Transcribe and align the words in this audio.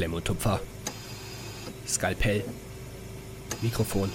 Klemm 0.00 0.14
und 0.14 0.24
Tupfer. 0.24 0.58
Skalpell. 1.86 2.42
Mikrofon. 3.60 4.10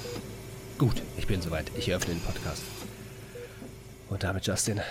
Gut, 0.80 1.04
ich 1.16 1.28
bin 1.28 1.44
soweit. 1.44 1.72
Ich 1.78 1.90
eröffne 1.90 2.16
den 2.16 2.24
Podcast. 2.24 2.64
Und 4.10 4.24
damit 4.24 4.48
Justin, 4.48 4.82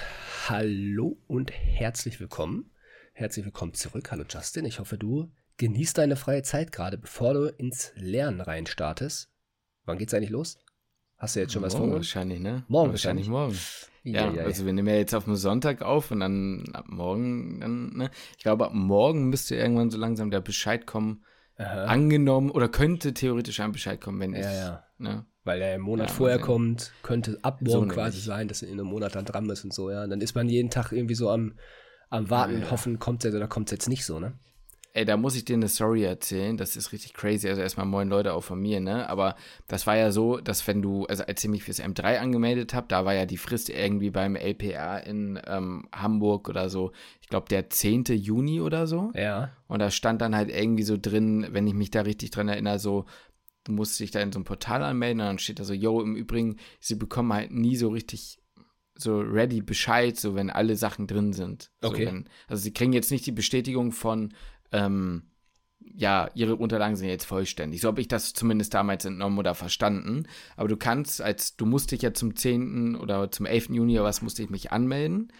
hallo 0.49 1.17
und 1.27 1.51
herzlich 1.51 2.20
willkommen. 2.20 2.70
Herzlich 3.12 3.45
willkommen 3.45 3.75
zurück. 3.75 4.12
Hallo 4.12 4.23
Justin. 4.30 4.66
Ich 4.66 4.79
hoffe, 4.79 4.96
du 4.96 5.33
genießt 5.57 5.98
deine 5.98 6.15
freie 6.15 6.45
Zeit 6.45 6.70
gerade, 6.70 6.97
bevor 6.97 7.34
du 7.34 7.47
ins 7.47 7.91
Lernen 7.97 8.41
reinstartest. 8.41 9.33
Wann 9.87 9.98
geht's 9.98 10.15
eigentlich 10.15 10.30
los? 10.30 10.61
Hast 11.16 11.34
du 11.34 11.41
jetzt 11.41 11.55
schon 11.55 11.62
morgen 11.62 11.74
was 11.74 11.80
vor? 11.80 11.92
wahrscheinlich, 11.92 12.38
ne? 12.38 12.62
Morgen 12.69 12.92
wahrscheinlich. 12.92 13.29
wahrscheinlich. 13.29 13.59
morgen. 13.59 13.94
Ja, 14.05 14.27
Ja, 14.27 14.32
ja, 14.34 14.43
also 14.45 14.66
wir 14.66 14.73
nehmen 14.75 14.89
ja 14.89 14.96
jetzt 14.96 15.14
auf 15.14 15.25
dem 15.25 15.34
Sonntag 15.34 15.80
auf 15.82 16.11
und 16.11 16.20
dann 16.20 16.64
ab 16.75 16.84
morgen, 16.89 17.60
dann, 17.60 17.97
ne? 17.97 18.10
Ich 18.37 18.42
glaube, 18.42 18.66
ab 18.66 18.74
morgen 18.74 19.30
müsste 19.30 19.56
irgendwann 19.56 19.91
so 19.91 19.96
langsam 19.98 20.30
der 20.30 20.41
Bescheid 20.41 20.87
kommen, 20.87 21.24
Aha. 21.56 21.84
angenommen, 21.84 22.51
oder 22.51 22.69
könnte 22.69 23.15
theoretisch 23.15 23.60
ein 23.60 23.73
Bescheid 23.73 24.01
kommen, 24.01 24.20
wenn 24.20 24.34
ich, 24.34 24.45
Ja, 24.45 24.52
ja. 24.52 24.84
ne? 24.98 25.27
Weil 25.45 25.62
er 25.62 25.74
im 25.77 25.82
Monat 25.82 26.10
vorher 26.10 26.38
kommt, 26.38 26.93
könnte 27.02 27.38
ab 27.43 27.60
So 27.60 27.66
morgen 27.66 27.80
nämlich. 27.88 27.95
quasi 27.96 28.20
sein, 28.20 28.46
dass 28.48 28.62
er 28.62 28.69
in 28.69 28.74
einem 28.80 28.88
Monat 28.88 29.15
dann 29.15 29.24
dran 29.24 29.48
ist 29.51 29.65
und 29.65 29.73
so, 29.73 29.91
ja. 29.91 30.05
Und 30.05 30.10
dann 30.10 30.21
ist 30.21 30.34
man 30.34 30.48
jeden 30.48 30.71
Tag 30.71 30.93
irgendwie 30.93 31.15
so 31.15 31.30
am, 31.30 31.59
am 32.10 32.29
Warten, 32.29 32.60
ja. 32.62 32.71
hoffen, 32.71 32.98
kommt 32.98 33.24
er 33.24 33.34
oder 33.34 33.48
kommt 33.48 33.68
es 33.68 33.73
jetzt 33.73 33.88
nicht 33.88 34.05
so, 34.05 34.21
ne? 34.21 34.38
Ey, 34.97 35.05
da 35.05 35.16
muss 35.16 35.34
ich 35.34 35.45
dir 35.45 35.55
eine 35.57 35.69
Story 35.69 36.05
erzählen, 36.05 36.57
das 36.57 36.77
ist 36.77 36.93
richtig 36.93 37.15
crazy. 37.15 37.48
Also 37.48 37.61
erstmal 37.61 37.85
moin 37.85 38.09
Leute 38.09 38.33
auch 38.33 38.45
von 38.45 38.61
mir, 38.61 38.79
ne? 38.79 39.09
Aber 39.09 39.35
das 39.66 39.89
war 39.89 39.97
ja 39.97 40.12
so, 40.12 40.39
dass 40.39 40.65
wenn 40.69 40.83
du, 40.83 41.05
also 41.07 41.25
als 41.25 41.43
ich 41.43 41.51
mich 41.51 41.65
fürs 41.65 41.80
M3 41.80 42.19
angemeldet 42.19 42.75
habe, 42.75 42.87
da 42.89 43.05
war 43.05 43.12
ja 43.12 43.27
die 43.27 43.37
Frist 43.37 43.71
irgendwie 43.71 44.11
beim 44.11 44.37
LPA 44.37 44.99
in 44.99 45.41
ähm, 45.49 45.88
Hamburg 45.93 46.49
oder 46.49 46.71
so, 46.71 46.93
ich 47.21 47.29
glaube 47.29 47.49
der 47.49 47.69
10. 47.71 48.05
Juni 48.05 48.61
oder 48.61 48.87
so. 48.87 49.11
Ja. 49.16 49.51
Und 49.66 49.80
da 49.80 49.91
stand 49.91 50.21
dann 50.23 50.37
halt 50.37 50.49
irgendwie 50.49 50.85
so 50.85 50.96
drin, 50.96 51.49
wenn 51.51 51.66
ich 51.66 51.74
mich 51.74 51.90
da 51.90 52.02
richtig 52.02 52.30
dran 52.30 52.46
erinnere, 52.46 52.79
so, 52.79 53.05
du 53.65 53.73
musst 53.73 53.99
dich 53.99 54.13
da 54.13 54.21
in 54.21 54.30
so 54.30 54.38
ein 54.38 54.45
Portal 54.45 54.85
anmelden 54.85 55.23
und 55.23 55.27
dann 55.27 55.38
steht 55.40 55.59
da 55.59 55.65
so, 55.65 55.74
yo, 55.74 56.01
im 56.02 56.15
Übrigen, 56.15 56.59
sie 56.79 56.95
bekommen 56.95 57.33
halt 57.33 57.51
nie 57.51 57.74
so 57.74 57.88
richtig 57.88 58.38
so 58.96 59.18
ready 59.18 59.61
Bescheid, 59.61 60.16
so 60.16 60.37
wenn 60.37 60.51
alle 60.51 60.77
Sachen 60.77 61.09
drin 61.09 61.33
sind. 61.33 61.73
So, 61.83 61.88
Okay. 61.88 62.07
wenn, 62.07 62.29
also 62.46 62.63
sie 62.63 62.73
kriegen 62.73 62.93
jetzt 62.93 63.11
nicht 63.11 63.27
die 63.27 63.33
Bestätigung 63.33 63.90
von, 63.90 64.33
ähm, 64.75 65.22
ja, 65.97 66.28
ihre 66.34 66.56
Unterlagen 66.56 66.97
sind 66.97 67.09
jetzt 67.09 67.25
vollständig. 67.25 67.81
So 67.81 67.89
habe 67.89 68.00
ich 68.00 68.09
das 68.09 68.33
zumindest 68.33 68.75
damals 68.75 69.05
entnommen 69.05 69.39
oder 69.39 69.55
verstanden. 69.55 70.27
Aber 70.56 70.69
du 70.69 70.77
kannst, 70.77 71.22
als 71.22 71.56
du 71.56 71.67
musst 71.67 71.93
dich 71.93 72.03
ja 72.03 72.12
zum 72.12 72.34
10. 72.34 72.97
oder 72.97 73.31
zum 73.31 73.47
11. 73.47 73.71
Juni 73.71 73.95
oder 73.99 74.09
was, 74.09 74.22
musste 74.22 74.43
ich 74.43 74.50
mich 74.50 74.72
anmelden. 74.72 75.33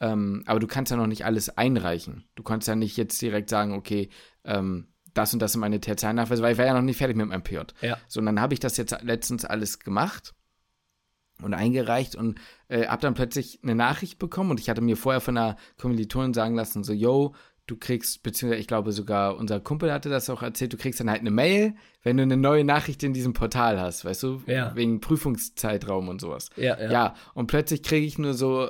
Ähm, 0.00 0.42
aber 0.46 0.58
du 0.58 0.66
kannst 0.66 0.90
ja 0.90 0.96
noch 0.96 1.06
nicht 1.06 1.24
alles 1.24 1.56
einreichen. 1.56 2.24
Du 2.34 2.42
kannst 2.42 2.66
ja 2.66 2.74
nicht 2.74 2.96
jetzt 2.96 3.20
direkt 3.22 3.50
sagen, 3.50 3.72
okay, 3.72 4.08
ähm, 4.44 4.88
das 5.14 5.32
und 5.32 5.40
das 5.40 5.52
sind 5.52 5.60
meine 5.60 5.80
Tertialnachweise, 5.80 6.42
weil 6.42 6.52
ich 6.52 6.58
war 6.58 6.66
ja 6.66 6.74
noch 6.74 6.82
nicht 6.82 6.96
fertig 6.96 7.16
mit 7.16 7.28
meinem 7.28 7.42
PJ. 7.42 7.58
Ja. 7.82 7.98
So, 8.08 8.20
und 8.20 8.26
dann 8.26 8.40
habe 8.40 8.54
ich 8.54 8.60
das 8.60 8.76
jetzt 8.76 8.96
letztens 9.02 9.44
alles 9.44 9.78
gemacht 9.78 10.34
und 11.42 11.54
eingereicht 11.54 12.16
und 12.16 12.40
äh, 12.68 12.86
habe 12.86 13.02
dann 13.02 13.14
plötzlich 13.14 13.60
eine 13.62 13.74
Nachricht 13.74 14.18
bekommen 14.18 14.50
und 14.50 14.60
ich 14.60 14.70
hatte 14.70 14.80
mir 14.80 14.96
vorher 14.96 15.20
von 15.20 15.36
einer 15.36 15.56
Kommilitonin 15.78 16.34
sagen 16.34 16.54
lassen, 16.54 16.84
so, 16.84 16.92
yo, 16.92 17.34
du 17.70 17.76
kriegst, 17.76 18.22
beziehungsweise 18.22 18.60
ich 18.60 18.66
glaube 18.66 18.92
sogar 18.92 19.36
unser 19.36 19.60
Kumpel 19.60 19.92
hatte 19.92 20.08
das 20.08 20.28
auch 20.30 20.42
erzählt, 20.42 20.72
du 20.72 20.76
kriegst 20.76 20.98
dann 21.00 21.08
halt 21.10 21.20
eine 21.20 21.30
Mail, 21.30 21.74
wenn 22.02 22.16
du 22.16 22.22
eine 22.22 22.36
neue 22.36 22.64
Nachricht 22.64 23.02
in 23.02 23.12
diesem 23.12 23.32
Portal 23.34 23.78
hast, 23.78 24.04
weißt 24.04 24.22
du, 24.22 24.42
Ja. 24.46 24.74
wegen 24.74 25.00
Prüfungszeitraum 25.00 26.08
und 26.08 26.20
sowas. 26.20 26.48
Ja, 26.56 26.80
ja. 26.80 26.90
Ja, 26.90 27.14
und 27.34 27.46
plötzlich 27.46 27.82
kriege 27.82 28.06
ich 28.06 28.18
nur 28.18 28.34
so, 28.34 28.66
äh, 28.66 28.68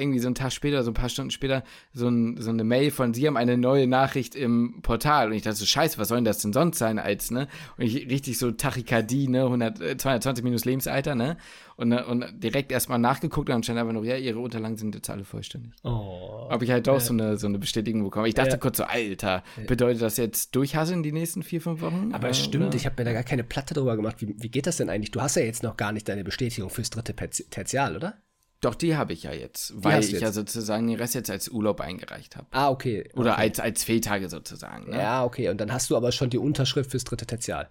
irgendwie 0.00 0.20
so 0.20 0.28
einen 0.28 0.34
Tag 0.36 0.52
später, 0.52 0.82
so 0.84 0.90
ein 0.90 0.94
paar 0.94 1.08
Stunden 1.08 1.30
später, 1.30 1.64
so, 1.92 2.08
ein, 2.08 2.40
so 2.40 2.50
eine 2.50 2.64
Mail 2.64 2.90
von, 2.90 3.14
sie 3.14 3.26
haben 3.26 3.36
eine 3.36 3.56
neue 3.58 3.86
Nachricht 3.86 4.34
im 4.36 4.80
Portal. 4.82 5.28
Und 5.28 5.32
ich 5.34 5.42
dachte 5.42 5.56
so, 5.56 5.66
scheiße, 5.66 5.98
was 5.98 6.08
soll 6.08 6.18
denn 6.18 6.24
das 6.24 6.38
denn 6.38 6.52
sonst 6.52 6.78
sein 6.78 6.98
als, 6.98 7.30
ne? 7.30 7.48
Und 7.76 7.84
ich 7.84 8.08
richtig 8.08 8.38
so 8.38 8.50
Tachykardie, 8.52 9.28
ne? 9.28 9.44
100, 9.44 9.80
äh, 9.80 9.96
220 9.96 10.44
minus 10.44 10.64
Lebensalter, 10.64 11.14
ne? 11.14 11.36
Und, 11.80 11.92
äh, 11.92 12.02
und 12.02 12.24
direkt 12.42 12.72
erstmal 12.72 12.98
nachgeguckt 12.98 13.48
und 13.48 13.52
dann 13.54 13.62
stand 13.62 13.78
einfach 13.78 13.92
noch, 13.92 14.02
ja, 14.02 14.16
ihre 14.16 14.40
Unterlagen 14.40 14.76
sind 14.76 14.96
jetzt 14.96 15.08
alle 15.10 15.22
vollständig. 15.24 15.72
Oh. 15.84 16.48
Habe 16.50 16.64
ich 16.64 16.72
halt 16.72 16.88
doch 16.88 16.98
so, 16.98 17.12
eine, 17.12 17.36
so 17.36 17.46
eine 17.46 17.60
Bestätigung 17.60 18.02
bekommen. 18.02 18.26
Ich 18.26 18.34
dachte 18.34 18.50
Ja. 18.50 18.56
kurz 18.56 18.78
so, 18.78 18.82
Alter, 18.82 19.44
bedeutet 19.68 20.02
das 20.02 20.16
jetzt 20.16 20.56
durchhasseln 20.56 21.04
die 21.04 21.12
nächsten 21.12 21.44
vier, 21.44 21.60
fünf 21.60 21.80
Wochen? 21.80 22.10
Aber 22.12 22.30
Äh, 22.30 22.34
stimmt, 22.34 22.66
oder? 22.66 22.74
ich 22.74 22.84
habe 22.84 22.96
mir 22.98 23.04
da 23.04 23.12
gar 23.12 23.22
keine 23.22 23.44
Platte 23.44 23.74
drüber 23.74 23.94
gemacht. 23.94 24.16
Wie, 24.20 24.34
wie 24.42 24.48
geht 24.48 24.66
das 24.66 24.78
denn 24.78 24.90
eigentlich? 24.90 25.12
Du 25.12 25.20
hast 25.22 25.36
ja 25.36 25.42
jetzt 25.42 25.62
noch 25.62 25.76
gar 25.76 25.92
nicht 25.92 26.08
deine 26.08 26.24
Bestätigung 26.24 26.68
fürs 26.68 26.90
dritte 26.90 27.14
Tertial, 27.14 27.94
oder? 27.94 28.14
Doch, 28.60 28.74
die 28.74 28.96
habe 28.96 29.12
ich 29.12 29.22
ja 29.22 29.32
jetzt, 29.32 29.72
weil 29.76 29.98
hast 29.98 30.10
du 30.10 30.16
ich 30.16 30.20
ja 30.20 30.26
jetzt? 30.26 30.34
sozusagen 30.34 30.88
den 30.88 30.96
Rest 30.96 31.14
jetzt 31.14 31.30
als 31.30 31.48
Urlaub 31.48 31.80
eingereicht 31.80 32.34
habe. 32.34 32.48
Ah, 32.50 32.70
okay. 32.70 33.08
Oder 33.14 33.34
okay. 33.34 33.40
als, 33.42 33.60
als 33.60 33.84
Fehltage 33.84 34.28
sozusagen. 34.28 34.90
Ne? 34.90 34.96
Ja, 34.98 35.22
okay. 35.24 35.48
Und 35.48 35.60
dann 35.60 35.72
hast 35.72 35.90
du 35.90 35.96
aber 35.96 36.10
schon 36.10 36.28
die 36.28 36.38
Unterschrift 36.38 36.90
fürs 36.90 37.04
dritte 37.04 37.24
Tertial. 37.24 37.70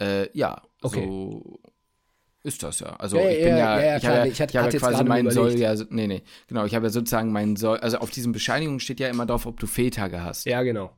Äh, 0.00 0.28
ja, 0.36 0.60
Okay. 0.82 1.04
so 1.06 1.60
ist 2.46 2.62
das 2.62 2.80
ja. 2.80 2.96
Also 2.96 3.16
Ja, 3.18 3.24
ja, 3.24 3.30
ich 3.30 3.42
bin 3.42 3.56
ja, 3.56 3.58
ja, 3.58 3.80
ja, 3.80 3.86
ja, 3.86 3.96
ich 3.96 4.02
klar, 4.02 4.16
habe 4.16 4.26
ja, 4.28 4.32
ich 4.32 4.40
hatte 4.40 4.50
ich 4.50 4.54
ja 4.54 4.64
jetzt 4.64 4.78
quasi 4.78 5.04
meinen 5.04 5.30
Soll, 5.30 5.58
ja, 5.58 5.74
nee, 5.90 6.06
nee, 6.06 6.22
genau, 6.48 6.64
ich 6.64 6.74
habe 6.74 6.86
ja 6.86 6.90
sozusagen 6.90 7.32
meinen 7.32 7.56
Soll, 7.56 7.78
also 7.78 7.98
auf 7.98 8.10
diesen 8.10 8.32
Bescheinigungen 8.32 8.80
steht 8.80 9.00
ja 9.00 9.08
immer 9.08 9.26
drauf, 9.26 9.46
ob 9.46 9.58
du 9.60 9.66
Fehltage 9.66 10.22
hast. 10.22 10.46
Ja, 10.46 10.62
genau. 10.62 10.92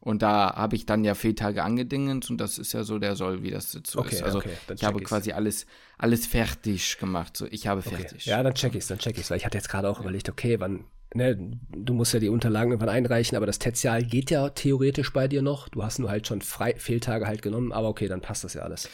Und 0.00 0.22
da 0.22 0.54
habe 0.54 0.76
ich 0.76 0.86
dann 0.86 1.02
ja 1.02 1.14
Fehltage 1.14 1.64
angedingt 1.64 2.30
und 2.30 2.40
das 2.40 2.58
ist 2.58 2.72
ja 2.72 2.84
so 2.84 2.98
der 3.00 3.16
Soll, 3.16 3.42
wie 3.42 3.50
das 3.50 3.72
so 3.72 3.98
Okay, 3.98 4.14
ist. 4.16 4.22
Also 4.22 4.38
okay, 4.38 4.54
dann 4.68 4.76
ich 4.76 4.84
habe 4.84 5.00
ich's. 5.00 5.08
quasi 5.08 5.32
alles, 5.32 5.66
alles 5.98 6.26
fertig 6.26 6.98
gemacht. 6.98 7.36
So, 7.36 7.46
ich 7.50 7.66
habe 7.66 7.82
Okay. 7.84 7.96
fertig. 7.96 8.24
Ja, 8.24 8.42
dann 8.42 8.54
check 8.54 8.74
ich's, 8.76 8.86
dann 8.86 8.98
check 8.98 9.18
ich's, 9.18 9.30
weil 9.30 9.38
ich 9.38 9.44
hatte 9.44 9.58
jetzt 9.58 9.68
gerade 9.68 9.88
auch 9.88 10.00
überlegt, 10.00 10.28
okay, 10.28 10.60
wann, 10.60 10.84
ne, 11.12 11.36
du 11.36 11.92
musst 11.92 12.14
ja 12.14 12.20
die 12.20 12.28
Unterlagen 12.28 12.70
irgendwann 12.70 12.94
einreichen, 12.94 13.36
aber 13.36 13.46
das 13.46 13.58
Tertial 13.58 14.04
geht 14.04 14.30
ja 14.30 14.48
theoretisch 14.50 15.12
bei 15.12 15.26
dir 15.26 15.42
noch. 15.42 15.68
Du 15.68 15.82
hast 15.82 15.98
nur 15.98 16.08
halt 16.08 16.26
schon 16.28 16.40
frei, 16.40 16.74
Fehltage 16.76 17.26
halt 17.26 17.42
genommen, 17.42 17.72
aber 17.72 17.88
okay, 17.88 18.06
dann 18.06 18.20
passt 18.20 18.44
das 18.44 18.54
ja 18.54 18.62
alles. 18.62 18.88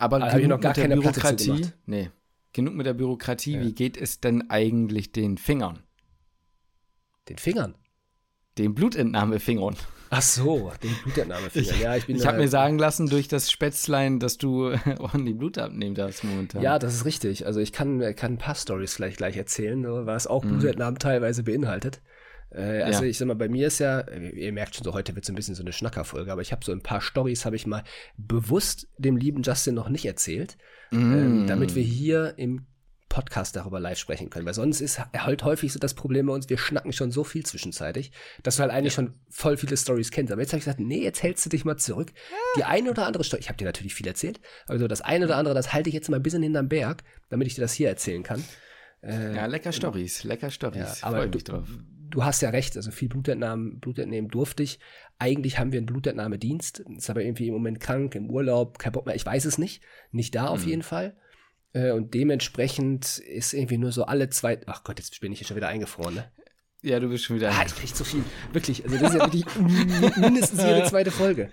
Aber 0.00 0.18
ich 0.26 0.32
genug 0.34 0.48
noch 0.48 0.60
gar 0.60 0.70
mit 0.70 0.76
der 0.78 0.84
keine 0.88 0.96
Bürokratie. 1.00 1.66
Nee. 1.86 2.10
Genug 2.52 2.74
mit 2.74 2.86
der 2.86 2.94
Bürokratie. 2.94 3.60
Wie 3.60 3.72
geht 3.74 3.96
es 3.96 4.20
denn 4.20 4.50
eigentlich 4.50 5.12
den 5.12 5.36
Fingern? 5.38 5.80
Den 7.28 7.38
Fingern. 7.38 7.74
Den 8.58 8.74
Blutentnahmefingern. 8.74 9.76
Ach 10.12 10.22
so, 10.22 10.72
den 10.82 10.92
Blutentnahmefinger. 11.04 11.76
ja, 11.80 11.96
ich 11.96 12.06
bin 12.06 12.16
Ich 12.16 12.22
da- 12.22 12.28
habe 12.28 12.38
mir 12.38 12.48
sagen 12.48 12.78
lassen 12.78 13.08
durch 13.08 13.28
das 13.28 13.50
Spätzlein, 13.50 14.18
dass 14.18 14.38
du 14.38 14.72
ordentlich 14.98 15.38
Blut 15.38 15.56
abnehmen 15.58 15.94
darfst 15.94 16.24
momentan. 16.24 16.62
Ja, 16.62 16.78
das 16.80 16.94
ist 16.94 17.04
richtig. 17.04 17.46
Also 17.46 17.60
ich 17.60 17.72
kann, 17.72 18.00
kann 18.16 18.32
ein 18.32 18.38
paar 18.38 18.56
Stories 18.56 18.96
gleich, 18.96 19.16
gleich 19.16 19.36
erzählen, 19.36 19.80
ne, 19.80 20.06
was 20.06 20.26
auch 20.26 20.42
Mhm. 20.42 20.48
Blutentnahmen 20.58 20.98
teilweise 20.98 21.44
beinhaltet. 21.44 22.00
Äh, 22.52 22.82
also 22.82 23.02
Ja. 23.04 23.08
ich 23.10 23.18
sag 23.18 23.26
mal, 23.28 23.34
bei 23.34 23.48
mir 23.48 23.66
ist 23.68 23.78
ja, 23.78 24.08
ihr 24.10 24.52
merkt 24.52 24.74
schon 24.74 24.84
so, 24.84 24.92
heute 24.92 25.14
wird 25.14 25.24
so 25.24 25.32
ein 25.32 25.36
bisschen 25.36 25.54
so 25.54 25.62
eine 25.62 25.72
Schnackerfolge, 25.72 26.30
aber 26.32 26.42
ich 26.42 26.52
habe 26.52 26.64
so 26.64 26.72
ein 26.72 26.82
paar 26.82 27.00
Stories, 27.00 27.44
habe 27.44 27.56
ich 27.56 27.66
mal 27.66 27.84
bewusst 28.16 28.88
dem 28.98 29.16
lieben 29.16 29.42
Justin 29.42 29.74
noch 29.74 29.88
nicht 29.88 30.04
erzählt, 30.04 30.56
Mhm. 30.90 31.12
ähm, 31.14 31.46
damit 31.46 31.74
wir 31.74 31.82
hier 31.82 32.34
im 32.36 32.66
Podcast 33.08 33.56
darüber 33.56 33.80
live 33.80 33.98
sprechen 33.98 34.30
können. 34.30 34.46
Weil 34.46 34.54
sonst 34.54 34.80
ist 34.80 35.00
halt 35.12 35.42
häufig 35.42 35.72
so 35.72 35.80
das 35.80 35.94
Problem 35.94 36.26
bei 36.26 36.32
uns, 36.32 36.48
wir 36.48 36.58
schnacken 36.58 36.92
schon 36.92 37.10
so 37.10 37.24
viel 37.24 37.44
zwischenzeitig, 37.44 38.12
dass 38.44 38.56
du 38.56 38.62
halt 38.62 38.70
eigentlich 38.70 38.94
schon 38.94 39.14
voll 39.28 39.56
viele 39.56 39.76
Stories 39.76 40.12
kennst. 40.12 40.32
Aber 40.32 40.40
jetzt 40.40 40.52
habe 40.52 40.58
ich 40.58 40.64
gesagt, 40.64 40.78
nee, 40.78 41.02
jetzt 41.02 41.20
hältst 41.22 41.44
du 41.44 41.50
dich 41.50 41.64
mal 41.64 41.76
zurück. 41.76 42.12
Die 42.56 42.62
eine 42.62 42.88
oder 42.90 43.06
andere 43.06 43.24
Story, 43.24 43.40
ich 43.40 43.48
habe 43.48 43.56
dir 43.56 43.64
natürlich 43.64 43.94
viel 43.96 44.06
erzählt, 44.06 44.40
aber 44.66 44.78
so 44.78 44.86
das 44.86 45.00
eine 45.00 45.24
oder 45.24 45.36
andere, 45.38 45.54
das 45.54 45.72
halte 45.72 45.88
ich 45.88 45.94
jetzt 45.94 46.08
mal 46.08 46.16
ein 46.18 46.22
bisschen 46.22 46.42
hinterm 46.44 46.68
Berg, 46.68 47.02
damit 47.30 47.48
ich 47.48 47.56
dir 47.56 47.62
das 47.62 47.72
hier 47.72 47.88
erzählen 47.88 48.22
kann. 48.22 48.44
Ja, 49.02 49.46
lecker 49.46 49.72
Stories, 49.72 50.22
lecker 50.24 50.50
Stories. 50.50 51.00
Ja, 51.00 51.06
aber 51.08 51.16
Freue 51.18 51.28
mich 51.30 51.44
drauf. 51.44 51.66
Du 52.10 52.24
hast 52.24 52.42
ja 52.42 52.50
recht, 52.50 52.76
also 52.76 52.90
viel 52.90 53.08
Blutentnahmen, 53.08 53.80
Blutentnehmen 53.80 54.30
durfte 54.30 54.62
ich. 54.62 54.78
Eigentlich 55.18 55.58
haben 55.58 55.72
wir 55.72 55.78
einen 55.78 55.86
Blutentnahmedienst, 55.86 56.80
ist 56.96 57.10
aber 57.10 57.22
irgendwie 57.22 57.48
im 57.48 57.54
Moment 57.54 57.80
krank, 57.80 58.14
im 58.14 58.30
Urlaub, 58.30 58.78
kein 58.78 58.92
Bock 58.92 59.06
mehr, 59.06 59.14
ich 59.14 59.26
weiß 59.26 59.44
es 59.44 59.58
nicht. 59.58 59.82
Nicht 60.12 60.34
da 60.34 60.42
Mhm. 60.44 60.48
auf 60.48 60.66
jeden 60.66 60.82
Fall. 60.82 61.16
Äh, 61.72 61.92
Und 61.92 62.14
dementsprechend 62.14 63.18
ist 63.18 63.52
irgendwie 63.54 63.78
nur 63.78 63.92
so 63.92 64.04
alle 64.04 64.28
zwei, 64.30 64.60
ach 64.66 64.82
Gott, 64.84 64.98
jetzt 64.98 65.20
bin 65.20 65.30
ich 65.32 65.38
hier 65.38 65.46
schon 65.46 65.56
wieder 65.56 65.68
eingefroren, 65.68 66.14
ne? 66.14 66.24
Ja, 66.82 66.98
du 66.98 67.10
bist 67.10 67.24
schon 67.24 67.36
wieder. 67.36 67.50
Ah, 67.50 67.62
ich 67.66 67.74
krieg 67.74 67.94
zu 67.94 68.04
viel. 68.04 68.24
Wirklich, 68.54 68.82
also 68.84 68.96
das 68.96 69.10
ist 69.12 69.18
ja 69.18 69.24
wirklich 69.26 69.44
mi- 69.58 70.18
mindestens 70.20 70.62
jede 70.64 70.82
zweite 70.84 71.10
Folge. 71.10 71.50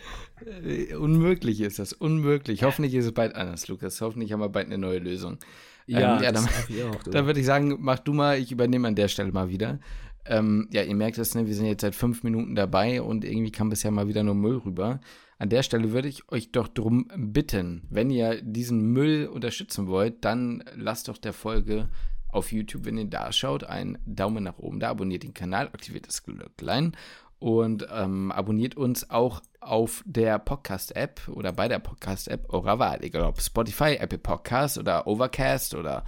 Äh, 0.63 0.95
Unmöglich 0.95 1.59
ist 1.59 1.80
das, 1.80 1.92
unmöglich. 1.92 2.63
Hoffentlich 2.63 2.94
ist 2.94 3.06
es 3.07 3.12
bald 3.12 3.36
anders, 3.36 3.68
Lukas. 3.68 4.00
Hoffentlich 4.00 4.31
haben 4.31 4.39
wir 4.39 4.48
bald 4.50 4.68
eine 4.68 4.77
neue 4.77 5.00
Lösung. 5.00 5.38
Ja, 5.86 6.18
ähm, 6.18 6.24
ja 6.24 6.31
dann, 6.31 6.48
dann 7.12 7.25
würde 7.25 7.39
ich 7.42 7.45
sagen, 7.45 7.75
mach 7.80 8.00
du 8.00 8.13
mal, 8.13 8.39
ich 8.39 8.51
übernehme 8.54 8.88
an 8.88 8.95
der 8.95 9.09
Stelle 9.09 9.31
mal 9.33 9.50
wieder. 9.50 9.80
Ähm, 10.29 10.68
ja, 10.71 10.83
ihr 10.83 10.95
merkt 10.95 11.18
es, 11.18 11.35
ne, 11.35 11.47
wir 11.47 11.56
sind 11.56 11.65
jetzt 11.65 11.81
seit 11.81 11.95
fünf 11.95 12.24
Minuten 12.24 12.56
dabei 12.56 13.01
und 13.01 13.24
irgendwie 13.25 13.51
kam 13.51 13.69
bisher 13.69 13.91
mal 13.91 14.07
wieder 14.07 14.24
nur 14.24 14.35
Müll 14.35 14.57
rüber. 14.57 15.00
An 15.39 15.50
der 15.50 15.63
Stelle 15.63 15.91
würde 15.91 16.07
ich 16.07 16.31
euch 16.31 16.51
doch 16.51 16.68
drum 16.68 17.07
bitten, 17.15 17.83
wenn 17.89 18.09
ihr 18.09 18.41
diesen 18.41 18.91
Müll 18.91 19.27
unterstützen 19.27 19.88
wollt, 19.88 20.25
dann 20.25 20.63
lasst 20.75 21.07
doch 21.07 21.18
der 21.18 21.33
Folge 21.33 21.89
auf 22.29 22.51
YouTube, 22.51 22.85
wenn 22.85 22.97
ihr 22.97 23.06
da 23.06 23.31
schaut, 23.31 23.63
einen 23.63 23.97
Daumen 24.06 24.44
nach 24.44 24.57
oben 24.57 24.79
da, 24.79 24.89
abonniert 24.89 25.24
den 25.24 25.33
Kanal, 25.33 25.68
aktiviert 25.68 26.07
das 26.07 26.24
Glöcklein 26.24 26.95
und 27.39 27.88
ähm, 27.91 28.31
abonniert 28.31 28.75
uns 28.75 29.09
auch 29.09 29.41
auf 29.59 30.03
der 30.06 30.39
Podcast-App 30.39 31.27
oder 31.30 31.51
bei 31.51 31.68
der 31.68 31.80
Podcast-App 31.80 32.51
eurer 32.51 32.80
Wahl, 32.80 33.03
egal 33.03 33.23
ob 33.23 33.41
Spotify, 33.41 33.95
Apple 33.95 34.18
Podcast 34.18 34.77
oder 34.77 35.07
Overcast 35.07 35.75
oder 35.75 36.03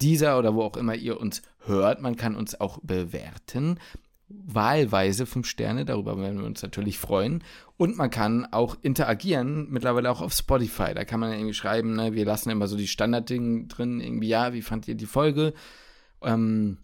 dieser 0.00 0.38
oder 0.38 0.54
wo 0.54 0.62
auch 0.62 0.76
immer 0.76 0.94
ihr 0.94 1.20
uns 1.20 1.42
hört. 1.66 2.00
Man 2.00 2.16
kann 2.16 2.36
uns 2.36 2.60
auch 2.60 2.78
bewerten. 2.82 3.78
wahlweise 4.28 5.26
fünf 5.26 5.46
Sterne, 5.46 5.84
darüber 5.84 6.18
werden 6.18 6.38
wir 6.38 6.46
uns 6.46 6.62
natürlich 6.62 6.98
freuen. 6.98 7.44
Und 7.76 7.96
man 7.96 8.10
kann 8.10 8.46
auch 8.50 8.76
interagieren, 8.82 9.68
mittlerweile 9.70 10.10
auch 10.10 10.22
auf 10.22 10.32
Spotify. 10.32 10.94
Da 10.94 11.04
kann 11.04 11.20
man 11.20 11.32
irgendwie 11.32 11.54
schreiben, 11.54 11.96
ne, 11.96 12.14
wir 12.14 12.24
lassen 12.24 12.50
immer 12.50 12.66
so 12.68 12.76
die 12.76 12.88
Standarddinge 12.88 13.66
drin, 13.66 14.00
irgendwie, 14.00 14.28
ja, 14.28 14.52
wie 14.52 14.62
fand 14.62 14.88
ihr 14.88 14.94
die 14.94 15.06
Folge? 15.06 15.52
Ähm, 16.22 16.78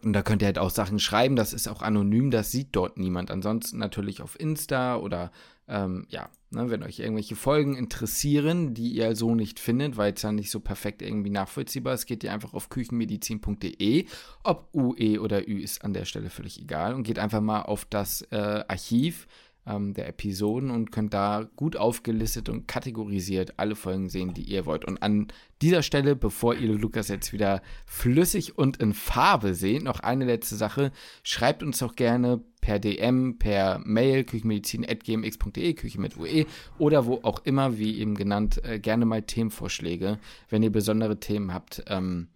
und 0.00 0.14
da 0.14 0.22
könnt 0.22 0.42
ihr 0.42 0.46
halt 0.46 0.58
auch 0.58 0.70
Sachen 0.70 0.98
schreiben, 0.98 1.36
das 1.36 1.52
ist 1.52 1.68
auch 1.68 1.82
anonym, 1.82 2.30
das 2.30 2.50
sieht 2.50 2.68
dort 2.72 2.98
niemand. 2.98 3.30
Ansonsten 3.30 3.78
natürlich 3.78 4.22
auf 4.22 4.40
Insta 4.40 4.96
oder 4.96 5.30
ähm, 5.68 6.06
ja, 6.08 6.28
ne, 6.50 6.70
wenn 6.70 6.82
euch 6.82 6.98
irgendwelche 6.98 7.36
Folgen 7.36 7.76
interessieren, 7.76 8.74
die 8.74 8.92
ihr 8.92 9.14
so 9.14 9.34
nicht 9.34 9.60
findet, 9.60 9.96
weil 9.96 10.14
es 10.14 10.22
dann 10.22 10.34
nicht 10.34 10.50
so 10.50 10.60
perfekt 10.60 11.02
irgendwie 11.02 11.30
nachvollziehbar 11.30 11.94
ist, 11.94 12.06
geht 12.06 12.24
ihr 12.24 12.32
einfach 12.32 12.54
auf 12.54 12.68
küchenmedizin.de. 12.68 14.06
Ob 14.42 14.68
UE 14.74 15.20
oder 15.20 15.46
Ü 15.46 15.60
ist 15.60 15.84
an 15.84 15.92
der 15.92 16.04
Stelle 16.04 16.30
völlig 16.30 16.60
egal 16.60 16.94
und 16.94 17.04
geht 17.04 17.18
einfach 17.18 17.40
mal 17.40 17.62
auf 17.62 17.84
das 17.84 18.22
äh, 18.32 18.64
Archiv 18.66 19.28
ähm, 19.66 19.94
der 19.94 20.08
Episoden 20.08 20.70
und 20.70 20.90
könnt 20.92 21.14
da 21.14 21.48
gut 21.56 21.76
aufgelistet 21.76 22.48
und 22.48 22.66
kategorisiert 22.66 23.54
alle 23.58 23.76
Folgen 23.76 24.08
sehen, 24.08 24.34
die 24.34 24.42
ihr 24.42 24.66
wollt. 24.66 24.84
Und 24.84 25.02
an 25.02 25.28
dieser 25.60 25.82
Stelle, 25.82 26.16
bevor 26.16 26.54
ihr 26.54 26.72
Lukas 26.76 27.08
jetzt 27.08 27.32
wieder 27.32 27.62
flüssig 27.86 28.58
und 28.58 28.78
in 28.78 28.94
Farbe 28.94 29.54
seht, 29.54 29.84
noch 29.84 30.00
eine 30.00 30.24
letzte 30.24 30.56
Sache. 30.56 30.90
Schreibt 31.22 31.62
uns 31.62 31.78
doch 31.78 31.94
gerne 31.94 32.42
per 32.60 32.78
DM, 32.78 33.38
per 33.38 33.80
Mail, 33.84 34.24
küchenmedizin.gmx.de, 34.24 35.74
Küche 35.74 36.00
mit 36.00 36.16
UE 36.16 36.46
oder 36.78 37.06
wo 37.06 37.20
auch 37.22 37.44
immer, 37.44 37.78
wie 37.78 37.98
eben 37.98 38.14
genannt, 38.14 38.64
äh, 38.64 38.78
gerne 38.78 39.04
mal 39.04 39.22
Themenvorschläge, 39.22 40.18
wenn 40.48 40.62
ihr 40.62 40.72
besondere 40.72 41.20
Themen 41.20 41.52
habt. 41.52 41.84
Ähm, 41.86 42.28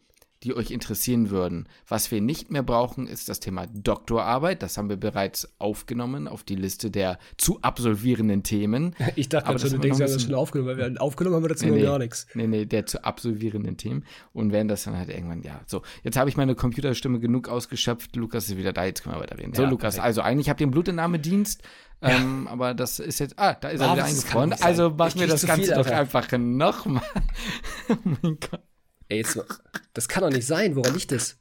die 0.47 0.55
euch 0.55 0.71
interessieren 0.71 1.31
würden. 1.31 1.69
Was 1.89 2.13
wir 2.13 2.21
nicht 2.21 2.53
mehr 2.53 2.63
brauchen, 2.63 3.09
ist 3.09 3.29
das 3.29 3.41
Thema 3.41 3.67
Doktorarbeit. 3.67 4.63
Das 4.63 4.79
haben 4.79 4.89
wir 4.89 4.97
bereits 4.97 5.49
aufgenommen 5.59 6.29
auf 6.29 6.45
die 6.45 6.55
Liste 6.55 6.91
der 6.91 7.19
zu 7.37 7.59
absolvierenden 7.63 8.43
Themen. 8.43 8.95
Ich 9.17 9.31
dachte 9.31 9.49
aber 9.49 9.59
schon, 9.59 9.71
du 9.71 9.79
denkst, 9.79 9.99
wir 9.99 10.07
haben 10.07 10.13
das 10.13 10.23
schon 10.23 10.35
aufgenommen, 10.35 10.77
weil 10.77 10.93
wir 10.93 11.03
aufgenommen 11.03 11.37
haben 11.37 11.45
wir 11.45 11.49
dazu 11.49 11.65
nee, 11.65 11.71
nee, 11.73 11.83
gar 11.83 11.99
nichts. 11.99 12.27
Nee, 12.35 12.47
nee, 12.47 12.67
der 12.67 12.87
zu 12.87 13.03
absolvierenden 13.03 13.77
Themen. 13.77 14.05
Und 14.33 14.53
werden 14.53 14.69
das 14.69 14.85
dann 14.85 14.97
halt 14.97 15.09
irgendwann, 15.09 15.43
ja. 15.43 15.61
So, 15.67 15.83
jetzt 16.03 16.17
habe 16.17 16.29
ich 16.29 16.37
meine 16.37 16.55
Computerstimme 16.55 17.19
genug 17.19 17.49
ausgeschöpft. 17.49 18.15
Lukas 18.15 18.49
ist 18.49 18.57
wieder 18.57 18.73
da, 18.73 18.85
jetzt 18.85 19.03
können 19.03 19.17
wir 19.17 19.21
weiterreden. 19.23 19.55
So, 19.55 19.63
ja, 19.63 19.71
Lukas, 19.71 19.95
perfekt. 19.95 20.05
also 20.05 20.21
eigentlich 20.21 20.51
habt 20.51 20.61
ihr 20.61 20.67
einen 20.67 20.73
Blutentnahmedienst. 20.73 21.63
Ja. 22.03 22.11
Ähm, 22.11 22.47
aber 22.47 22.75
das 22.75 22.99
ist 22.99 23.19
jetzt, 23.21 23.39
ah, 23.39 23.55
da 23.55 23.69
ist 23.69 23.81
ah, 23.81 23.87
er 23.87 23.93
wieder 23.95 24.05
eingefroren. 24.05 24.53
Also 24.61 24.91
machen 24.91 25.19
wir 25.21 25.29
das 25.29 25.47
Ganze 25.47 25.75
doch 25.75 25.87
einfach 25.87 26.31
nochmal. 26.37 27.03
oh 27.89 27.97
mein 28.05 28.39
Gott. 28.39 28.61
Ey, 29.09 29.19
jetzt, 29.19 29.39
das 29.95 30.09
kann 30.09 30.23
doch 30.23 30.31
nicht 30.31 30.47
sein. 30.47 30.75
Woran 30.77 30.95
liegt 30.95 31.13
das? 31.13 31.39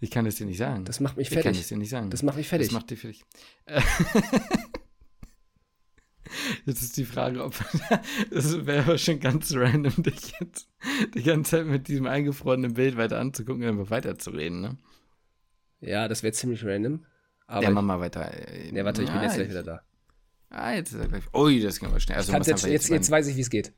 Ich 0.00 0.10
kann 0.10 0.26
es 0.26 0.36
dir 0.36 0.46
nicht 0.46 0.58
sagen. 0.58 0.84
Das 0.84 0.98
macht 1.00 1.16
mich 1.16 1.28
fertig. 1.28 1.38
Ich 1.38 1.44
kann 1.44 1.60
es 1.60 1.68
dir 1.68 1.76
nicht 1.76 1.90
sagen. 1.90 2.10
Das 2.10 2.22
macht 2.22 2.36
mich 2.36 2.48
fertig. 2.48 2.68
Das 2.68 2.74
macht 2.74 2.90
dich 2.90 3.00
fertig. 3.00 3.24
Jetzt 6.64 6.82
ist 6.82 6.96
die 6.96 7.04
Frage, 7.04 7.44
ob 7.44 7.54
das 8.30 8.66
wäre 8.66 8.98
schon 8.98 9.20
ganz 9.20 9.52
random, 9.54 10.02
dich 10.02 10.32
jetzt 10.38 10.68
die 11.14 11.22
ganze 11.22 11.50
Zeit 11.50 11.66
mit 11.66 11.88
diesem 11.88 12.06
eingefrorenen 12.06 12.74
Bild 12.74 12.96
weiter 12.96 13.18
anzugucken 13.18 13.64
und 13.64 13.68
einfach 13.70 13.90
weiterzureden, 13.90 14.60
ne? 14.60 14.76
Ja, 15.80 16.08
das 16.08 16.22
wäre 16.22 16.32
ziemlich 16.32 16.64
random. 16.64 17.04
Aber 17.46 17.64
ja, 17.64 17.70
mach 17.70 17.82
mal 17.82 17.98
weiter. 17.98 18.30
Ja, 18.72 18.84
warte, 18.84 19.02
ich 19.02 19.10
bin 19.10 19.22
jetzt 19.22 19.34
gleich 19.34 19.48
wieder 19.48 19.62
da. 19.62 19.82
Ah, 20.50 20.72
jetzt 20.72 20.92
ist 20.92 21.00
er 21.00 21.08
gleich. 21.08 21.24
Ui, 21.34 21.60
das 21.60 21.80
ging 21.80 21.88
aber 21.88 22.00
schnell. 22.00 22.18
Also, 22.18 22.32
jetzt, 22.32 22.46
jetzt, 22.46 22.66
jetzt, 22.66 22.88
jetzt 22.90 23.10
weiß 23.10 23.26
ich, 23.28 23.36
wie 23.36 23.40
es 23.40 23.50
geht. 23.50 23.72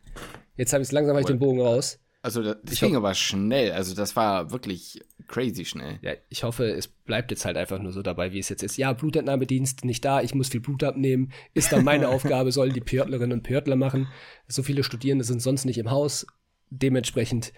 Jetzt 0.56 0.72
habe 0.72 0.82
ich 0.82 0.92
langsam 0.92 1.14
hab 1.14 1.20
ich 1.20 1.26
den 1.26 1.38
Bogen 1.38 1.60
raus. 1.60 1.98
Also 2.22 2.40
das 2.42 2.56
ich 2.70 2.80
ging 2.80 2.94
aber 2.94 3.14
schnell. 3.14 3.72
Also 3.72 3.96
das 3.96 4.14
war 4.14 4.52
wirklich 4.52 5.00
crazy 5.26 5.64
schnell. 5.64 5.98
Ja, 6.02 6.12
ich 6.28 6.44
hoffe, 6.44 6.70
es 6.70 6.86
bleibt 6.86 7.32
jetzt 7.32 7.44
halt 7.44 7.56
einfach 7.56 7.80
nur 7.80 7.90
so 7.90 8.00
dabei, 8.00 8.32
wie 8.32 8.38
es 8.38 8.48
jetzt 8.48 8.62
ist. 8.62 8.76
Ja, 8.76 8.92
Blutentnahmedienst 8.92 9.84
nicht 9.84 10.04
da, 10.04 10.22
ich 10.22 10.32
muss 10.32 10.48
viel 10.48 10.60
Blut 10.60 10.84
abnehmen. 10.84 11.32
Ist 11.52 11.72
dann 11.72 11.84
meine 11.84 12.08
Aufgabe, 12.10 12.52
sollen 12.52 12.72
die 12.72 12.80
Pörtlerinnen 12.80 13.38
und 13.38 13.42
Pörtler 13.42 13.74
machen. 13.74 14.06
So 14.46 14.62
viele 14.62 14.84
Studierende 14.84 15.24
sind 15.24 15.42
sonst 15.42 15.64
nicht 15.64 15.78
im 15.78 15.90
Haus. 15.90 16.24
Dementsprechend 16.70 17.52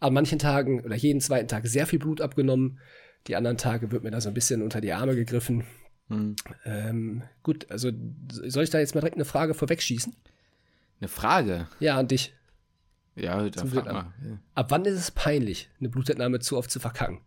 an 0.00 0.14
manchen 0.14 0.38
Tagen 0.38 0.80
oder 0.80 0.96
jeden 0.96 1.20
zweiten 1.20 1.48
Tag 1.48 1.66
sehr 1.66 1.86
viel 1.86 1.98
Blut 1.98 2.22
abgenommen. 2.22 2.78
Die 3.26 3.36
anderen 3.36 3.58
Tage 3.58 3.92
wird 3.92 4.02
mir 4.02 4.10
da 4.10 4.22
so 4.22 4.28
ein 4.28 4.34
bisschen 4.34 4.62
unter 4.62 4.80
die 4.80 4.94
Arme 4.94 5.14
gegriffen. 5.14 5.64
Hm. 6.08 6.36
Ähm, 6.64 7.22
gut, 7.42 7.70
also 7.70 7.90
soll 8.30 8.64
ich 8.64 8.70
da 8.70 8.78
jetzt 8.78 8.94
mal 8.94 9.02
direkt 9.02 9.16
eine 9.16 9.26
Frage 9.26 9.52
vorwegschießen? 9.52 10.16
Eine 11.00 11.08
Frage? 11.08 11.68
Ja, 11.80 11.98
an 11.98 12.08
dich. 12.08 12.34
Ja, 13.16 13.48
da 13.48 13.64
frag 13.64 13.84
mal. 13.86 14.12
Ja. 14.24 14.38
Ab 14.54 14.70
wann 14.70 14.84
ist 14.84 14.98
es 14.98 15.10
peinlich, 15.10 15.68
eine 15.78 15.88
Blutentnahme 15.88 16.40
zu 16.40 16.56
oft 16.56 16.70
zu 16.70 16.80
verkacken? 16.80 17.20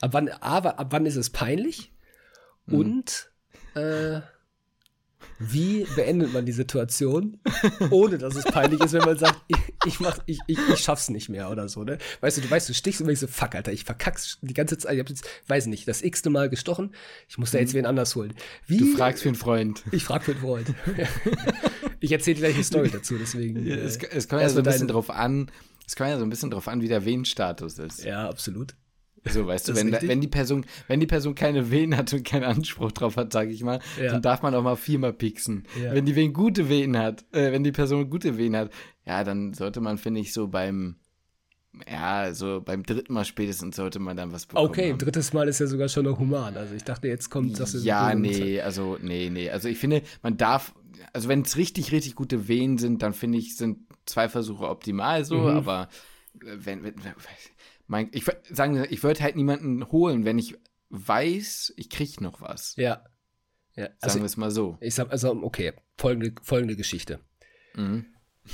Ab 0.00 0.10
wann, 0.12 0.28
aber 0.28 0.78
ab 0.78 0.88
wann 0.90 1.06
ist 1.06 1.16
es 1.16 1.30
peinlich? 1.30 1.92
Mhm. 2.66 2.74
Und 2.74 3.30
äh, 3.74 4.20
wie 5.40 5.86
beendet 5.96 6.34
man 6.34 6.44
die 6.44 6.52
Situation, 6.52 7.38
ohne 7.90 8.18
dass 8.18 8.36
es 8.36 8.44
peinlich 8.44 8.78
ist, 8.80 8.92
wenn 8.92 9.04
man 9.04 9.16
sagt, 9.16 9.40
ich, 9.48 9.56
ich, 9.86 9.98
mach, 9.98 10.18
ich, 10.26 10.38
ich, 10.46 10.58
ich 10.58 10.78
schaff's 10.78 11.08
nicht 11.08 11.30
mehr 11.30 11.50
oder 11.50 11.66
so, 11.70 11.82
ne? 11.82 11.96
Weißt 12.20 12.36
du, 12.36 12.42
du 12.42 12.50
weißt, 12.50 12.68
du 12.68 12.74
stichst 12.74 13.00
und 13.00 13.06
denkst 13.06 13.22
so, 13.22 13.26
fuck, 13.26 13.54
Alter, 13.54 13.72
ich 13.72 13.84
verkack's 13.84 14.38
die 14.42 14.52
ganze 14.52 14.76
Zeit, 14.76 14.92
ich 14.92 15.00
hab 15.00 15.08
jetzt, 15.08 15.26
weiß 15.48 15.66
nicht, 15.66 15.88
das 15.88 16.02
x-te 16.02 16.28
Mal 16.28 16.50
gestochen, 16.50 16.94
ich 17.26 17.38
muss 17.38 17.52
da 17.52 17.58
jetzt 17.58 17.72
mhm. 17.72 17.78
wen 17.78 17.86
anders 17.86 18.14
holen. 18.16 18.34
Wie, 18.66 18.76
du 18.76 18.96
fragst 18.96 19.22
für 19.22 19.30
einen 19.30 19.36
Freund. 19.36 19.82
Ich 19.92 20.04
frag 20.04 20.24
für 20.24 20.32
einen 20.32 20.40
Freund. 20.40 20.74
ich 22.00 22.12
erzähle 22.12 22.36
gleich 22.36 22.54
eine 22.54 22.64
Story 22.64 22.90
dazu, 22.92 23.16
deswegen. 23.18 23.66
Ja, 23.66 23.76
es, 23.76 23.96
es 23.96 24.28
kommt 24.28 24.42
ja 24.42 24.48
so 24.50 24.58
ein 24.58 24.64
bisschen 24.64 24.88
drauf 24.88 25.08
an, 25.08 25.50
es 25.86 25.96
kommt 25.96 26.10
ja 26.10 26.18
so 26.18 26.24
ein 26.24 26.30
bisschen 26.30 26.50
drauf 26.50 26.68
an, 26.68 26.82
wie 26.82 26.88
der 26.88 27.06
Wehenstatus 27.06 27.78
ist. 27.78 28.04
Ja, 28.04 28.28
absolut. 28.28 28.74
So, 29.24 29.46
weißt 29.46 29.68
du, 29.68 29.76
wenn, 29.76 29.92
wenn, 29.92 30.20
die 30.20 30.28
Person, 30.28 30.64
wenn 30.88 31.00
die 31.00 31.06
Person 31.06 31.34
keine 31.34 31.70
Wehen 31.70 31.96
hat 31.96 32.12
und 32.12 32.24
keinen 32.24 32.44
Anspruch 32.44 32.92
drauf 32.92 33.16
hat, 33.16 33.32
sage 33.32 33.50
ich 33.50 33.62
mal, 33.62 33.80
ja. 34.00 34.12
dann 34.12 34.22
darf 34.22 34.42
man 34.42 34.54
auch 34.54 34.62
mal 34.62 34.76
viermal 34.76 35.12
pieksen. 35.12 35.64
Ja. 35.82 35.92
Wenn 35.92 36.06
die 36.06 36.16
Wehen 36.16 36.32
gute 36.32 36.68
Wehen 36.68 36.96
hat, 36.96 37.24
äh, 37.32 37.52
wenn 37.52 37.62
die 37.62 37.72
Person 37.72 38.08
gute 38.08 38.38
Wehen 38.38 38.56
hat, 38.56 38.70
ja, 39.04 39.22
dann 39.24 39.52
sollte 39.52 39.80
man, 39.80 39.98
finde 39.98 40.20
ich, 40.20 40.32
so 40.32 40.48
beim, 40.48 40.96
ja, 41.90 42.32
so 42.32 42.62
beim 42.64 42.82
dritten 42.82 43.12
Mal 43.12 43.24
spätestens 43.24 43.76
sollte 43.76 43.98
man 43.98 44.16
dann 44.16 44.32
was 44.32 44.46
bekommen. 44.46 44.68
Okay, 44.68 44.90
haben. 44.90 44.98
drittes 44.98 45.32
Mal 45.32 45.48
ist 45.48 45.60
ja 45.60 45.66
sogar 45.66 45.88
schon 45.88 46.04
noch 46.04 46.18
human. 46.18 46.56
Also 46.56 46.74
ich 46.74 46.84
dachte, 46.84 47.08
jetzt 47.08 47.28
kommt 47.28 47.60
das. 47.60 47.84
Ja, 47.84 48.14
nee, 48.14 48.60
also, 48.60 48.96
nee, 49.02 49.28
nee. 49.30 49.50
Also 49.50 49.68
ich 49.68 49.78
finde, 49.78 50.02
man 50.22 50.38
darf, 50.38 50.74
also 51.12 51.28
wenn 51.28 51.42
es 51.42 51.56
richtig, 51.56 51.92
richtig 51.92 52.14
gute 52.14 52.48
Wehen 52.48 52.78
sind, 52.78 53.02
dann 53.02 53.12
finde 53.12 53.38
ich, 53.38 53.56
sind 53.56 53.80
zwei 54.06 54.28
Versuche 54.28 54.68
optimal 54.68 55.24
so, 55.24 55.38
mhm. 55.38 55.48
aber 55.48 55.88
wenn, 56.34 56.82
wenn, 56.82 56.94
wenn 56.96 57.14
mein, 57.90 58.08
ich 58.12 58.24
sagen, 58.48 58.86
ich 58.88 59.02
würde 59.02 59.20
halt 59.20 59.34
niemanden 59.34 59.84
holen, 59.90 60.24
wenn 60.24 60.38
ich 60.38 60.56
weiß, 60.90 61.74
ich 61.76 61.90
kriege 61.90 62.22
noch 62.22 62.40
was. 62.40 62.76
Ja. 62.76 63.04
ja. 63.74 63.88
Also 64.00 64.14
sagen 64.14 64.22
wir 64.22 64.26
es 64.26 64.36
mal 64.36 64.52
so. 64.52 64.78
Ich 64.80 64.94
sag, 64.94 65.10
also, 65.10 65.32
okay, 65.42 65.72
folgende, 65.98 66.32
folgende 66.40 66.76
Geschichte. 66.76 67.18
Mhm. 67.74 68.06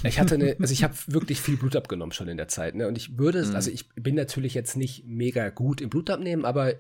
Ich 0.03 0.19
hatte 0.19 0.35
eine, 0.37 0.57
also 0.59 0.73
ich 0.73 0.83
habe 0.83 0.95
wirklich 1.07 1.41
viel 1.41 1.59
Blut 1.59 1.77
abgenommen 1.77 2.13
schon 2.13 2.29
in 2.29 2.39
der 2.39 2.49
Zeit, 2.49 2.75
ne? 2.75 2.89
Und 2.89 2.97
ich 2.97 3.19
würde 3.19 3.39
es, 3.39 3.51
mhm. 3.51 3.57
also 3.57 3.71
ich 3.71 3.89
bin 3.95 4.15
natürlich 4.15 4.55
jetzt 4.55 4.77
nicht 4.77 5.05
mega 5.05 5.51
gut 5.51 5.83
im 5.83 5.91
Blut 5.91 6.09
abnehmen, 6.09 6.47
aber 6.47 6.75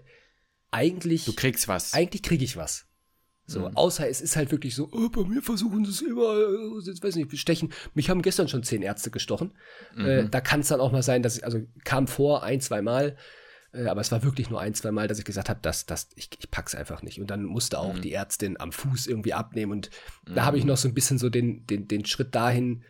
eigentlich. 0.71 1.26
Du 1.26 1.35
kriegst 1.35 1.69
was. 1.69 1.92
Eigentlich 1.92 2.23
kriege 2.23 2.45
ich 2.45 2.57
was. 2.57 2.87
So, 3.47 3.69
mhm. 3.69 3.76
außer 3.76 4.09
es 4.09 4.21
ist 4.21 4.35
halt 4.35 4.50
wirklich 4.50 4.75
so, 4.75 4.88
oh, 4.91 5.09
bei 5.09 5.23
mir 5.23 5.41
versuchen 5.41 5.85
sie 5.85 5.91
es 5.93 6.03
immer, 6.03 6.81
jetzt 6.85 7.03
weiß 7.03 7.15
nicht, 7.15 7.31
bestechen. 7.31 7.73
Mich 7.95 8.11
haben 8.11 8.23
gestern 8.23 8.49
schon 8.49 8.65
zehn 8.65 8.83
Ärzte 8.83 9.11
gestochen. 9.11 9.53
Äh, 9.97 10.00
mhm. 10.00 10.07
Äh, 10.07 10.29
da 10.29 10.41
kann 10.41 10.61
es 10.61 10.69
dann 10.69 10.81
auch 10.81 10.91
mal 10.91 11.03
sein, 11.03 11.23
dass 11.23 11.37
ich, 11.37 11.45
also 11.45 11.61
kam 11.85 12.09
vor 12.09 12.43
ein, 12.43 12.61
zwei 12.61 12.83
Mal, 12.83 13.17
äh, 13.73 13.87
aber 13.87 14.00
es 14.00 14.11
war 14.11 14.25
wirklich 14.25 14.50
nur 14.50 14.61
ein, 14.61 14.75
zwei 14.75 14.91
Mal, 14.91 15.07
dass 15.07 15.21
ich 15.21 15.25
gesagt 15.25 15.49
habe, 15.49 15.61
dass, 15.62 15.87
dass 15.87 16.09
ich, 16.17 16.31
ich 16.38 16.50
pack's 16.50 16.75
einfach 16.75 17.03
nicht. 17.03 17.21
Und 17.21 17.31
dann 17.31 17.45
musste 17.45 17.79
auch 17.79 17.95
mhm. 17.95 18.03
die 18.03 18.12
Ärztin 18.12 18.59
am 18.59 18.73
Fuß 18.73 19.07
irgendwie 19.07 19.35
abnehmen. 19.35 19.71
Und 19.71 19.91
da 20.26 20.45
habe 20.45 20.59
ich 20.59 20.65
mhm. 20.65 20.71
noch 20.71 20.76
so 20.76 20.88
ein 20.88 20.95
bisschen 20.95 21.19
so 21.19 21.31
den, 21.31 21.67
den, 21.67 21.87
den 21.87 22.05
Schritt 22.05 22.35
dahin 22.35 22.83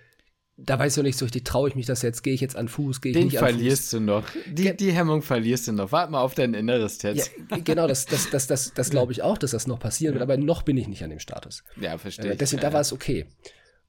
da 0.59 0.79
weiß 0.79 0.95
ich 0.95 0.97
noch 0.97 1.05
nicht 1.05 1.19
so 1.19 1.27
richtig, 1.27 1.45
traue 1.45 1.69
ich 1.69 1.75
mich 1.75 1.85
das 1.85 2.01
jetzt, 2.01 2.23
gehe 2.23 2.33
ich 2.33 2.41
jetzt 2.41 2.57
an 2.57 2.69
Fuß, 2.69 3.03
gehe 3.03 3.11
ich 3.11 3.17
Den 3.17 3.27
nicht 3.27 3.39
an 3.39 3.45
Fuß. 3.45 3.53
Den 3.53 3.59
verlierst 3.59 3.93
du 3.93 4.01
noch. 4.01 4.25
Die, 4.47 4.75
die 4.75 4.93
Hemmung 4.93 5.21
verlierst 5.21 5.69
du 5.69 5.73
noch. 5.73 5.93
Warte 5.93 6.11
mal 6.11 6.23
auf 6.23 6.35
dein 6.35 6.55
inneres 6.55 6.97
Test. 6.97 7.31
Ja, 7.51 7.59
genau, 7.59 7.87
das, 7.87 8.07
das, 8.07 8.31
das, 8.31 8.47
das, 8.47 8.73
das 8.73 8.91
glaube 8.91 9.13
ich 9.13 9.23
auch, 9.23 9.37
dass 9.37 9.51
das 9.51 9.67
noch 9.67 9.79
passieren 9.79 10.15
wird, 10.15 10.23
aber 10.23 10.39
noch 10.39 10.63
bin 10.63 10.79
ich 10.79 10.89
nicht 10.89 11.05
an 11.05 11.11
dem 11.11 11.19
Status. 11.19 11.63
Ja, 11.79 11.99
verstehe. 11.99 12.33
Äh, 12.33 12.37
deswegen, 12.37 12.63
ja, 12.63 12.71
da 12.71 12.75
war 12.75 12.81
es 12.81 12.93
okay. 12.93 13.27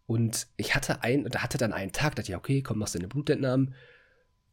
Und 0.07 0.47
ich 0.57 0.75
hatte 0.75 1.03
ein, 1.03 1.25
da 1.25 1.41
hatte 1.41 1.57
dann 1.57 1.71
einen 1.71 1.93
Tag, 1.93 2.15
dachte 2.15 2.31
ich, 2.31 2.35
okay, 2.35 2.61
komm, 2.61 2.79
machst 2.79 2.95
du 2.95 2.99
eine 2.99 3.07
Blutentnahme, 3.07 3.71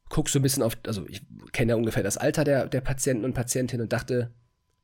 guckst 0.09 0.35
du 0.35 0.39
ein 0.39 0.43
bisschen 0.43 0.63
auf, 0.63 0.77
also 0.87 1.07
ich 1.09 1.23
kenne 1.53 1.71
ja 1.71 1.77
ungefähr 1.77 2.03
das 2.05 2.17
Alter 2.17 2.45
der, 2.45 2.69
der 2.69 2.81
Patienten 2.81 3.25
und 3.25 3.35
Patientinnen 3.35 3.85
und 3.85 3.93
dachte, 3.93 4.33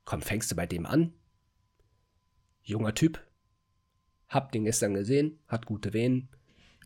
komm, 0.03 0.21
fängst 0.21 0.51
du 0.51 0.55
bei 0.55 0.65
dem 0.65 0.85
an? 0.85 1.13
Junger 2.61 2.93
Typ, 2.93 3.21
hab 4.27 4.51
den 4.51 4.65
gestern 4.65 4.93
gesehen, 4.93 5.39
hat 5.47 5.65
gute 5.65 5.93
Venen, 5.93 6.29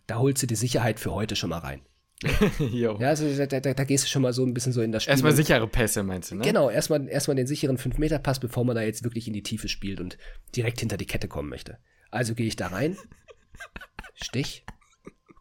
da 0.07 0.17
holst 0.17 0.43
du 0.43 0.47
die 0.47 0.55
Sicherheit 0.55 1.00
für 1.00 1.13
heute 1.13 1.35
schon 1.35 1.50
mal 1.50 1.59
rein. 1.59 1.81
ja, 2.71 2.95
also 2.95 3.27
da, 3.45 3.59
da, 3.59 3.74
da, 3.74 3.83
gehst 3.83 4.05
du 4.05 4.09
schon 4.09 4.21
mal 4.21 4.31
so 4.31 4.45
ein 4.45 4.53
bisschen 4.53 4.71
so 4.71 4.81
in 4.81 4.91
das 4.91 5.03
Spiel. 5.03 5.12
Erstmal 5.12 5.33
sichere 5.33 5.67
Pässe, 5.67 6.01
meinst 6.01 6.31
du, 6.31 6.35
ne? 6.35 6.43
Genau, 6.43 6.69
erstmal 6.69 7.07
erstmal 7.09 7.35
den 7.35 7.45
sicheren 7.45 7.77
5-Meter-Pass, 7.77 8.39
bevor 8.39 8.63
man 8.63 8.75
da 8.75 8.81
jetzt 8.81 9.03
wirklich 9.03 9.27
in 9.27 9.33
die 9.33 9.43
Tiefe 9.43 9.67
spielt 9.67 10.00
und 10.00 10.17
direkt 10.55 10.79
hinter 10.79 10.97
die 10.97 11.05
Kette 11.05 11.27
kommen 11.27 11.50
möchte. 11.50 11.77
Also 12.12 12.33
gehe 12.33 12.47
ich 12.47 12.55
da 12.55 12.67
rein, 12.67 12.97
Stich, 14.15 14.65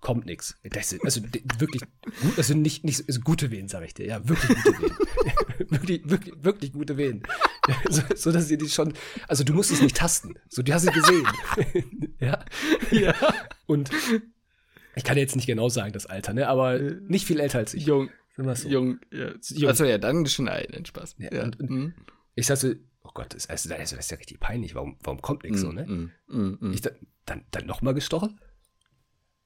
kommt 0.00 0.26
nichts. 0.26 0.56
Also 1.04 1.22
wirklich, 1.58 1.82
gut, 2.20 2.36
also 2.38 2.54
nicht, 2.54 2.84
nicht 2.84 3.04
also 3.06 3.20
gute 3.20 3.50
Wehen, 3.50 3.68
sage 3.68 3.86
ich 3.86 3.94
dir. 3.94 4.06
Ja, 4.06 4.28
wirklich 4.28 4.62
gute 4.62 4.82
Wehen. 4.82 4.96
wirklich, 5.70 6.10
wirklich, 6.10 6.34
wirklich 6.44 6.72
gute 6.72 6.96
Wehen. 6.96 7.22
so, 7.88 8.02
so, 8.14 8.32
dass 8.32 8.50
ihr 8.50 8.58
die 8.58 8.68
schon, 8.68 8.94
also 9.28 9.44
du 9.44 9.54
musst 9.54 9.70
es 9.70 9.80
nicht 9.80 9.96
tasten. 9.96 10.34
So, 10.48 10.62
die 10.62 10.74
hast 10.74 10.86
du 10.86 10.92
gesehen. 10.92 11.26
ja. 12.20 12.44
ja. 12.90 13.14
Und 13.66 13.90
ich 14.96 15.04
kann 15.04 15.16
jetzt 15.16 15.36
nicht 15.36 15.46
genau 15.46 15.68
sagen, 15.68 15.92
das 15.92 16.06
Alter, 16.06 16.34
ne, 16.34 16.48
aber 16.48 16.78
nicht 16.78 17.26
viel 17.26 17.40
älter 17.40 17.58
als 17.58 17.74
ich. 17.74 17.86
Jung. 17.86 18.10
So. 18.36 18.68
Jung, 18.68 18.98
ja. 19.12 19.32
Jung. 19.50 19.68
Also 19.68 19.84
ja, 19.84 19.98
dann 19.98 20.26
schon 20.26 20.48
ein, 20.48 20.84
Spaß. 20.84 21.16
Ja, 21.18 21.32
ja. 21.32 21.44
Und, 21.44 21.60
und 21.60 21.70
mhm. 21.70 21.94
Ich 22.34 22.46
sagte, 22.46 22.68
so, 22.68 22.74
oh 23.04 23.10
Gott, 23.14 23.34
das, 23.34 23.48
also, 23.48 23.68
das 23.68 23.92
ist 23.92 24.10
ja 24.10 24.16
richtig 24.16 24.40
peinlich. 24.40 24.74
Warum, 24.74 24.96
warum 25.02 25.22
kommt 25.22 25.44
nichts 25.44 25.60
mm, 25.60 25.62
so, 25.62 25.72
ne? 25.72 25.86
Mm, 25.86 26.58
mm. 26.60 26.72
ich 26.72 26.82
dann, 27.26 27.44
dann, 27.50 27.66
nochmal 27.66 27.94
gestochen? 27.94 28.40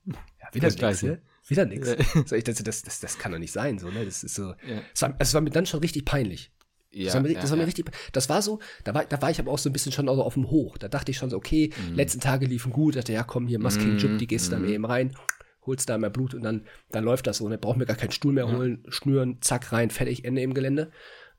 Ja, 0.06 0.14
wieder 0.52 0.68
nichts, 0.68 1.02
ne? 1.02 1.20
Wieder 1.46 1.66
nichts. 1.66 1.94
So, 2.26 2.34
ich 2.34 2.44
dachte, 2.44 2.62
das, 2.62 2.82
das, 2.82 3.00
das 3.00 3.18
kann 3.18 3.32
doch 3.32 3.38
nicht 3.38 3.52
sein, 3.52 3.78
so, 3.78 3.90
ne? 3.90 4.04
Das 4.04 4.24
ist 4.24 4.34
so. 4.34 4.54
Ja. 4.66 4.82
Es, 4.94 5.02
war, 5.02 5.10
also, 5.10 5.16
es 5.18 5.34
war 5.34 5.40
mir 5.42 5.50
dann 5.50 5.66
schon 5.66 5.80
richtig 5.80 6.06
peinlich. 6.06 6.50
Ja, 6.90 7.06
das 7.06 7.14
war 7.14 7.20
mir, 7.20 7.34
das 7.34 7.50
war 7.50 7.58
mir 7.58 7.66
richtig, 7.66 7.90
das 8.12 8.30
war 8.30 8.40
so, 8.40 8.60
da 8.84 8.94
war, 8.94 9.04
da 9.04 9.20
war 9.20 9.30
ich 9.30 9.38
aber 9.38 9.52
auch 9.52 9.58
so 9.58 9.68
ein 9.68 9.74
bisschen 9.74 9.92
schon 9.92 10.08
auf 10.08 10.34
dem 10.34 10.48
Hoch. 10.48 10.78
Da 10.78 10.88
dachte 10.88 11.10
ich 11.10 11.18
schon 11.18 11.28
so, 11.28 11.36
okay, 11.36 11.70
mm. 11.90 11.94
letzten 11.94 12.20
Tage 12.20 12.46
liefen 12.46 12.72
gut, 12.72 12.96
dachte, 12.96 13.12
ja 13.12 13.24
komm, 13.24 13.46
hier, 13.46 13.58
machst 13.58 13.78
keinen 13.78 13.98
Jupp, 13.98 14.16
die 14.16 14.26
gehst 14.26 14.48
mm. 14.48 14.52
dann 14.52 14.68
eben 14.68 14.86
rein, 14.86 15.14
holst 15.68 15.88
da 15.88 15.96
mehr 15.96 16.10
Blut 16.10 16.34
und 16.34 16.42
dann, 16.42 16.66
dann 16.90 17.04
läuft 17.04 17.26
das 17.26 17.38
so, 17.38 17.48
ne? 17.48 17.58
Brauchen 17.58 17.78
wir 17.78 17.86
gar 17.86 17.96
keinen 17.96 18.10
Stuhl 18.10 18.32
mehr 18.32 18.50
holen, 18.50 18.82
schnüren, 18.88 19.38
zack, 19.40 19.72
rein, 19.72 19.90
fertig, 19.90 20.24
Ende 20.24 20.42
im 20.42 20.54
Gelände. 20.54 20.90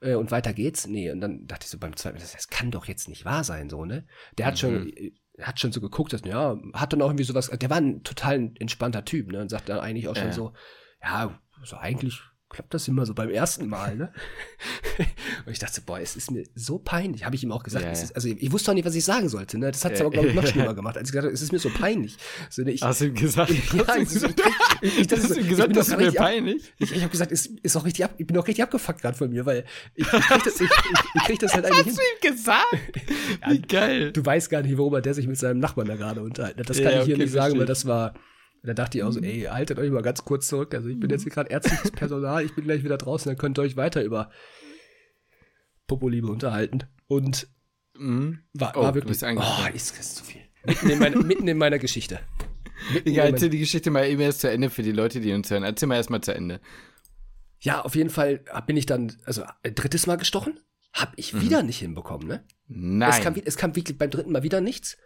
Äh, 0.01 0.15
und 0.15 0.31
weiter 0.31 0.53
geht's. 0.53 0.87
Nee, 0.87 1.11
und 1.11 1.19
dann 1.19 1.45
dachte 1.47 1.65
ich 1.65 1.69
so 1.69 1.77
beim 1.77 1.95
zweiten, 1.95 2.19
das, 2.19 2.31
das 2.31 2.47
kann 2.47 2.71
doch 2.71 2.85
jetzt 2.85 3.09
nicht 3.09 3.25
wahr 3.25 3.43
sein, 3.43 3.69
so, 3.69 3.85
ne? 3.85 4.05
Der 4.37 4.45
hat 4.45 4.53
mhm. 4.53 4.57
schon, 4.57 4.93
hat 5.41 5.59
schon 5.59 5.71
so 5.71 5.81
geguckt, 5.81 6.13
dass, 6.13 6.21
ja, 6.23 6.57
hat 6.73 6.93
dann 6.93 7.01
auch 7.01 7.09
irgendwie 7.09 7.25
sowas, 7.25 7.49
der 7.49 7.69
war 7.69 7.77
ein 7.77 8.03
total 8.03 8.51
entspannter 8.59 9.03
Typ, 9.03 9.31
ne, 9.31 9.41
und 9.41 9.49
sagt 9.49 9.69
dann 9.69 9.79
eigentlich 9.79 10.07
auch 10.07 10.15
schon 10.15 10.27
ja. 10.27 10.33
so, 10.33 10.53
ja, 11.01 11.39
so 11.63 11.75
eigentlich 11.77 12.21
klappt 12.49 12.73
das 12.73 12.87
immer 12.87 13.05
so 13.05 13.13
beim 13.13 13.29
ersten 13.29 13.67
Mal, 13.67 13.95
ne? 13.95 14.11
und 15.45 15.51
ich 15.51 15.59
dachte, 15.59 15.81
boah, 15.81 15.99
es 15.99 16.15
ist 16.15 16.31
mir 16.31 16.43
so 16.55 16.79
peinlich, 16.79 17.23
habe 17.23 17.35
ich 17.35 17.43
ihm 17.43 17.51
auch 17.51 17.63
gesagt. 17.63 17.85
Ja, 17.85 17.91
ja. 17.91 17.97
Ist, 17.97 18.15
also 18.15 18.27
ich 18.27 18.51
wusste 18.51 18.71
auch 18.71 18.75
nicht, 18.75 18.85
was 18.85 18.95
ich 18.95 19.05
sagen 19.05 19.29
sollte, 19.29 19.59
ne? 19.59 19.71
Das 19.71 19.85
hat 19.85 19.93
es 19.93 20.01
aber, 20.01 20.09
glaube 20.09 20.29
ich, 20.29 20.33
noch 20.33 20.47
schlimmer 20.47 20.73
gemacht, 20.75 20.97
als 20.97 21.09
ich 21.09 21.11
gesagt 21.11 21.25
habe, 21.25 21.33
es 21.33 21.41
ist 21.41 21.51
mir 21.51 21.59
so 21.59 21.69
peinlich. 21.69 22.17
So, 22.49 22.63
ne, 22.63 22.71
ich, 22.71 22.81
Hast 22.81 23.01
du 23.01 23.05
ihm 23.05 23.13
gesagt? 23.13 23.51
ja, 23.73 23.95
ich, 23.97 24.15
ich, 24.15 24.97
ich, 24.99 25.07
das 25.07 25.23
Hast 25.23 25.35
du 25.35 25.39
ihm 25.39 25.47
gesagt, 25.47 25.75
das 25.75 25.89
ist 25.89 25.97
mir 25.97 26.11
peinlich? 26.11 26.73
Ich, 26.79 26.91
ich 26.91 27.01
habe 27.01 27.11
gesagt, 27.11 27.31
es 27.31 27.45
ist 27.45 27.75
auch 27.75 27.85
richtig 27.85 28.05
ab, 28.05 28.15
ich 28.17 28.25
bin 28.25 28.35
auch 28.37 28.47
richtig 28.47 28.63
abgefuckt 28.63 29.01
gerade 29.01 29.17
von 29.17 29.29
mir, 29.29 29.45
weil 29.45 29.65
ich, 29.95 30.05
ich 30.05 30.11
krieg 30.11 30.43
das, 30.43 30.59
ich, 30.59 30.69
ich, 31.13 31.23
krieg 31.23 31.39
das 31.39 31.53
halt 31.53 31.65
eigentlich 31.65 31.85
Hast 31.85 31.97
du 31.97 32.27
ihm 32.27 32.35
gesagt? 32.35 32.65
Wie 33.47 33.61
geil. 33.61 34.11
Du 34.11 34.25
weißt 34.25 34.49
gar 34.49 34.63
nicht, 34.63 34.77
worüber 34.77 35.01
der 35.01 35.13
sich 35.13 35.27
mit 35.27 35.37
seinem 35.37 35.59
Nachbarn 35.59 35.87
da 35.87 35.95
gerade 35.95 36.21
unterhalten 36.21 36.59
hat. 36.59 36.69
Das 36.69 36.81
kann 36.81 36.99
ich 36.99 37.05
hier 37.05 37.15
okay, 37.15 37.23
nicht 37.23 37.31
sagen, 37.31 37.59
weil 37.59 37.67
das 37.67 37.85
war 37.85 38.15
da 38.63 38.73
dachte 38.73 38.97
ich 38.97 39.03
auch 39.03 39.11
so, 39.11 39.19
mhm. 39.19 39.25
ey, 39.25 39.41
haltet 39.43 39.79
euch 39.79 39.91
mal 39.91 40.01
ganz 40.01 40.25
kurz 40.25 40.47
zurück. 40.47 40.73
Also 40.73 40.89
ich 40.89 40.99
bin 40.99 41.09
jetzt 41.09 41.23
hier 41.23 41.31
gerade 41.31 41.49
ärztliches 41.49 41.91
Personal, 41.91 42.43
ich 42.43 42.53
bin 42.55 42.65
gleich 42.65 42.83
wieder 42.83 42.97
draußen, 42.97 43.29
dann 43.29 43.37
könnt 43.37 43.57
ihr 43.57 43.63
euch 43.63 43.77
weiter 43.77 44.03
über 44.03 44.31
Popoliebe 45.87 46.27
unterhalten. 46.27 46.83
Und 47.07 47.47
mhm. 47.97 48.39
war, 48.53 48.73
oh, 48.75 48.83
war 48.83 48.95
wirklich, 48.95 49.21
oh, 49.23 49.67
ist 49.73 49.97
das 49.97 50.15
zu 50.15 50.23
viel. 50.23 50.41
Mitten 50.65 50.89
in, 50.89 50.99
meine, 50.99 51.15
mitten 51.23 51.47
in 51.47 51.57
meiner 51.57 51.79
Geschichte. 51.79 52.19
Egal, 53.05 53.31
erzähl 53.31 53.49
die 53.49 53.59
Geschichte 53.59 53.91
mal 53.91 54.07
eben 54.07 54.21
erst 54.21 54.41
zu 54.41 54.49
Ende 54.49 54.69
für 54.69 54.83
die 54.83 54.91
Leute, 54.91 55.19
die 55.19 55.33
uns 55.33 55.49
hören. 55.49 55.63
Erzähl 55.63 55.87
mal 55.87 55.95
erst 55.95 56.09
mal 56.09 56.21
zu 56.21 56.33
Ende. 56.33 56.61
Ja, 57.59 57.81
auf 57.81 57.95
jeden 57.95 58.09
Fall 58.09 58.43
bin 58.67 58.77
ich 58.77 58.85
dann, 58.85 59.17
also 59.25 59.43
ein 59.63 59.75
drittes 59.75 60.07
Mal 60.07 60.15
gestochen. 60.15 60.59
Hab 60.93 61.13
ich 61.17 61.33
mhm. 61.33 61.41
wieder 61.41 61.63
nicht 61.63 61.79
hinbekommen, 61.79 62.27
ne? 62.27 62.43
Nein. 62.67 63.09
Es 63.09 63.21
kam, 63.21 63.35
es 63.35 63.57
kam 63.57 63.75
wirklich 63.75 63.97
beim 63.97 64.09
dritten 64.09 64.31
Mal 64.31 64.43
wieder 64.43 64.61
nichts. 64.61 64.97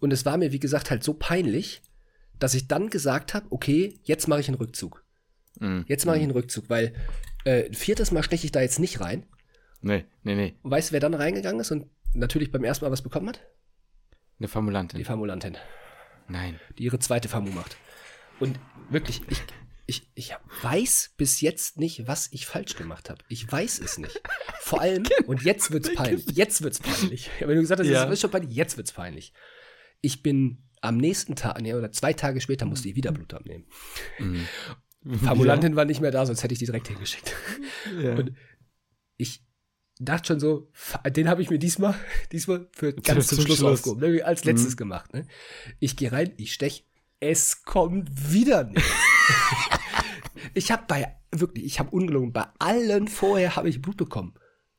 Und 0.00 0.12
es 0.12 0.24
war 0.24 0.36
mir, 0.36 0.52
wie 0.52 0.60
gesagt, 0.60 0.90
halt 0.90 1.02
so 1.02 1.14
peinlich, 1.14 1.82
dass 2.42 2.54
ich 2.54 2.66
dann 2.66 2.90
gesagt 2.90 3.34
habe, 3.34 3.46
okay, 3.50 4.00
jetzt 4.02 4.26
mache 4.26 4.40
ich 4.40 4.48
einen 4.48 4.56
Rückzug. 4.56 5.04
Mhm. 5.60 5.84
Jetzt 5.86 6.06
mache 6.06 6.16
ich 6.16 6.22
einen 6.22 6.32
Rückzug, 6.32 6.68
weil 6.68 6.92
äh, 7.44 7.72
viertes 7.72 8.10
Mal 8.10 8.22
steche 8.22 8.46
ich 8.46 8.52
da 8.52 8.60
jetzt 8.60 8.80
nicht 8.80 9.00
rein. 9.00 9.26
Nee, 9.80 10.04
nee, 10.24 10.34
nee. 10.34 10.54
Und 10.62 10.70
weißt 10.70 10.90
du, 10.90 10.92
wer 10.92 11.00
dann 11.00 11.14
reingegangen 11.14 11.60
ist 11.60 11.70
und 11.70 11.86
natürlich 12.14 12.50
beim 12.50 12.64
ersten 12.64 12.84
Mal 12.84 12.90
was 12.90 13.02
bekommen 13.02 13.28
hat? 13.28 13.40
Eine 14.38 14.48
Formulantin. 14.48 14.98
Die 14.98 15.04
Formulantin. 15.04 15.56
Nein. 16.28 16.58
Die 16.78 16.84
ihre 16.84 16.98
zweite 16.98 17.28
Famu 17.28 17.50
macht. 17.50 17.76
Und 18.40 18.58
wirklich, 18.90 19.22
ich, 19.28 19.42
ich, 19.86 20.10
ich 20.14 20.34
weiß 20.62 21.14
bis 21.16 21.40
jetzt 21.40 21.78
nicht, 21.78 22.08
was 22.08 22.28
ich 22.32 22.46
falsch 22.46 22.74
gemacht 22.74 23.08
habe. 23.08 23.22
Ich 23.28 23.50
weiß 23.50 23.78
es 23.78 23.98
nicht. 23.98 24.20
Vor 24.60 24.80
allem, 24.80 25.04
und 25.26 25.42
jetzt 25.42 25.70
wird's 25.70 25.94
peinlich. 25.94 26.26
Jetzt 26.32 26.62
wird's 26.62 26.80
peinlich. 26.80 27.30
Wenn 27.38 27.54
du 27.54 27.60
gesagt 27.60 27.80
hast, 27.80 27.88
ja. 27.88 28.04
es 28.04 28.12
ist 28.12 28.20
schon 28.20 28.30
peinlich, 28.30 28.56
jetzt 28.56 28.76
wird's 28.76 28.92
peinlich. 28.92 29.32
Ich 30.00 30.22
bin 30.24 30.64
am 30.82 30.96
nächsten 30.98 31.36
Tag, 31.36 31.60
nee, 31.62 31.72
oder 31.72 31.92
zwei 31.92 32.12
Tage 32.12 32.40
später 32.40 32.66
musste 32.66 32.88
ich 32.88 32.96
wieder 32.96 33.12
Blut 33.12 33.32
abnehmen. 33.32 33.64
Mhm. 34.18 34.46
Formulantin 35.18 35.72
ja. 35.72 35.76
war 35.76 35.84
nicht 35.84 36.00
mehr 36.00 36.10
da, 36.10 36.26
sonst 36.26 36.42
hätte 36.42 36.52
ich 36.52 36.58
die 36.58 36.66
direkt 36.66 36.88
hingeschickt. 36.88 37.34
Ja. 38.00 38.14
Und 38.14 38.32
ich 39.16 39.44
dachte 39.98 40.28
schon 40.28 40.40
so, 40.40 40.70
den 41.06 41.28
habe 41.28 41.42
ich 41.42 41.50
mir 41.50 41.58
diesmal, 41.58 41.94
diesmal 42.32 42.68
für 42.72 42.92
ganz 42.92 43.28
zum, 43.28 43.38
zum 43.38 43.46
Schluss, 43.46 43.58
Schluss. 43.58 43.78
aufgehoben, 43.80 44.12
ne, 44.14 44.22
als 44.22 44.44
letztes 44.44 44.72
mhm. 44.72 44.76
gemacht. 44.76 45.12
Ne? 45.14 45.26
Ich 45.78 45.96
gehe 45.96 46.12
rein, 46.12 46.32
ich 46.36 46.52
stech, 46.52 46.86
es 47.20 47.62
kommt 47.62 48.32
wieder 48.32 48.64
nicht. 48.64 48.84
ich 50.54 50.72
habe 50.72 50.84
bei, 50.88 51.16
wirklich, 51.30 51.64
ich 51.64 51.78
habe 51.78 51.90
ungelogen, 51.90 52.32
bei 52.32 52.46
allen 52.58 53.08
vorher 53.08 53.56
habe 53.56 53.68
ich 53.68 53.80
Blut 53.80 53.96
bekommen. 53.96 54.34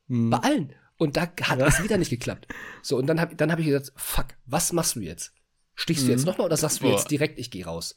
Mhm. 0.06 0.30
Bei 0.30 0.38
allen. 0.38 0.72
Und 0.96 1.16
da 1.16 1.22
hat 1.22 1.60
es 1.60 1.82
wieder 1.82 1.98
nicht 1.98 2.10
geklappt. 2.10 2.46
So, 2.82 2.96
und 2.98 3.06
dann 3.06 3.20
habe 3.20 3.34
dann 3.34 3.50
hab 3.50 3.58
ich 3.58 3.66
gesagt, 3.66 3.92
fuck, 3.96 4.26
was 4.46 4.72
machst 4.72 4.96
du 4.96 5.00
jetzt? 5.00 5.34
Stichst 5.74 6.04
mhm. 6.04 6.06
du 6.06 6.12
jetzt 6.12 6.22
mhm. 6.22 6.26
nochmal 6.26 6.46
oder 6.46 6.56
sagst 6.56 6.82
du 6.82 6.88
jetzt 6.88 7.10
direkt, 7.10 7.38
ich 7.38 7.50
gehe 7.50 7.64
raus? 7.64 7.96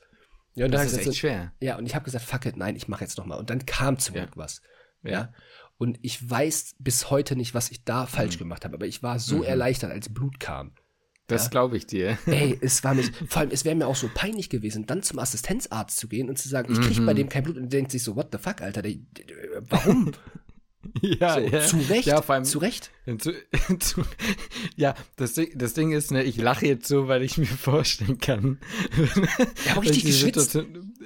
Ja, 0.55 0.65
und 0.65 0.71
das 0.71 0.87
ist 0.87 0.97
echt 0.97 1.05
so, 1.05 1.13
schwer. 1.13 1.53
Ja, 1.59 1.77
und 1.77 1.85
ich 1.85 1.93
habe 1.93 2.05
gesagt, 2.05 2.25
fuck 2.25 2.45
it, 2.45 2.57
nein, 2.57 2.75
ich 2.75 2.87
mache 2.87 3.03
jetzt 3.03 3.17
nochmal. 3.17 3.37
Und 3.37 3.49
dann 3.49 3.65
kam 3.65 3.99
zum 3.99 4.15
Glück 4.15 4.31
ja. 4.31 4.37
was. 4.37 4.61
Ja. 5.03 5.11
ja. 5.11 5.33
Und 5.77 5.99
ich 6.01 6.27
weiß 6.27 6.75
bis 6.79 7.11
heute 7.11 7.35
nicht, 7.35 7.53
was 7.53 7.69
ich 7.69 7.83
da 7.83 8.07
falsch 8.07 8.35
mhm. 8.35 8.39
gemacht 8.39 8.65
habe, 8.65 8.75
aber 8.75 8.87
ich 8.87 9.03
war 9.03 9.19
so 9.19 9.37
mhm. 9.37 9.43
erleichtert, 9.43 9.91
als 9.91 10.11
Blut 10.11 10.39
kam. 10.39 10.73
Das 11.27 11.43
ja? 11.45 11.49
glaube 11.49 11.77
ich 11.77 11.85
dir. 11.85 12.17
Ey, 12.25 12.57
es 12.61 12.83
war 12.83 12.95
mir, 12.95 13.03
vor 13.27 13.41
allem, 13.41 13.51
es 13.51 13.65
wäre 13.65 13.75
mir 13.75 13.85
auch 13.85 13.95
so 13.95 14.09
peinlich 14.11 14.49
gewesen, 14.49 14.85
dann 14.87 15.03
zum 15.03 15.19
Assistenzarzt 15.19 15.97
zu 15.97 16.07
gehen 16.07 16.29
und 16.29 16.39
zu 16.39 16.49
sagen, 16.49 16.73
ich 16.73 16.81
kriege 16.81 17.01
bei 17.01 17.13
mhm. 17.13 17.17
dem 17.17 17.29
kein 17.29 17.43
Blut 17.43 17.57
und 17.57 17.71
denkt 17.71 17.91
sich 17.91 18.01
so, 18.01 18.15
what 18.15 18.29
the 18.31 18.39
fuck, 18.39 18.61
Alter, 18.61 18.81
der, 18.81 18.93
der, 18.93 19.61
warum? 19.69 20.13
Ja, 21.01 21.35
so, 21.35 21.39
ja. 21.39 21.61
Zu 21.61 21.77
Recht. 21.89 22.07
Ja, 22.07 22.21
vor 22.21 22.35
allem, 22.35 22.45
zu 22.45 22.59
Recht. 22.59 22.91
Zu, 23.19 23.31
zu, 23.79 24.01
ja, 24.75 24.93
das 25.15 25.33
Ding, 25.33 25.51
das 25.55 25.73
Ding 25.73 25.93
ist, 25.93 26.11
ne, 26.11 26.23
ich 26.23 26.35
lache 26.35 26.67
jetzt 26.67 26.89
so, 26.89 27.07
weil 27.07 27.23
ich 27.23 27.37
mir 27.37 27.45
vorstellen 27.45 28.17
kann. 28.17 28.57
Ja, 29.65 29.73
aber 29.73 29.81
richtig 29.81 30.05
geschwitzt. 30.05 30.59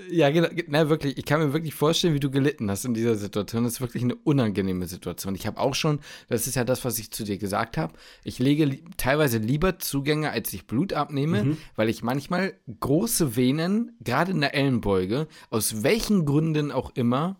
Ja, 0.10 0.30
genau, 0.30 0.48
na, 0.68 0.90
wirklich, 0.90 1.18
ich 1.18 1.26
kann 1.26 1.40
mir 1.40 1.54
wirklich 1.54 1.74
vorstellen, 1.74 2.14
wie 2.14 2.20
du 2.20 2.32
gelitten 2.32 2.72
hast 2.72 2.86
in 2.86 2.94
dieser 2.94 3.16
Situation. 3.16 3.64
Das 3.64 3.74
ist 3.74 3.82
wirklich 3.82 4.04
eine 4.04 4.16
unangenehme 4.16 4.88
Situation. 4.88 5.36
Ich 5.36 5.46
habe 5.46 5.60
auch 5.60 5.76
schon, 5.76 6.00
das 6.28 6.48
ist 6.48 6.56
ja 6.56 6.64
das, 6.64 6.84
was 6.86 6.98
ich 6.98 7.12
zu 7.12 7.24
dir 7.24 7.38
gesagt 7.38 7.78
habe, 7.78 7.94
ich 8.24 8.40
lege 8.40 8.66
li 8.66 8.84
teilweise 8.98 9.38
lieber 9.38 9.80
Zugänge, 9.80 10.32
als 10.32 10.52
ich 10.54 10.66
Blut 10.66 10.94
abnehme, 10.94 11.44
mhm. 11.44 11.58
weil 11.76 11.90
ich 11.90 12.04
manchmal 12.04 12.54
große 12.80 13.36
Venen, 13.36 13.96
gerade 14.04 14.32
in 14.32 14.42
der 14.42 14.56
Ellenbeuge, 14.56 15.28
aus 15.50 15.84
welchen 15.84 16.26
Gründen 16.26 16.72
auch 16.72 16.92
immer, 16.96 17.38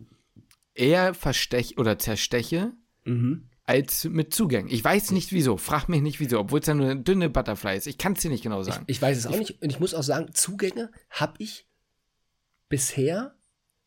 eher 0.82 1.14
versteche 1.14 1.76
oder 1.76 2.00
zersteche 2.00 2.74
mhm. 3.06 3.48
als 3.66 4.06
mit 4.06 4.34
Zugängen. 4.34 4.72
Ich 4.72 4.84
weiß 4.84 5.12
nicht 5.12 5.32
wieso, 5.32 5.58
frag 5.58 5.88
mich 5.88 6.02
nicht 6.02 6.20
wieso, 6.20 6.40
obwohl 6.40 6.60
es 6.60 6.68
ja 6.68 6.74
nur 6.74 6.90
eine 6.90 7.02
dünne 7.02 7.30
Butterfly 7.30 7.78
ist. 7.78 7.88
Ich 7.88 8.00
kann 8.00 8.14
es 8.14 8.22
dir 8.22 8.32
nicht 8.32 8.44
genau 8.44 8.64
sagen. 8.64 8.84
Ich, 8.88 8.98
ich 8.98 9.02
weiß 9.02 9.18
es 9.18 9.28
auch 9.28 9.34
ich, 9.34 9.40
nicht 9.40 9.62
und 9.62 9.70
ich 9.70 9.80
muss 9.80 9.94
auch 9.94 10.04
sagen, 10.04 10.34
Zugänge 10.34 10.92
habe 11.12 11.36
ich 11.38 11.68
bisher, 12.68 13.36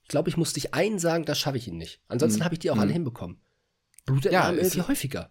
ich 0.02 0.08
glaube, 0.08 0.28
ich 0.28 0.36
musste 0.36 0.60
dich 0.60 0.72
einen 0.72 1.00
sagen, 1.00 1.24
das 1.24 1.38
schaffe 1.38 1.56
ich 1.56 1.66
ihn 1.66 1.78
nicht. 1.78 2.00
Ansonsten 2.06 2.40
mhm. 2.40 2.44
habe 2.44 2.54
ich 2.54 2.60
die 2.60 2.70
auch 2.70 2.78
alle 2.78 2.90
mhm. 2.90 2.94
hinbekommen. 2.94 3.40
Blutentnahmen 4.06 4.56
ja, 4.58 4.62
irgendwie 4.62 4.82
häufiger. 4.82 5.30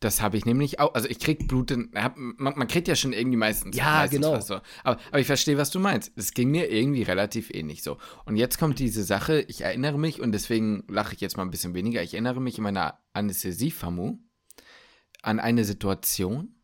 Das 0.00 0.22
habe 0.22 0.36
ich 0.36 0.44
nämlich 0.44 0.78
auch. 0.78 0.94
Also 0.94 1.08
ich 1.08 1.18
krieg 1.18 1.48
Blut, 1.48 1.72
in, 1.72 1.90
man, 1.92 2.56
man, 2.56 2.68
kriegt 2.68 2.86
ja 2.86 2.94
schon 2.94 3.12
irgendwie 3.12 3.36
meistens. 3.36 3.76
Ja, 3.76 3.96
meistens 3.98 4.20
genau. 4.20 4.40
So. 4.40 4.60
Aber, 4.84 5.00
aber 5.08 5.18
ich 5.18 5.26
verstehe, 5.26 5.58
was 5.58 5.70
du 5.70 5.80
meinst. 5.80 6.12
Es 6.14 6.34
ging 6.34 6.50
mir 6.50 6.70
irgendwie 6.70 7.02
relativ 7.02 7.50
ähnlich 7.50 7.82
so. 7.82 7.98
Und 8.24 8.36
jetzt 8.36 8.58
kommt 8.58 8.78
diese 8.78 9.02
Sache, 9.02 9.40
ich 9.40 9.62
erinnere 9.62 9.98
mich, 9.98 10.20
und 10.20 10.30
deswegen 10.32 10.84
lache 10.88 11.14
ich 11.14 11.20
jetzt 11.20 11.36
mal 11.36 11.42
ein 11.42 11.50
bisschen 11.50 11.74
weniger, 11.74 12.02
ich 12.02 12.14
erinnere 12.14 12.40
mich 12.40 12.58
in 12.58 12.64
meiner 12.64 13.00
Anästhesie-FAMU 13.12 14.18
an 15.22 15.40
eine 15.40 15.64
Situation, 15.64 16.54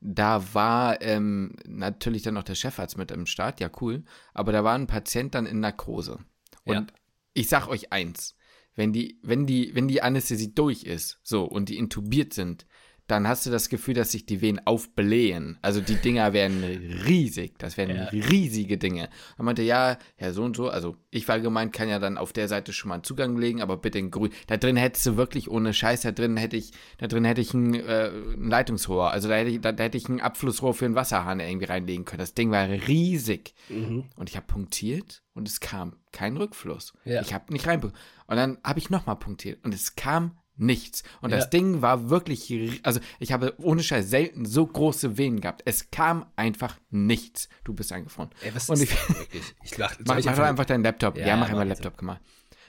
da 0.00 0.54
war 0.54 1.02
ähm, 1.02 1.56
natürlich 1.66 2.22
dann 2.22 2.34
noch 2.34 2.44
der 2.44 2.54
Chefarzt 2.54 2.96
mit 2.96 3.10
im 3.10 3.26
Start, 3.26 3.60
ja 3.60 3.70
cool, 3.80 4.04
aber 4.32 4.52
da 4.52 4.64
war 4.64 4.74
ein 4.74 4.86
Patient 4.86 5.34
dann 5.34 5.46
in 5.46 5.60
Narkose. 5.60 6.18
Und 6.64 6.74
ja. 6.74 6.86
ich 7.34 7.48
sag 7.48 7.68
euch 7.68 7.92
eins, 7.92 8.36
wenn 8.80 8.94
die, 8.94 9.18
wenn 9.22 9.46
die, 9.46 9.74
wenn 9.74 9.88
die 9.88 10.00
Anästhesie 10.00 10.54
durch 10.54 10.84
ist, 10.84 11.20
so, 11.22 11.44
und 11.44 11.68
die 11.68 11.76
intubiert 11.76 12.32
sind, 12.32 12.66
dann 13.10 13.26
hast 13.28 13.44
du 13.46 13.50
das 13.50 13.68
Gefühl, 13.68 13.94
dass 13.94 14.12
sich 14.12 14.26
die 14.26 14.40
Venen 14.40 14.60
aufblähen. 14.66 15.58
Also 15.62 15.80
die 15.80 15.96
Dinger 15.96 16.32
werden 16.32 16.62
riesig. 17.06 17.58
Das 17.58 17.76
werden 17.76 17.96
Ja. 17.96 18.04
riesige 18.04 18.78
Dinge. 18.78 19.08
Er 19.36 19.44
meinte, 19.44 19.62
ja, 19.62 19.98
ja, 20.18 20.32
so 20.32 20.42
und 20.44 20.56
so. 20.56 20.68
Also 20.68 20.96
ich 21.10 21.26
war 21.28 21.40
gemeint, 21.40 21.72
kann 21.72 21.88
ja 21.88 21.98
dann 21.98 22.18
auf 22.18 22.32
der 22.32 22.48
Seite 22.48 22.72
schon 22.72 22.88
mal 22.88 22.94
einen 22.96 23.04
Zugang 23.04 23.36
legen, 23.36 23.60
aber 23.62 23.76
bitte 23.76 23.98
in 23.98 24.10
grün. 24.10 24.30
Da 24.46 24.56
drin 24.56 24.76
hättest 24.76 25.06
du 25.06 25.16
wirklich 25.16 25.50
ohne 25.50 25.72
Scheiß, 25.74 26.02
da 26.02 26.12
drin 26.12 26.36
hätte 26.36 26.56
ich, 26.56 26.72
da 26.98 27.06
drin 27.06 27.24
hätte 27.24 27.40
ich 27.40 27.52
ein, 27.54 27.74
äh, 27.74 28.10
ein 28.36 28.48
Leitungsrohr. 28.48 29.10
Also 29.10 29.28
da 29.28 29.34
hätte 29.36 29.50
ich, 29.50 29.60
da, 29.60 29.72
da 29.72 29.84
hätte 29.84 29.98
ich 29.98 30.08
ein 30.08 30.20
Abflussrohr 30.20 30.74
für 30.74 30.84
einen 30.84 30.94
Wasserhahn 30.94 31.40
irgendwie 31.40 31.66
reinlegen 31.66 32.04
können. 32.04 32.20
Das 32.20 32.34
Ding 32.34 32.50
war 32.50 32.68
riesig. 32.68 33.54
Mhm. 33.68 34.04
Und 34.16 34.28
ich 34.28 34.36
habe 34.36 34.46
punktiert 34.46 35.22
und 35.34 35.48
es 35.48 35.60
kam 35.60 35.96
kein 36.12 36.36
Rückfluss. 36.36 36.92
Ja. 37.04 37.20
Ich 37.22 37.32
habe 37.34 37.52
nicht 37.52 37.66
rein. 37.66 37.80
Und 37.82 37.92
dann 38.36 38.58
habe 38.64 38.78
ich 38.78 38.90
nochmal 38.90 39.16
punktiert 39.16 39.64
und 39.64 39.74
es 39.74 39.94
kam 39.96 40.36
nichts. 40.60 41.02
Und 41.20 41.30
Ja. 41.30 41.36
das 41.38 41.50
Ding 41.50 41.82
war 41.82 42.10
wirklich, 42.10 42.80
also 42.84 43.00
ich 43.18 43.32
habe 43.32 43.54
ohne 43.58 43.82
Scheiß 43.82 44.08
selten 44.10 44.44
so 44.44 44.66
große 44.66 45.18
Venen 45.18 45.40
gehabt. 45.40 45.62
Es 45.64 45.90
kam 45.90 46.26
einfach 46.36 46.76
nichts. 46.90 47.48
Du 47.64 47.72
bist 47.72 47.92
eingefroren. 47.92 48.30
Ey, 48.42 48.54
was 48.54 48.68
und 48.68 48.74
ist 48.76 48.82
ich, 48.84 49.08
wirklich? 49.18 49.42
Ich 49.64 49.76
lach, 49.78 49.92
soll 49.96 50.04
mach, 50.06 50.18
ich 50.18 50.26
mach 50.26 50.36
doch 50.36 50.44
einfach 50.44 50.64
deinen 50.66 50.84
Laptop. 50.84 51.16
Ja, 51.16 51.26
Ja, 51.28 51.36
mach 51.36 51.48
einmal. 51.48 51.66
Laptop, 51.68 51.94
guck 51.96 52.06
mal. 52.06 52.20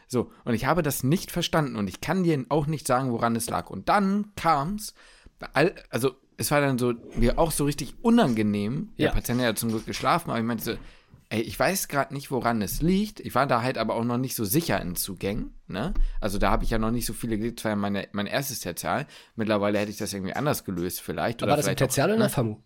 So, 0.08 0.32
und 0.44 0.54
ich 0.54 0.66
habe 0.66 0.82
das 0.84 1.04
nicht 1.04 1.32
verstanden 1.32 1.76
und 1.78 1.88
ich 1.88 2.02
kann 2.02 2.24
dir 2.24 2.46
auch 2.50 2.68
nicht 2.68 2.86
sagen, 2.88 3.12
woran 3.12 3.36
es 3.36 3.50
lag. 3.50 3.70
Und 3.70 3.88
dann 3.88 4.32
kam's, 4.36 4.94
also 5.54 6.12
es 6.38 6.52
war 6.52 6.60
dann 6.60 6.78
so, 6.78 6.94
mir 7.16 7.38
auch 7.40 7.52
so 7.52 7.66
richtig 7.66 7.96
unangenehm. 8.02 8.90
Der 8.98 9.08
Ja. 9.08 9.12
Patient 9.14 9.40
hat 9.40 9.46
ja 9.48 9.56
zum 9.56 9.70
Glück 9.70 9.86
geschlafen, 9.86 10.30
aber 10.32 10.40
ich 10.40 10.46
meinte 10.46 10.64
so, 10.64 10.74
ey, 11.32 11.42
ich 11.42 11.58
weiß 11.58 11.88
gerade 11.88 12.14
nicht, 12.14 12.30
woran 12.30 12.62
es 12.62 12.82
liegt. 12.82 13.22
Ich 13.22 13.34
war 13.36 13.48
da 13.48 13.62
halt 13.62 13.78
aber 13.78 13.96
auch 13.96 14.04
noch 14.04 14.18
nicht 14.18 14.36
so 14.36 14.44
sicher 14.44 14.82
in 14.82 14.96
Zugängen, 14.96 15.56
ne? 15.68 15.94
Also 16.20 16.38
da 16.38 16.52
habe 16.52 16.66
ich 16.66 16.70
ja 16.72 16.78
noch 16.78 16.92
nicht 16.92 17.06
so 17.06 17.14
viele 17.14 17.38
gelegt, 17.38 17.60
das 17.60 17.66
war 17.66 17.72
ja 17.72 17.76
meine, 17.78 18.08
mein 18.12 18.28
erstes 18.28 18.60
Tertial. 18.60 19.08
Mittlerweile 19.36 19.80
hätte 19.80 19.92
ich 19.92 19.98
das 19.98 20.14
irgendwie 20.14 20.34
anders 20.34 20.66
gelöst 20.66 21.02
vielleicht. 21.02 21.42
Aber 21.42 21.52
war 21.52 21.58
das 21.58 21.68
im 21.68 21.76
Tertial 21.78 22.08
oder 22.08 22.16
in 22.16 22.20
ne? 22.20 22.26
der 22.26 22.32
FAMU? 22.32 22.58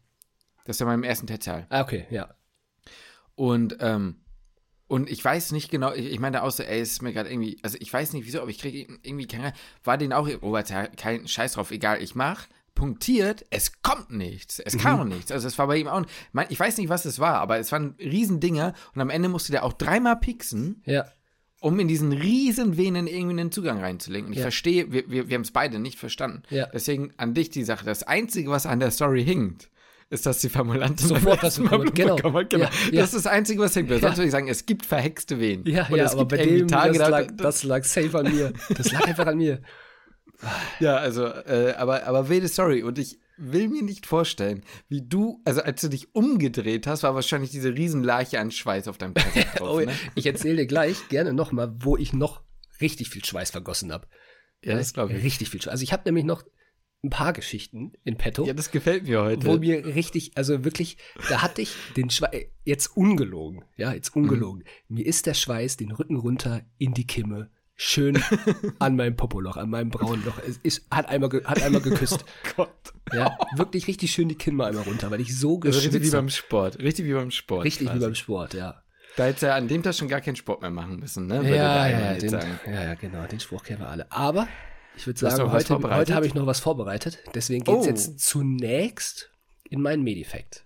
Das 0.65 0.77
ist 0.77 0.79
ja 0.79 0.87
meinem 0.87 1.03
ersten 1.03 1.27
Tertial. 1.27 1.67
Ah, 1.69 1.81
okay, 1.81 2.07
ja. 2.09 2.33
Und, 3.35 3.77
ähm, 3.81 4.21
und 4.87 5.11
ich 5.11 5.23
weiß 5.23 5.51
nicht 5.51 5.69
genau, 5.69 5.93
ich, 5.93 6.11
ich 6.11 6.19
meine, 6.19 6.41
außer, 6.41 6.67
ey, 6.67 6.81
es 6.81 6.93
ist 6.93 7.01
mir 7.03 7.13
gerade 7.13 7.29
irgendwie, 7.29 7.59
also 7.61 7.77
ich 7.79 7.93
weiß 7.93 8.13
nicht 8.13 8.25
wieso, 8.25 8.41
aber 8.41 8.49
ich 8.49 8.57
kriege 8.57 8.91
irgendwie 9.03 9.27
keine, 9.27 9.53
war 9.83 9.99
den 9.99 10.11
auch, 10.11 10.27
oh, 10.41 10.51
warte, 10.53 10.73
ja, 10.73 10.87
kein 10.87 11.27
Scheiß 11.27 11.53
drauf, 11.53 11.69
egal, 11.69 12.01
ich 12.01 12.15
mach, 12.15 12.47
punktiert, 12.75 13.45
es 13.49 13.81
kommt 13.81 14.11
nichts, 14.11 14.59
es 14.59 14.77
kam 14.77 15.01
Mhm. 15.07 15.15
nichts, 15.15 15.31
also 15.31 15.47
es 15.47 15.57
war 15.57 15.67
bei 15.67 15.77
ihm 15.77 15.87
auch, 15.87 16.03
mein, 16.33 16.47
ich 16.49 16.59
weiß 16.59 16.77
nicht, 16.77 16.89
was 16.89 17.05
es 17.05 17.19
war, 17.19 17.35
aber 17.39 17.57
es 17.57 17.71
waren 17.71 17.95
Riesendinger 17.99 18.73
und 18.93 19.01
am 19.01 19.09
Ende 19.09 19.29
musste 19.29 19.51
der 19.51 19.63
auch 19.63 19.73
dreimal 19.73 20.17
pixen, 20.17 20.81
Ja. 20.85 21.05
um 21.61 21.79
in 21.79 21.87
diesen 21.87 22.11
riesen 22.11 22.77
Venen 22.77 23.07
irgendwie 23.07 23.39
einen 23.39 23.51
Zugang 23.51 23.79
reinzulegen. 23.79 24.27
Und 24.27 24.33
ich 24.33 24.39
Ja. 24.39 24.43
verstehe, 24.43 24.91
wir, 24.91 25.09
wir, 25.09 25.29
wir 25.29 25.35
haben 25.35 25.41
es 25.41 25.51
beide 25.51 25.79
nicht 25.79 25.97
verstanden. 25.97 26.43
Ja. 26.51 26.67
Deswegen 26.67 27.11
an 27.17 27.33
dich 27.33 27.49
die 27.49 27.63
Sache. 27.63 27.85
Das 27.85 28.03
Einzige, 28.03 28.51
was 28.51 28.65
an 28.67 28.79
der 28.79 28.91
Story 28.91 29.23
hinkt, 29.23 29.69
ist, 30.11 30.27
dass 30.27 30.39
die 30.39 30.49
Formulantin 30.49 31.07
Sofort 31.07 31.41
ersten 31.41 31.63
Mal. 31.63 31.79
Blut 31.79 31.95
Genau. 31.95 32.15
bekommen. 32.17 32.45
Genau. 32.49 32.65
Ja, 32.65 32.69
ja. 32.91 33.01
Das 33.01 33.13
ist 33.15 33.25
das 33.25 33.27
Einzige, 33.31 33.61
was 33.61 33.75
hängt. 33.75 33.89
Sonst 33.89 34.03
Ja. 34.03 34.11
würde 34.11 34.25
ich 34.25 34.31
sagen, 34.31 34.47
es 34.47 34.67
gibt 34.67 34.85
verhexte 34.85 35.39
Venen. 35.39 35.65
Ja, 35.65 35.87
Und 35.87 35.95
ja, 35.97 36.11
aber 36.11 36.25
bei 36.25 36.37
dem, 36.45 36.67
Tage, 36.67 36.89
das, 36.99 36.99
da- 36.99 37.07
lag, 37.09 37.27
das 37.35 37.63
lag 37.63 37.83
safe 37.83 38.19
an 38.19 38.35
mir. 38.35 38.53
Das 38.77 38.91
lag 38.91 39.07
einfach 39.07 39.25
an 39.25 39.37
mir. 39.37 39.61
Ja, 40.79 40.97
also, 40.97 41.25
äh, 41.25 41.73
aber, 41.77 42.05
aber 42.05 42.29
wilde 42.29 42.47
Story. 42.47 42.83
Und 42.83 42.99
ich 42.99 43.19
will 43.37 43.67
mir 43.67 43.83
nicht 43.83 44.05
vorstellen, 44.05 44.63
wie 44.87 45.01
du, 45.01 45.41
also 45.45 45.61
als 45.61 45.81
du 45.81 45.89
dich 45.89 46.13
umgedreht 46.15 46.87
hast, 46.87 47.03
war 47.03 47.15
wahrscheinlich 47.15 47.51
diese 47.51 47.73
Riesenleiche 47.73 48.39
an 48.39 48.51
Schweiß 48.51 48.87
auf 48.87 48.97
deinem 48.97 49.13
Körper 49.13 49.41
drauf. 49.57 49.69
Oh, 49.69 49.79
ne? 49.79 49.93
Ich 50.15 50.25
erzähle 50.25 50.57
dir 50.57 50.65
gleich 50.67 51.09
gerne 51.09 51.33
nochmal, 51.33 51.73
wo 51.79 51.97
ich 51.97 52.13
noch 52.13 52.41
richtig 52.81 53.09
viel 53.09 53.23
Schweiß 53.23 53.51
vergossen 53.51 53.91
habe. 53.91 54.07
Ja, 54.63 54.75
das 54.75 54.93
glaube 54.93 55.13
ich. 55.13 55.23
Richtig 55.23 55.49
viel 55.49 55.61
Schweiß. 55.61 55.71
Also 55.71 55.83
ich 55.83 55.93
habe 55.93 56.03
nämlich 56.05 56.25
noch 56.25 56.43
ein 57.03 57.09
paar 57.09 57.33
Geschichten 57.33 57.93
in 58.03 58.17
petto. 58.17 58.45
Ja, 58.45 58.53
das 58.53 58.71
gefällt 58.71 59.03
mir 59.03 59.21
heute. 59.21 59.45
wo 59.45 59.57
mir 59.57 59.85
richtig, 59.85 60.31
also 60.35 60.65
wirklich, 60.65 60.97
da 61.29 61.41
hatte 61.41 61.61
ich 61.61 61.75
den 61.95 62.09
Schweiß, 62.09 62.45
jetzt 62.63 62.97
ungelogen, 62.97 63.63
ja, 63.77 63.93
jetzt 63.93 64.15
ungelogen. 64.15 64.63
Mir 64.87 65.05
ist 65.05 65.27
der 65.27 65.35
Schweiß 65.35 65.77
den 65.77 65.91
Rücken 65.91 66.15
runter 66.15 66.65
in 66.77 66.93
die 66.93 67.05
Kimme, 67.05 67.51
schön 67.75 68.21
an 68.79 68.95
meinem 68.95 69.15
Popoloch, 69.15 69.57
an 69.57 69.69
meinem 69.69 69.89
braunen 69.89 70.23
Loch. 70.25 70.39
Es 70.47 70.57
ist, 70.63 70.85
hat 70.91 71.09
einmal, 71.09 71.29
hat 71.43 71.61
einmal 71.61 71.81
geküsst. 71.81 72.23
Gott. 72.55 72.69
Ja, 73.13 73.37
wirklich 73.55 73.87
richtig 73.87 74.11
schön 74.11 74.29
die 74.29 74.35
Kimme 74.35 74.65
einmal 74.65 74.83
runter, 74.83 75.11
weil 75.11 75.21
ich 75.21 75.37
so 75.37 75.55
Also 75.63 75.67
richtig 75.79 75.93
wie 75.93 75.97
geschwitzt 75.99 76.13
beim. 76.13 76.29
Sport. 76.29 76.79
Richtig 76.79 77.05
wie 77.05 77.13
beim 77.13 77.31
Sport. 77.31 77.65
Richtig 77.65 77.87
wie 77.87 77.91
quasi. 77.91 78.05
beim 78.05 78.15
Sport, 78.15 78.53
ja. 78.53 78.81
Da 79.17 79.31
du 79.31 79.45
ja 79.45 79.55
an 79.55 79.67
dem 79.67 79.81
Tag 79.83 79.95
schon 79.95 80.07
gar 80.09 80.19
keinen 80.21 80.35
Sport 80.35 80.61
mehr 80.61 80.71
machen 80.71 80.99
müssen, 80.99 81.27
ne? 81.27 81.35
Würde 81.43 81.55
Ja, 81.55 81.87
ja, 81.87 82.13
den, 82.15 82.29
sagen. 82.29 82.59
ja, 82.65 82.83
ja, 82.83 82.93
genau, 82.95 83.25
den 83.27 83.39
Spruch 83.39 83.63
kennen 83.63 83.79
wir 83.79 83.87
alle. 83.89 84.11
Aber 84.11 84.47
ich 84.97 85.05
würde 85.07 85.19
sagen, 85.19 85.51
heute, 85.51 85.75
heute 85.81 86.15
habe 86.15 86.25
ich 86.25 86.33
noch 86.33 86.45
was 86.45 86.59
vorbereitet. 86.59 87.19
Deswegen 87.33 87.63
geht 87.63 87.75
es 87.75 87.85
Oh. 87.85 87.89
jetzt 87.89 88.19
zunächst 88.19 89.29
in 89.69 89.81
meinen 89.81 90.03
Medifact. 90.03 90.63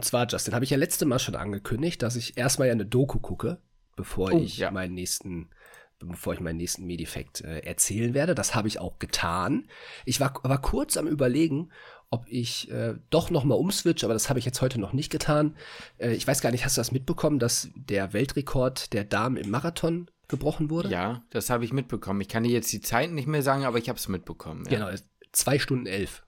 Und 0.00 0.04
zwar, 0.06 0.26
Justin, 0.26 0.54
habe 0.54 0.64
ich 0.64 0.70
ja 0.70 0.78
letzte 0.78 1.04
Mal 1.04 1.18
schon 1.18 1.34
angekündigt, 1.36 2.00
dass 2.00 2.16
ich 2.16 2.38
erstmal 2.38 2.68
ja 2.68 2.72
eine 2.72 2.86
Doku 2.86 3.18
gucke, 3.18 3.58
bevor 3.96 4.32
Oh, 4.32 4.38
ich 4.38 4.56
ja. 4.56 4.70
meinen 4.70 4.94
nächsten, 4.94 5.50
bevor 5.98 6.32
ich 6.32 6.40
meinen 6.40 6.56
nächsten 6.56 6.86
Medifact 6.86 7.42
äh, 7.42 7.58
erzählen 7.58 8.14
werde. 8.14 8.34
Das 8.34 8.54
habe 8.54 8.66
ich 8.66 8.78
auch 8.78 8.98
getan. 8.98 9.68
Ich 10.06 10.18
war, 10.18 10.32
war 10.42 10.58
kurz 10.62 10.96
am 10.96 11.06
überlegen, 11.06 11.70
ob 12.08 12.24
ich 12.28 12.70
äh, 12.70 12.94
doch 13.10 13.28
noch 13.28 13.44
mal 13.44 13.56
umswitch, 13.56 14.02
aber 14.02 14.14
das 14.14 14.30
habe 14.30 14.38
ich 14.38 14.46
jetzt 14.46 14.62
heute 14.62 14.80
noch 14.80 14.94
nicht 14.94 15.10
getan. 15.12 15.54
Äh, 15.98 16.12
ich 16.14 16.26
weiß 16.26 16.40
gar 16.40 16.50
nicht, 16.50 16.64
hast 16.64 16.78
du 16.78 16.80
das 16.80 16.92
mitbekommen, 16.92 17.38
dass 17.38 17.68
der 17.74 18.14
Weltrekord 18.14 18.94
der 18.94 19.04
Damen 19.04 19.36
im 19.36 19.50
Marathon 19.50 20.10
gebrochen 20.28 20.70
wurde? 20.70 20.88
Ja, 20.88 21.24
das 21.28 21.50
habe 21.50 21.66
ich 21.66 21.74
mitbekommen. 21.74 22.22
Ich 22.22 22.28
kann 22.28 22.44
dir 22.44 22.52
jetzt 22.52 22.72
die 22.72 22.80
Zeit 22.80 23.10
nicht 23.10 23.28
mehr 23.28 23.42
sagen, 23.42 23.66
aber 23.66 23.76
ich 23.76 23.90
habe 23.90 23.98
es 23.98 24.08
mitbekommen. 24.08 24.64
Ja. 24.64 24.78
Genau, 24.78 24.98
zwei 25.32 25.58
Stunden 25.58 25.84
elf. 25.84 26.24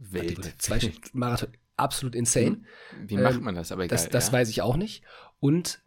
Wild. 0.00 0.60
Zwei 0.60 0.80
Stunden 0.80 1.00
Marathon, 1.12 1.50
absolut 1.76 2.14
insane. 2.14 2.62
Wie 3.06 3.16
macht 3.16 3.36
Ähm, 3.36 3.44
man 3.44 3.54
das? 3.54 3.72
Aber 3.72 3.84
egal. 3.84 3.96
Das, 3.96 4.08
das 4.08 4.28
ja. 4.28 4.32
weiß 4.34 4.48
ich 4.48 4.62
auch 4.62 4.76
nicht. 4.76 5.04
Und 5.40 5.82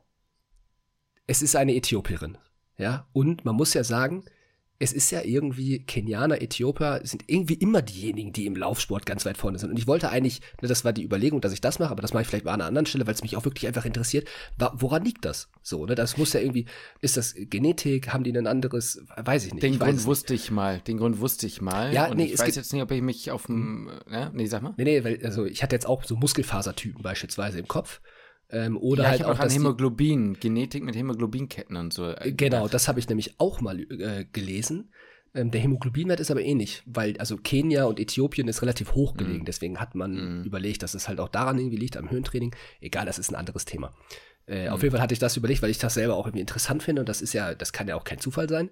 es 1.27 1.41
ist 1.41 1.55
eine 1.55 1.75
Äthiopierin. 1.75 2.37
Ja, 2.77 3.07
und 3.11 3.43
man 3.45 3.55
muss 3.55 3.73
ja 3.73 3.83
sagen, 3.83 4.23
es 4.81 4.93
ist 4.93 5.11
ja 5.11 5.21
irgendwie 5.21 5.79
Kenianer, 5.79 6.41
Äthiopier 6.41 7.01
sind 7.03 7.25
irgendwie 7.27 7.55
immer 7.55 7.81
diejenigen, 7.81 8.31
die 8.31 8.45
im 8.45 8.55
Laufsport 8.55 9.05
ganz 9.05 9.25
weit 9.25 9.37
vorne 9.37 9.59
sind. 9.59 9.71
Und 9.71 9.77
ich 9.77 9.87
wollte 9.87 10.09
eigentlich, 10.09 10.39
ne, 10.61 10.69
das 10.69 10.85
war 10.85 10.93
die 10.93 11.03
Überlegung, 11.03 11.41
dass 11.41 11.51
ich 11.51 11.59
das 11.59 11.79
mache, 11.79 11.91
aber 11.91 12.01
das 12.01 12.13
mache 12.13 12.21
ich 12.21 12.29
vielleicht 12.29 12.45
mal 12.45 12.53
an 12.53 12.61
einer 12.61 12.67
anderen 12.69 12.85
Stelle, 12.85 13.05
weil 13.05 13.13
es 13.13 13.21
mich 13.21 13.35
auch 13.35 13.43
wirklich 13.43 13.67
einfach 13.67 13.83
interessiert. 13.83 14.29
Woran 14.57 15.03
liegt 15.03 15.25
das? 15.25 15.49
So, 15.61 15.85
ne, 15.85 15.95
das 15.95 16.17
muss 16.17 16.31
ja 16.31 16.39
irgendwie, 16.39 16.65
ist 17.01 17.17
das 17.17 17.35
Genetik? 17.37 18.13
Haben 18.13 18.23
die 18.23 18.31
ein 18.31 18.47
anderes? 18.47 19.03
Weiß 19.17 19.45
ich 19.45 19.53
nicht. 19.53 19.63
Den 19.63 19.73
ich 19.73 19.79
Grund 19.79 20.05
wusste 20.05 20.33
ich 20.33 20.49
mal. 20.49 20.79
Den 20.79 20.97
Grund 20.97 21.19
wusste 21.19 21.45
ich 21.45 21.61
mal. 21.61 21.93
Ja, 21.93 22.07
und 22.07 22.15
nee, 22.15 22.25
ich 22.25 22.39
weiß 22.39 22.55
jetzt 22.55 22.71
nicht, 22.71 22.81
ob 22.81 22.91
ich 22.91 23.01
mich 23.01 23.31
auf 23.31 23.47
dem. 23.47 23.91
Ne? 24.09 24.31
Nee, 24.33 24.45
sag 24.45 24.61
mal. 24.61 24.73
Nee, 24.77 24.85
nee, 24.85 25.03
weil, 25.03 25.19
also 25.25 25.45
ich 25.45 25.61
hatte 25.61 25.75
jetzt 25.75 25.87
auch 25.87 26.05
so 26.05 26.15
Muskelfasertypen 26.15 27.01
beispielsweise 27.01 27.59
im 27.59 27.67
Kopf. 27.67 27.99
Ähm, 28.51 28.77
oder 28.77 29.03
ja, 29.03 29.09
halt 29.09 29.23
auch, 29.25 29.29
an 29.31 29.37
dass 29.43 29.53
die- 29.53 29.59
Hämoglobin, 29.59 30.33
Genetik 30.39 30.83
mit 30.83 30.95
Hämoglobinketten 30.95 31.75
und 31.77 31.93
so. 31.93 32.09
äh, 32.09 32.31
Genau, 32.31 32.57
gedacht. 32.57 32.73
das 32.73 32.87
habe 32.87 32.99
ich 32.99 33.07
nämlich 33.07 33.39
auch 33.39 33.61
mal 33.61 33.79
äh, 33.79 34.25
gelesen. 34.33 34.91
Ähm, 35.35 35.51
der 35.51 35.61
Hämoglobinwert 35.61 36.19
ist 36.19 36.31
aber 36.31 36.41
ähnlich, 36.41 36.81
weil 36.87 37.15
also 37.19 37.37
Kenia 37.37 37.83
und 37.83 37.99
Äthiopien 37.99 38.47
ist 38.47 38.63
relativ 38.63 38.93
hoch 38.95 39.15
gelegen. 39.15 39.45
Deswegen 39.45 39.79
hat 39.79 39.93
man 39.93 40.39
Mhm. 40.39 40.43
überlegt, 40.45 40.81
dass 40.81 40.95
es 40.95 41.07
halt 41.07 41.19
auch 41.19 41.29
daran 41.29 41.59
irgendwie 41.59 41.77
liegt, 41.77 41.97
am 41.97 42.09
Höhentraining. 42.09 42.55
Egal, 42.81 43.05
das 43.05 43.19
ist 43.19 43.29
ein 43.29 43.35
anderes 43.35 43.65
Thema. 43.65 43.93
Äh, 44.47 44.65
Mhm. 44.65 44.73
Auf 44.73 44.81
jeden 44.81 44.93
Fall 44.93 45.01
hatte 45.01 45.13
ich 45.13 45.19
das 45.19 45.37
überlegt, 45.37 45.61
weil 45.61 45.69
ich 45.69 45.77
das 45.77 45.93
selber 45.93 46.15
auch 46.15 46.25
irgendwie 46.25 46.41
interessant 46.41 46.81
finde. 46.81 47.03
Und 47.03 47.09
das 47.09 47.21
ist 47.21 47.33
ja, 47.33 47.53
das 47.53 47.71
kann 47.73 47.87
ja 47.87 47.95
auch 47.95 48.03
kein 48.03 48.17
Zufall 48.19 48.49
sein. 48.49 48.71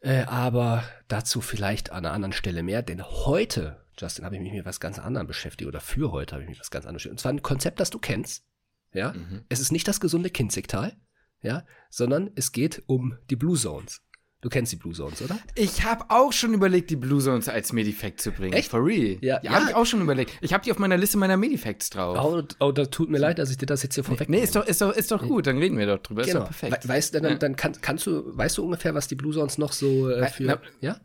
Äh, 0.00 0.22
aber 0.22 0.82
dazu 1.08 1.42
vielleicht 1.42 1.92
an 1.92 2.06
einer 2.06 2.14
anderen 2.14 2.32
Stelle 2.32 2.62
mehr. 2.62 2.80
Denn 2.80 3.04
heute, 3.04 3.84
Justin, 3.98 4.24
habe 4.24 4.36
ich 4.36 4.40
mich 4.40 4.52
mit 4.54 4.64
was 4.64 4.80
ganz 4.80 4.98
anderem 4.98 5.26
beschäftigt. 5.26 5.68
Oder 5.68 5.80
für 5.80 6.10
heute 6.12 6.32
habe 6.36 6.42
ich 6.44 6.48
mich 6.48 6.56
mit 6.56 6.60
was 6.64 6.70
ganz 6.70 6.86
anderem 6.86 6.94
beschäftigt. 6.94 7.12
Und 7.12 7.20
zwar 7.20 7.32
ein 7.34 7.42
Konzept, 7.42 7.80
das 7.80 7.90
du 7.90 7.98
kennst. 7.98 8.44
Ja. 8.92 9.12
Mhm. 9.12 9.42
Es 9.48 9.60
ist 9.60 9.72
nicht 9.72 9.86
das 9.88 10.00
gesunde 10.00 10.30
Kinzigtal, 10.30 10.96
ja, 11.42 11.64
sondern 11.90 12.30
es 12.34 12.52
geht 12.52 12.82
um 12.86 13.16
die 13.30 13.36
Blue 13.36 13.56
Zones. 13.56 14.02
Du 14.42 14.48
kennst 14.48 14.72
die 14.72 14.76
Blue 14.76 14.94
Zones, 14.94 15.20
oder? 15.20 15.38
Ich 15.54 15.84
habe 15.84 16.06
auch 16.08 16.32
schon 16.32 16.54
überlegt, 16.54 16.88
die 16.88 16.96
Blue 16.96 17.20
Zones 17.20 17.46
als 17.50 17.74
Medifact 17.74 18.22
zu 18.22 18.32
bringen. 18.32 18.54
Echt? 18.54 18.70
For 18.70 18.82
real. 18.82 19.18
Ja, 19.20 19.36
ja 19.36 19.40
ja. 19.42 19.50
habe 19.52 19.66
ich 19.68 19.74
auch 19.76 19.84
schon 19.84 20.00
überlegt. 20.00 20.32
Ich 20.40 20.54
habe 20.54 20.64
die 20.64 20.72
auf 20.72 20.78
meiner 20.78 20.96
Liste 20.96 21.18
meiner 21.18 21.36
Medifacts 21.36 21.90
drauf. 21.90 22.16
Oh, 22.18 22.42
oh 22.66 22.72
das 22.72 22.88
tut 22.88 23.10
mir 23.10 23.18
leid, 23.18 23.38
dass 23.38 23.50
ich 23.50 23.58
dir 23.58 23.66
das 23.66 23.82
jetzt 23.82 23.96
hier 23.96 24.04
vorweg 24.04 24.30
Nee, 24.30 24.40
ist 24.40 24.56
doch, 24.56 24.66
ist 24.66 24.80
doch, 24.80 24.96
ist 24.96 25.10
doch 25.10 25.22
gut, 25.22 25.46
dann 25.46 25.58
reden 25.58 25.76
wir 25.76 25.84
doch 25.86 25.98
drüber. 25.98 26.22
Ist 26.22 26.28
Genau. 26.28 26.40
doch 26.40 26.46
perfekt. 26.46 26.84
We 26.84 26.88
weißt 26.88 27.14
du, 27.14 27.20
dann, 27.20 27.38
dann 27.38 27.54
kann, 27.54 27.74
kannst 27.82 28.06
du, 28.06 28.34
weißt 28.34 28.56
du 28.56 28.64
ungefähr, 28.64 28.94
was 28.94 29.08
die 29.08 29.14
Blue 29.14 29.34
Zones 29.34 29.58
noch 29.58 29.72
so 29.72 30.08
äh, 30.08 30.26
für, 30.28 30.44
na- 30.44 30.60
ja? 30.80 30.98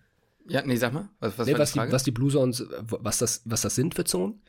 Ja, 0.48 0.62
nee, 0.66 0.78
sag 0.78 0.94
mal. 0.94 1.10
Was, 1.20 1.38
was 1.38 1.48
Nee, 1.48 1.58
was, 1.58 1.74
die 1.74 1.80
die, 1.82 1.92
was 1.92 2.04
die 2.04 2.12
Blue 2.12 2.32
Zones, 2.32 2.66
was 2.80 3.18
das, 3.18 3.42
was 3.44 3.62
das 3.62 3.76
sind 3.76 3.96
für 3.96 4.06
Zonen? 4.06 4.42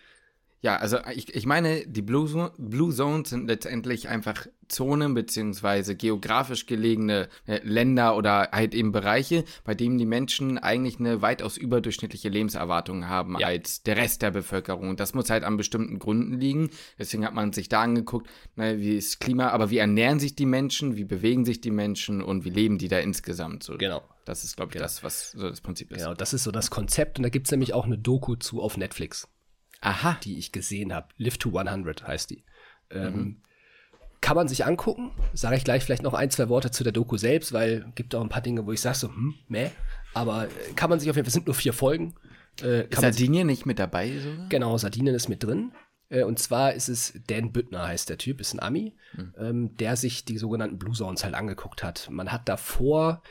Ja, 0.66 0.78
also 0.78 0.98
ich, 1.14 1.32
ich 1.32 1.46
meine, 1.46 1.86
die 1.86 2.02
Blue, 2.02 2.50
Blue 2.58 2.92
Zones 2.92 3.30
sind 3.30 3.46
letztendlich 3.46 4.08
einfach 4.08 4.48
Zonen 4.66 5.14
beziehungsweise 5.14 5.94
geografisch 5.94 6.66
gelegene 6.66 7.28
äh, 7.46 7.60
Länder 7.62 8.16
oder 8.16 8.48
halt 8.50 8.74
eben 8.74 8.90
Bereiche, 8.90 9.44
bei 9.62 9.76
denen 9.76 9.96
die 9.96 10.06
Menschen 10.06 10.58
eigentlich 10.58 10.98
eine 10.98 11.22
weitaus 11.22 11.56
überdurchschnittliche 11.56 12.30
Lebenserwartung 12.30 13.08
haben 13.08 13.38
ja. 13.38 13.46
als 13.46 13.84
der 13.84 13.96
Rest 13.96 14.22
der 14.22 14.32
Bevölkerung. 14.32 14.96
Das 14.96 15.14
muss 15.14 15.30
halt 15.30 15.44
an 15.44 15.56
bestimmten 15.56 16.00
Gründen 16.00 16.40
liegen. 16.40 16.70
Deswegen 16.98 17.24
hat 17.24 17.32
man 17.32 17.52
sich 17.52 17.68
da 17.68 17.82
angeguckt, 17.82 18.28
na, 18.56 18.76
wie 18.76 18.96
ist 18.96 19.20
Klima, 19.20 19.50
aber 19.50 19.70
wie 19.70 19.78
ernähren 19.78 20.18
sich 20.18 20.34
die 20.34 20.46
Menschen, 20.46 20.96
wie 20.96 21.04
bewegen 21.04 21.44
sich 21.44 21.60
die 21.60 21.70
Menschen 21.70 22.20
und 22.20 22.44
wie 22.44 22.50
leben 22.50 22.78
die 22.78 22.88
da 22.88 22.98
insgesamt 22.98 23.62
so. 23.62 23.78
Genau. 23.78 24.02
Das 24.24 24.42
ist, 24.42 24.56
glaube 24.56 24.70
ich, 24.70 24.72
genau. 24.72 24.84
das, 24.86 25.04
was 25.04 25.30
so 25.30 25.48
das 25.48 25.60
Prinzip 25.60 25.92
ist. 25.92 26.02
Genau, 26.02 26.14
das 26.14 26.32
ist 26.32 26.42
so 26.42 26.50
das 26.50 26.72
Konzept 26.72 27.20
und 27.20 27.22
da 27.22 27.28
gibt 27.28 27.46
es 27.46 27.52
nämlich 27.52 27.72
auch 27.72 27.84
eine 27.84 27.98
Doku 27.98 28.34
zu 28.34 28.60
auf 28.60 28.76
Netflix. 28.76 29.28
Aha. 29.80 30.18
Die 30.22 30.38
ich 30.38 30.52
gesehen 30.52 30.92
habe. 30.92 31.08
Live 31.16 31.38
to 31.38 31.56
100 31.56 32.06
heißt 32.06 32.30
die. 32.30 32.44
Ähm, 32.90 33.14
mhm. 33.14 33.36
Kann 34.20 34.36
man 34.36 34.48
sich 34.48 34.64
angucken. 34.64 35.12
Sage 35.34 35.56
ich 35.56 35.64
gleich 35.64 35.84
vielleicht 35.84 36.02
noch 36.02 36.14
ein, 36.14 36.30
zwei 36.30 36.48
Worte 36.48 36.70
zu 36.70 36.82
der 36.82 36.92
Doku 36.92 37.16
selbst, 37.16 37.52
weil 37.52 37.86
gibt 37.94 38.14
auch 38.14 38.22
ein 38.22 38.28
paar 38.28 38.42
Dinge, 38.42 38.66
wo 38.66 38.72
ich 38.72 38.80
sage 38.80 38.96
so, 38.96 39.08
hm, 39.08 39.34
meh. 39.48 39.70
Aber 40.14 40.46
äh, 40.46 40.72
kann 40.74 40.90
man 40.90 40.98
sich 40.98 41.10
auf 41.10 41.16
jeden 41.16 41.24
Fall, 41.24 41.28
es 41.28 41.34
sind 41.34 41.46
nur 41.46 41.54
vier 41.54 41.72
Folgen. 41.72 42.14
Äh, 42.62 42.88
ist 42.88 43.00
Sardinien 43.00 43.46
nicht 43.46 43.66
mit 43.66 43.78
dabei 43.78 44.18
sogar? 44.18 44.48
Genau, 44.48 44.78
Sardinien 44.78 45.14
ist 45.14 45.28
mit 45.28 45.44
drin. 45.44 45.72
Äh, 46.08 46.24
und 46.24 46.38
zwar 46.38 46.72
ist 46.72 46.88
es 46.88 47.20
Dan 47.26 47.52
Büttner, 47.52 47.86
heißt 47.86 48.08
der 48.08 48.18
Typ, 48.18 48.40
ist 48.40 48.54
ein 48.54 48.60
Ami, 48.60 48.94
mhm. 49.14 49.34
ähm, 49.38 49.76
der 49.76 49.96
sich 49.96 50.24
die 50.24 50.38
sogenannten 50.38 50.78
Blue 50.78 50.94
Zones 50.94 51.22
halt 51.22 51.34
angeguckt 51.34 51.82
hat. 51.82 52.08
Man 52.10 52.32
hat 52.32 52.48
davor 52.48 53.22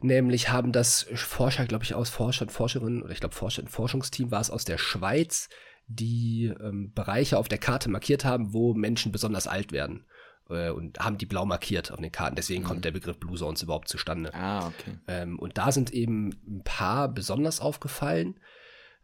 Nämlich 0.00 0.50
haben 0.50 0.72
das 0.72 1.06
Forscher, 1.14 1.64
glaube 1.64 1.84
ich, 1.84 1.94
aus 1.94 2.10
Forscher 2.10 2.42
und 2.42 2.52
Forscherinnen, 2.52 3.02
oder 3.02 3.12
ich 3.12 3.20
glaube, 3.20 3.34
Forscher 3.34 3.62
und 3.62 3.68
Forschungsteam 3.68 4.30
war 4.30 4.40
es 4.40 4.50
aus 4.50 4.64
der 4.64 4.76
Schweiz, 4.76 5.48
die 5.86 6.52
ähm, 6.60 6.92
Bereiche 6.92 7.38
auf 7.38 7.48
der 7.48 7.58
Karte 7.58 7.88
markiert 7.88 8.24
haben, 8.24 8.52
wo 8.52 8.74
Menschen 8.74 9.12
besonders 9.12 9.46
alt 9.46 9.72
werden. 9.72 10.04
Äh, 10.48 10.70
und 10.70 10.98
haben 10.98 11.18
die 11.18 11.26
blau 11.26 11.44
markiert 11.44 11.92
auf 11.92 12.00
den 12.00 12.12
Karten. 12.12 12.36
Deswegen 12.36 12.62
mhm. 12.62 12.66
kommt 12.66 12.84
der 12.84 12.92
Begriff 12.92 13.18
Blue 13.18 13.36
Zones 13.36 13.62
überhaupt 13.62 13.88
zustande. 13.88 14.32
Ah, 14.34 14.68
okay. 14.68 14.98
Ähm, 15.08 15.38
und 15.38 15.58
da 15.58 15.72
sind 15.72 15.92
eben 15.92 16.30
ein 16.46 16.62
paar 16.64 17.08
besonders 17.08 17.60
aufgefallen. 17.60 18.38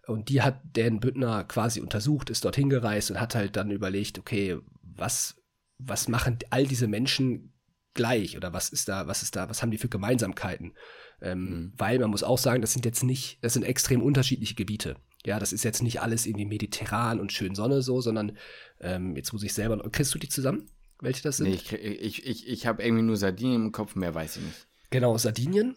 Und 0.06 0.28
die 0.28 0.42
hat 0.42 0.60
Dan 0.72 0.98
Büttner 0.98 1.44
quasi 1.44 1.80
untersucht, 1.80 2.30
ist 2.30 2.44
dorthin 2.44 2.68
gereist 2.68 3.10
und 3.10 3.20
hat 3.20 3.36
halt 3.36 3.56
dann 3.56 3.70
überlegt, 3.70 4.18
okay, 4.18 4.58
was, 4.82 5.36
was 5.78 6.08
machen 6.08 6.38
all 6.50 6.66
diese 6.66 6.88
Menschen 6.88 7.52
gleich 7.94 8.36
oder 8.36 8.52
was 8.52 8.70
ist 8.70 8.88
da, 8.88 9.06
was 9.06 9.22
ist 9.22 9.36
da, 9.36 9.48
was 9.48 9.62
haben 9.62 9.70
die 9.70 9.78
für 9.78 9.88
Gemeinsamkeiten? 9.88 10.74
Ähm, 11.20 11.38
mhm. 11.38 11.72
Weil 11.76 12.00
man 12.00 12.10
muss 12.10 12.24
auch 12.24 12.38
sagen, 12.38 12.62
das 12.62 12.72
sind 12.72 12.84
jetzt 12.84 13.04
nicht, 13.04 13.38
das 13.42 13.52
sind 13.52 13.62
extrem 13.62 14.02
unterschiedliche 14.02 14.54
Gebiete. 14.54 14.96
Ja, 15.24 15.38
das 15.38 15.52
ist 15.52 15.62
jetzt 15.62 15.82
nicht 15.82 16.00
alles 16.00 16.26
irgendwie 16.26 16.46
mediterran 16.46 17.20
und 17.20 17.32
schön 17.32 17.54
Sonne 17.54 17.82
so, 17.82 18.00
sondern 18.00 18.36
ähm, 18.80 19.14
jetzt 19.16 19.32
muss 19.32 19.42
ich 19.42 19.54
selber, 19.54 19.78
kriegst 19.90 20.14
du 20.14 20.18
die 20.18 20.28
zusammen? 20.28 20.68
Welche 21.00 21.22
das 21.22 21.38
sind? 21.38 21.48
Nee, 21.48 21.54
ich, 21.54 21.72
ich, 21.72 22.26
ich, 22.26 22.48
ich 22.48 22.66
habe 22.66 22.82
irgendwie 22.82 23.02
nur 23.02 23.16
Sardinien 23.16 23.66
im 23.66 23.72
Kopf, 23.72 23.94
mehr 23.94 24.14
weiß 24.14 24.36
ich 24.36 24.42
nicht. 24.42 24.68
Genau, 24.90 25.16
Sardinien. 25.18 25.76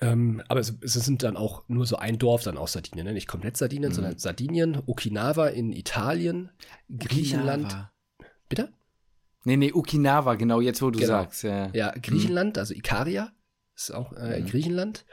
Ähm, 0.00 0.42
aber 0.48 0.60
es, 0.60 0.74
es, 0.82 0.92
sind 0.92 1.22
dann 1.22 1.36
auch 1.36 1.64
nur 1.68 1.86
so 1.86 1.96
ein 1.96 2.18
Dorf 2.18 2.42
dann 2.42 2.58
aus 2.58 2.72
Sardinien, 2.72 3.06
ne? 3.06 3.12
nicht 3.12 3.28
komplett 3.28 3.56
Sardinien, 3.56 3.90
mhm. 3.90 3.94
sondern 3.94 4.18
Sardinien, 4.18 4.82
Okinawa 4.86 5.48
in 5.48 5.72
Italien, 5.72 6.50
Griechenland. 6.90 7.64
Okinawa. 7.64 7.92
Bitte? 8.48 8.72
Nee, 9.44 9.56
nee, 9.56 9.72
Okinawa, 9.72 10.34
genau, 10.34 10.60
jetzt 10.60 10.82
wo 10.82 10.90
du 10.90 10.98
genau. 10.98 11.08
sagst. 11.08 11.44
Ja, 11.44 11.70
ja 11.72 11.94
Griechenland, 12.02 12.58
also 12.58 12.74
Ikaria 12.74 13.32
ist 13.74 13.92
auch 13.92 14.12
äh, 14.12 14.40
mhm. 14.40 14.46
Griechenland. 14.46 15.06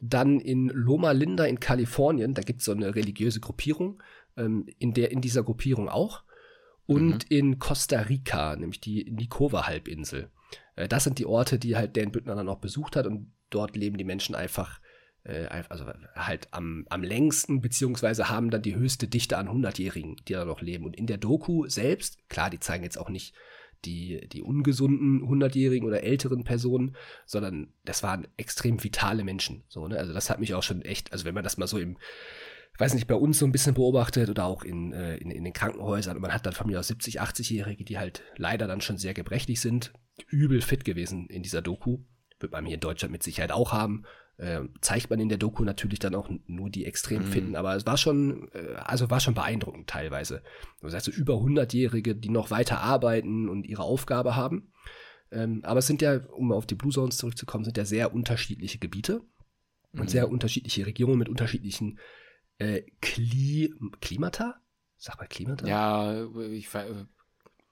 Dann 0.00 0.40
in 0.40 0.68
Loma 0.68 1.12
Linda 1.12 1.44
in 1.44 1.60
Kalifornien, 1.60 2.34
da 2.34 2.42
gibt 2.42 2.60
es 2.60 2.66
so 2.66 2.72
eine 2.72 2.94
religiöse 2.94 3.40
Gruppierung, 3.40 4.02
ähm, 4.36 4.66
in, 4.78 4.94
der, 4.94 5.10
in 5.10 5.20
dieser 5.20 5.42
Gruppierung 5.42 5.88
auch. 5.88 6.22
Und 6.86 7.30
mhm. 7.30 7.36
in 7.36 7.58
Costa 7.58 8.00
Rica, 8.00 8.56
nämlich 8.56 8.80
die 8.80 9.10
Nikova-Halbinsel. 9.10 10.30
Äh, 10.76 10.88
das 10.88 11.04
sind 11.04 11.18
die 11.18 11.26
Orte, 11.26 11.58
die 11.58 11.76
halt 11.76 11.96
Dan 11.96 12.12
Büttner 12.12 12.34
dann 12.34 12.48
auch 12.48 12.58
besucht 12.58 12.96
hat 12.96 13.06
und 13.06 13.32
dort 13.48 13.76
leben 13.76 13.96
die 13.96 14.04
Menschen 14.04 14.34
einfach 14.34 14.80
äh, 15.24 15.46
also 15.68 15.86
halt 16.14 16.48
am, 16.50 16.86
am 16.90 17.02
längsten, 17.02 17.60
beziehungsweise 17.60 18.28
haben 18.28 18.50
dann 18.50 18.62
die 18.62 18.76
höchste 18.76 19.08
Dichte 19.08 19.38
an 19.38 19.48
100-Jährigen, 19.48 20.16
die 20.28 20.34
da 20.34 20.44
noch 20.44 20.60
leben. 20.60 20.84
Und 20.84 20.96
in 20.96 21.06
der 21.06 21.16
Doku 21.16 21.66
selbst, 21.68 22.28
klar, 22.28 22.50
die 22.50 22.60
zeigen 22.60 22.84
jetzt 22.84 22.98
auch 22.98 23.08
nicht 23.08 23.34
die, 23.84 24.28
die 24.28 24.42
ungesunden 24.42 25.22
100-jährigen 25.22 25.86
oder 25.86 26.02
älteren 26.02 26.44
Personen, 26.44 26.96
sondern 27.26 27.72
das 27.84 28.02
waren 28.02 28.26
extrem 28.36 28.82
vitale 28.82 29.24
Menschen. 29.24 29.64
So, 29.68 29.86
ne? 29.88 29.98
Also 29.98 30.12
das 30.12 30.30
hat 30.30 30.40
mich 30.40 30.54
auch 30.54 30.62
schon 30.62 30.82
echt, 30.82 31.12
also 31.12 31.24
wenn 31.24 31.34
man 31.34 31.44
das 31.44 31.56
mal 31.58 31.66
so 31.66 31.78
im, 31.78 31.96
weiß 32.78 32.94
nicht, 32.94 33.06
bei 33.06 33.14
uns 33.14 33.38
so 33.38 33.46
ein 33.46 33.52
bisschen 33.52 33.74
beobachtet 33.74 34.28
oder 34.28 34.44
auch 34.44 34.64
in, 34.64 34.92
äh, 34.92 35.16
in, 35.16 35.30
in 35.30 35.44
den 35.44 35.52
Krankenhäusern, 35.52 36.16
und 36.16 36.22
man 36.22 36.34
hat 36.34 36.46
dann 36.46 36.52
von 36.52 36.66
mir 36.66 36.80
aus 36.80 36.88
70, 36.88 37.20
80-Jährige, 37.20 37.84
die 37.84 37.98
halt 37.98 38.22
leider 38.36 38.66
dann 38.66 38.80
schon 38.80 38.98
sehr 38.98 39.14
gebrechlich 39.14 39.60
sind, 39.60 39.92
übel 40.28 40.60
fit 40.60 40.84
gewesen 40.84 41.26
in 41.28 41.42
dieser 41.42 41.62
Doku. 41.62 41.98
Wird 42.40 42.52
man 42.52 42.66
hier 42.66 42.74
in 42.74 42.80
Deutschland 42.80 43.12
mit 43.12 43.22
Sicherheit 43.22 43.52
auch 43.52 43.72
haben. 43.72 44.04
Äh, 44.36 44.62
zeigt 44.80 45.10
man 45.10 45.20
in 45.20 45.28
der 45.28 45.38
Doku 45.38 45.62
natürlich 45.62 46.00
dann 46.00 46.16
auch 46.16 46.28
nur 46.46 46.68
die 46.68 46.86
extrem 46.86 47.22
mhm. 47.22 47.26
Fitten, 47.26 47.56
aber 47.56 47.76
es 47.76 47.86
war 47.86 47.96
schon, 47.96 48.48
äh, 48.52 48.74
also 48.74 49.08
war 49.08 49.20
schon 49.20 49.34
beeindruckend 49.34 49.88
teilweise. 49.88 50.42
Das 50.80 50.92
heißt, 50.92 51.06
so 51.06 51.12
über 51.12 51.34
100-Jährige, 51.34 52.16
die 52.16 52.30
noch 52.30 52.50
weiter 52.50 52.80
arbeiten 52.80 53.48
und 53.48 53.64
ihre 53.64 53.84
Aufgabe 53.84 54.34
haben. 54.34 54.72
Ähm, 55.30 55.60
aber 55.62 55.78
es 55.78 55.86
sind 55.86 56.02
ja, 56.02 56.18
um 56.32 56.50
auf 56.50 56.66
die 56.66 56.74
Blue 56.74 56.92
Zones 56.92 57.16
zurückzukommen, 57.16 57.64
sind 57.64 57.76
ja 57.76 57.84
sehr 57.84 58.12
unterschiedliche 58.12 58.78
Gebiete 58.78 59.20
mhm. 59.92 60.00
und 60.00 60.10
sehr 60.10 60.28
unterschiedliche 60.28 60.84
Regionen 60.84 61.18
mit 61.18 61.28
unterschiedlichen 61.28 62.00
äh, 62.58 62.82
Kli 63.00 63.72
Klimata? 64.00 64.56
Sag 64.96 65.18
mal 65.18 65.26
Klimata? 65.26 65.66
Ja, 65.66 66.24
ich, 66.50 66.68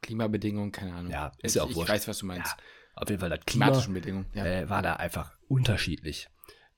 Klimabedingungen, 0.01 0.71
keine 0.71 0.95
Ahnung. 0.95 1.11
Ja, 1.11 1.33
ist 1.43 1.57
ja 1.57 1.63
auch 1.63 1.71
Ich 1.71 1.77
wurscht. 1.77 1.91
weiß, 1.91 2.09
was 2.09 2.19
du 2.19 2.27
meinst. 2.27 2.53
Ja, 2.53 2.65
auf 2.95 3.09
jeden 3.09 3.21
Fall 3.21 3.31
das 3.31 3.41
Klima 3.47 3.71
Bedingungen, 3.71 4.27
ja. 4.35 4.45
äh, 4.45 4.69
war 4.69 4.83
da 4.83 4.95
einfach 4.95 5.33
unterschiedlich. 5.49 6.29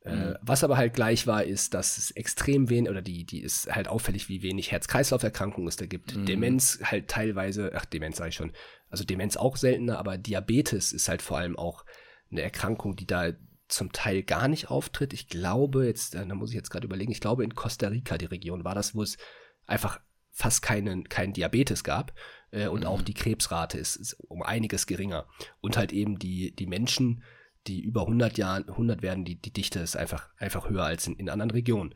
Äh, 0.05 0.15
mhm. 0.15 0.37
was 0.43 0.63
aber 0.63 0.77
halt 0.77 0.93
gleich 0.93 1.27
war, 1.27 1.45
ist, 1.45 1.73
dass 1.73 1.97
es 1.97 2.11
extrem 2.11 2.69
wenig, 2.69 2.91
oder 2.91 3.01
die, 3.01 3.25
die 3.25 3.41
ist 3.41 3.75
halt 3.75 3.89
auffällig, 3.89 4.29
wie 4.29 4.43
wenig 4.43 4.71
Herz-Kreislauf-Erkrankungen 4.71 5.67
es 5.67 5.77
da 5.77 5.87
gibt. 5.87 6.15
Mhm. 6.15 6.27
Demenz 6.27 6.81
halt 6.83 7.09
teilweise, 7.09 7.73
ach, 7.75 7.87
Demenz 7.87 8.19
sage 8.19 8.29
ich 8.29 8.35
schon, 8.35 8.53
also 8.91 9.05
Demenz 9.05 9.37
auch 9.39 9.57
seltener, 9.57 9.99
aber 9.99 10.19
Diabetes 10.19 10.93
ist 10.93 11.09
halt 11.09 11.23
vor 11.23 11.39
allem 11.39 11.57
auch 11.57 11.87
eine 12.31 12.43
Erkrankung, 12.43 12.97
die 12.97 13.07
da 13.07 13.33
zum 13.69 13.93
Teil 13.93 14.23
gar 14.23 14.47
nicht 14.47 14.71
auftritt. 14.71 15.15
Ich 15.15 15.29
glaube, 15.29 15.87
jetzt, 15.87 16.15
äh, 16.15 16.27
da 16.27 16.35
muss 16.35 16.51
ich 16.51 16.57
jetzt 16.57 16.71
gerade 16.71 16.87
überlegen, 16.87 17.11
ich 17.11 17.21
glaube 17.21 17.43
in 17.43 17.55
Costa 17.55 17.89
Rica, 17.89 18.19
die 18.19 18.27
Region, 18.27 18.63
war 18.63 18.75
das, 18.75 18.95
wo 18.95 19.03
es 19.03 19.17
einfach 19.67 20.01
fast 20.31 20.61
keinen, 20.61 21.09
keinen 21.09 21.33
Diabetes 21.33 21.83
gab 21.83 22.13
äh, 22.51 22.67
und 22.67 22.81
mhm. 22.81 22.87
auch 22.87 23.01
die 23.01 23.15
Krebsrate 23.15 23.79
ist, 23.79 23.97
ist 23.97 24.15
um 24.29 24.43
einiges 24.43 24.87
geringer. 24.87 25.27
Und 25.63 25.79
halt 25.79 25.93
eben 25.95 26.19
die, 26.19 26.55
die 26.55 26.67
Menschen, 26.67 27.23
die 27.67 27.81
über 27.81 28.03
100 28.03 28.39
Jahren, 28.39 28.69
100 28.69 29.03
werden, 29.03 29.25
die, 29.25 29.37
die 29.37 29.53
Dichte 29.53 29.81
ist 29.81 29.97
einfach, 29.97 30.29
einfach 30.39 30.69
höher 30.69 30.85
als 30.85 31.07
in, 31.07 31.17
in 31.17 31.29
anderen 31.29 31.51
Regionen. 31.51 31.95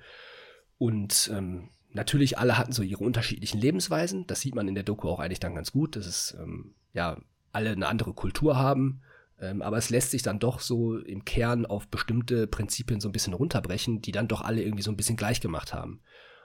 Und 0.78 1.30
ähm, 1.34 1.70
natürlich 1.90 2.38
alle 2.38 2.56
hatten 2.56 2.72
so 2.72 2.82
ihre 2.82 3.04
unterschiedlichen 3.04 3.60
Lebensweisen. 3.60 4.26
Das 4.26 4.40
sieht 4.40 4.54
man 4.54 4.68
in 4.68 4.74
der 4.74 4.84
Doku 4.84 5.08
auch 5.08 5.20
eigentlich 5.20 5.40
dann 5.40 5.54
ganz 5.54 5.72
gut, 5.72 5.96
dass 5.96 6.06
es 6.06 6.36
ähm, 6.40 6.74
ja 6.92 7.18
alle 7.52 7.70
eine 7.70 7.88
andere 7.88 8.14
Kultur 8.14 8.56
haben. 8.56 9.02
Ähm, 9.40 9.62
aber 9.62 9.76
es 9.76 9.90
lässt 9.90 10.10
sich 10.10 10.22
dann 10.22 10.38
doch 10.38 10.60
so 10.60 10.98
im 10.98 11.24
Kern 11.24 11.66
auf 11.66 11.88
bestimmte 11.88 12.46
Prinzipien 12.46 13.00
so 13.00 13.08
ein 13.08 13.12
bisschen 13.12 13.34
runterbrechen, 13.34 14.02
die 14.02 14.12
dann 14.12 14.28
doch 14.28 14.42
alle 14.42 14.62
irgendwie 14.62 14.82
so 14.82 14.90
ein 14.90 14.96
bisschen 14.96 15.16
gleich 15.16 15.40
gemacht 15.40 15.72
haben. 15.72 16.00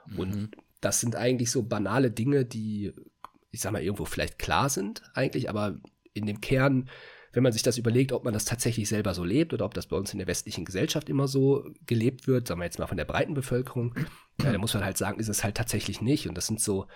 Mhm. 0.06 0.18
Und 0.18 0.50
das 0.80 1.00
sind 1.00 1.16
eigentlich 1.16 1.50
so 1.50 1.62
banale 1.62 2.10
Dinge, 2.10 2.44
die, 2.44 2.92
ich 3.50 3.60
sag 3.60 3.72
mal, 3.72 3.82
irgendwo 3.82 4.04
vielleicht 4.04 4.38
klar 4.38 4.68
sind 4.68 5.02
eigentlich, 5.14 5.48
aber 5.48 5.78
in 6.12 6.26
dem 6.26 6.40
Kern 6.40 6.88
wenn 7.34 7.42
man 7.42 7.52
sich 7.52 7.62
das 7.62 7.78
überlegt, 7.78 8.12
ob 8.12 8.24
man 8.24 8.32
das 8.32 8.44
tatsächlich 8.44 8.88
selber 8.88 9.12
so 9.12 9.24
lebt 9.24 9.52
oder 9.52 9.64
ob 9.64 9.74
das 9.74 9.86
bei 9.86 9.96
uns 9.96 10.12
in 10.12 10.18
der 10.18 10.28
westlichen 10.28 10.64
Gesellschaft 10.64 11.08
immer 11.08 11.28
so 11.28 11.68
gelebt 11.84 12.26
wird, 12.26 12.46
sagen 12.46 12.60
wir 12.60 12.64
jetzt 12.64 12.78
mal 12.78 12.86
von 12.86 12.96
der 12.96 13.04
breiten 13.04 13.34
Bevölkerung, 13.34 13.94
ja, 14.42 14.52
da 14.52 14.58
muss 14.58 14.74
man 14.74 14.84
halt 14.84 14.96
sagen, 14.96 15.18
ist 15.18 15.28
es 15.28 15.42
halt 15.42 15.56
tatsächlich 15.56 16.00
nicht. 16.00 16.28
Und 16.28 16.36
das 16.36 16.46
sind 16.46 16.60
so, 16.60 16.86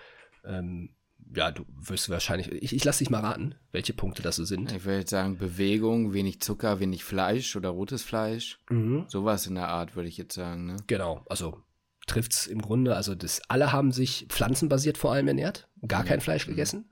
ähm, 0.45 0.91
ja, 1.35 1.51
du 1.51 1.65
wirst 1.77 2.09
wahrscheinlich, 2.09 2.51
ich, 2.53 2.75
ich 2.75 2.85
lasse 2.85 3.01
dich 3.01 3.11
mal 3.11 3.21
raten, 3.21 3.57
welche 3.73 3.93
Punkte 3.93 4.23
das 4.23 4.37
so 4.37 4.45
sind. 4.45 4.73
Ich 4.73 4.85
würde 4.85 5.01
jetzt 5.01 5.11
sagen, 5.11 5.39
Bewegung, 5.39 6.13
wenig 6.13 6.41
Zucker, 6.41 6.79
wenig 6.81 7.05
Fleisch 7.05 7.57
oder 7.57 7.71
rotes 7.71 8.03
Fleisch. 8.03 8.61
Mhm. 8.71 9.07
Sowas 9.09 9.47
in 9.47 9.57
der 9.57 9.69
Art, 9.69 9.97
würde 9.97 10.09
ich 10.09 10.17
jetzt 10.17 10.35
sagen. 10.35 10.67
Ne? 10.67 10.77
Genau, 10.87 11.25
also 11.29 11.63
trifft 12.07 12.33
es 12.33 12.47
im 12.47 12.63
Grunde, 12.63 12.97
also 12.97 13.15
das, 13.15 13.43
alle 13.49 13.73
haben 13.73 13.93
sich 13.93 14.27
pflanzenbasiert 14.29 14.97
vor 14.97 15.13
allem 15.13 15.29
ernährt, 15.29 15.69
gar 15.87 16.05
mhm. 16.05 16.07
kein 16.07 16.21
Fleisch 16.21 16.47
mhm. 16.47 16.53
gegessen. 16.53 16.91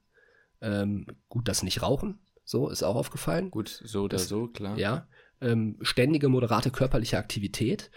Ähm, 0.61 1.06
gut, 1.28 1.48
das 1.48 1.62
nicht 1.62 1.82
rauchen, 1.82 2.18
so 2.46 2.68
ist 2.70 2.82
auch 2.82 2.94
aufgefallen. 2.94 3.50
Gut, 3.50 3.68
so 3.85 4.04
oder 4.04 4.16
das, 4.16 4.28
so, 4.28 4.46
klar. 4.46 4.78
Ja. 4.78 5.06
Ähm, 5.40 5.76
ständige 5.82 6.28
moderate 6.28 6.70
körperliche 6.70 7.18
Aktivität. 7.18 7.90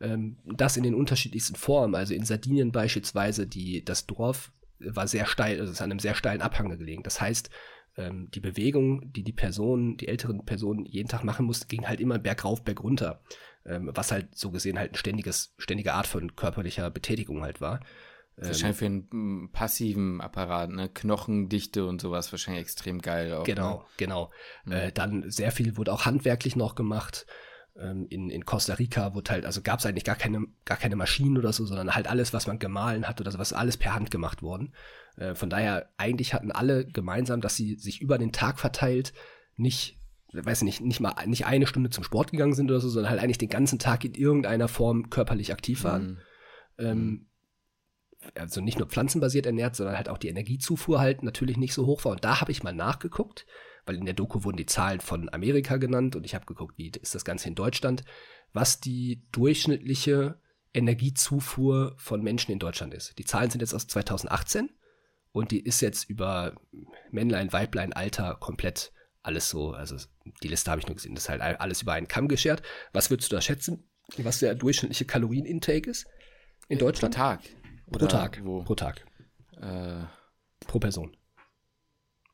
Ähm, 0.00 0.36
das 0.44 0.76
in 0.76 0.82
den 0.82 0.94
unterschiedlichsten 0.94 1.54
Formen. 1.54 1.94
Also 1.94 2.12
in 2.12 2.24
Sardinien 2.24 2.72
beispielsweise, 2.72 3.46
die, 3.46 3.84
das 3.84 4.06
Dorf 4.06 4.52
war 4.80 5.06
sehr 5.06 5.26
steil, 5.26 5.60
also 5.60 5.72
ist 5.72 5.80
an 5.80 5.92
einem 5.92 6.00
sehr 6.00 6.16
steilen 6.16 6.42
Abhang 6.42 6.68
gelegen. 6.76 7.04
Das 7.04 7.20
heißt, 7.20 7.48
ähm, 7.96 8.28
die 8.32 8.40
Bewegung, 8.40 9.12
die 9.12 9.22
die 9.22 9.32
Personen, 9.32 9.96
die 9.96 10.08
älteren 10.08 10.44
Personen 10.44 10.84
jeden 10.84 11.08
Tag 11.08 11.22
machen 11.22 11.46
mussten, 11.46 11.68
ging 11.68 11.86
halt 11.86 12.00
immer 12.00 12.18
bergauf, 12.18 12.64
bergunter. 12.64 13.22
Ähm, 13.64 13.90
was 13.94 14.10
halt 14.10 14.36
so 14.36 14.50
gesehen 14.50 14.80
halt 14.80 14.92
ein 14.92 14.96
ständiges, 14.96 15.54
ständige 15.58 15.94
Art 15.94 16.08
von 16.08 16.34
körperlicher 16.34 16.90
Betätigung 16.90 17.42
halt 17.42 17.60
war. 17.60 17.78
Wahrscheinlich 18.36 18.78
für 18.78 18.86
einen 18.86 19.50
passiven 19.52 20.20
Apparat, 20.20 20.70
ne? 20.70 20.88
Knochendichte 20.88 21.86
und 21.86 22.00
sowas 22.00 22.32
wahrscheinlich 22.32 22.62
extrem 22.62 23.00
geil 23.00 23.32
auch. 23.34 23.44
Genau, 23.44 23.78
Ne? 23.78 23.84
genau. 23.98 24.30
Äh, 24.68 24.90
dann 24.92 25.30
sehr 25.30 25.52
viel 25.52 25.76
wurde 25.76 25.92
auch 25.92 26.06
handwerklich 26.06 26.56
noch 26.56 26.74
gemacht. 26.74 27.26
Ähm, 27.76 28.06
in, 28.10 28.30
in 28.30 28.44
Costa 28.44 28.74
Rica 28.74 29.14
wurde 29.14 29.30
halt, 29.30 29.46
also 29.46 29.62
gab 29.62 29.78
es 29.78 29.86
eigentlich 29.86 30.04
gar 30.04 30.16
keine, 30.16 30.46
gar 30.64 30.76
keine 30.76 30.96
Maschinen 30.96 31.38
oder 31.38 31.52
so, 31.52 31.64
sondern 31.66 31.94
halt 31.94 32.08
alles, 32.08 32.32
was 32.32 32.46
man 32.46 32.58
gemahlen 32.58 33.06
hat 33.06 33.20
oder 33.20 33.30
sowas, 33.30 33.52
alles 33.52 33.76
per 33.76 33.94
Hand 33.94 34.10
gemacht 34.10 34.42
worden. 34.42 34.74
Äh, 35.16 35.34
von 35.34 35.48
daher, 35.50 35.90
eigentlich 35.96 36.34
hatten 36.34 36.50
alle 36.50 36.86
gemeinsam, 36.86 37.40
dass 37.40 37.56
sie 37.56 37.76
sich 37.76 38.00
über 38.00 38.18
den 38.18 38.32
Tag 38.32 38.58
verteilt 38.58 39.12
nicht, 39.56 39.98
weiß 40.32 40.62
ich 40.62 40.64
nicht, 40.64 40.80
nicht 40.80 41.00
mal 41.00 41.14
nicht 41.26 41.46
eine 41.46 41.66
Stunde 41.66 41.90
zum 41.90 42.04
Sport 42.04 42.30
gegangen 42.32 42.54
sind 42.54 42.70
oder 42.70 42.80
so, 42.80 42.88
sondern 42.88 43.10
halt 43.10 43.22
eigentlich 43.22 43.38
den 43.38 43.50
ganzen 43.50 43.78
Tag 43.78 44.04
in 44.04 44.14
irgendeiner 44.14 44.68
Form 44.68 45.10
körperlich 45.10 45.52
aktiv 45.52 45.84
waren. 45.84 46.06
Mhm. 46.06 46.18
Ähm, 46.78 47.26
also 48.34 48.60
nicht 48.60 48.78
nur 48.78 48.88
pflanzenbasiert 48.88 49.46
ernährt, 49.46 49.76
sondern 49.76 49.96
halt 49.96 50.08
auch 50.08 50.18
die 50.18 50.28
Energiezufuhr 50.28 51.00
halt 51.00 51.22
natürlich 51.22 51.56
nicht 51.56 51.74
so 51.74 51.86
hoch 51.86 52.04
war. 52.04 52.12
Und 52.12 52.24
da 52.24 52.40
habe 52.40 52.52
ich 52.52 52.62
mal 52.62 52.72
nachgeguckt, 52.72 53.46
weil 53.84 53.96
in 53.96 54.04
der 54.04 54.14
Doku 54.14 54.44
wurden 54.44 54.56
die 54.56 54.66
Zahlen 54.66 55.00
von 55.00 55.32
Amerika 55.32 55.76
genannt 55.76 56.16
und 56.16 56.24
ich 56.24 56.34
habe 56.34 56.46
geguckt, 56.46 56.78
wie 56.78 56.90
ist 57.00 57.14
das 57.14 57.24
Ganze 57.24 57.48
in 57.48 57.54
Deutschland, 57.54 58.04
was 58.52 58.80
die 58.80 59.22
durchschnittliche 59.32 60.40
Energiezufuhr 60.74 61.94
von 61.98 62.22
Menschen 62.22 62.52
in 62.52 62.58
Deutschland 62.58 62.94
ist. 62.94 63.18
Die 63.18 63.24
Zahlen 63.24 63.50
sind 63.50 63.60
jetzt 63.60 63.74
aus 63.74 63.86
2018 63.86 64.70
und 65.32 65.50
die 65.50 65.60
ist 65.60 65.80
jetzt 65.80 66.08
über 66.08 66.54
Männlein, 67.10 67.52
Weiblein, 67.52 67.92
Alter 67.92 68.36
komplett 68.40 68.92
alles 69.22 69.48
so, 69.48 69.72
also 69.72 69.96
die 70.42 70.48
Liste 70.48 70.70
habe 70.70 70.80
ich 70.80 70.86
nur 70.86 70.96
gesehen, 70.96 71.14
das 71.14 71.24
ist 71.24 71.28
halt 71.28 71.42
alles 71.42 71.82
über 71.82 71.92
einen 71.92 72.08
Kamm 72.08 72.28
geschert. 72.28 72.62
Was 72.92 73.10
würdest 73.10 73.30
du 73.30 73.36
da 73.36 73.42
schätzen, 73.42 73.88
was 74.16 74.40
der 74.40 74.54
durchschnittliche 74.54 75.04
Kalorienintake 75.04 75.90
ist 75.90 76.06
in 76.68 76.78
Deutschland? 76.78 77.14
Pro 77.14 77.22
Tag. 77.22 77.40
Pro 77.92 78.06
Tag. 78.06 78.40
Wo? 78.44 78.62
Pro 78.62 78.74
Tag. 78.74 79.04
Äh, 79.60 80.04
Pro 80.66 80.78
Person. 80.78 81.16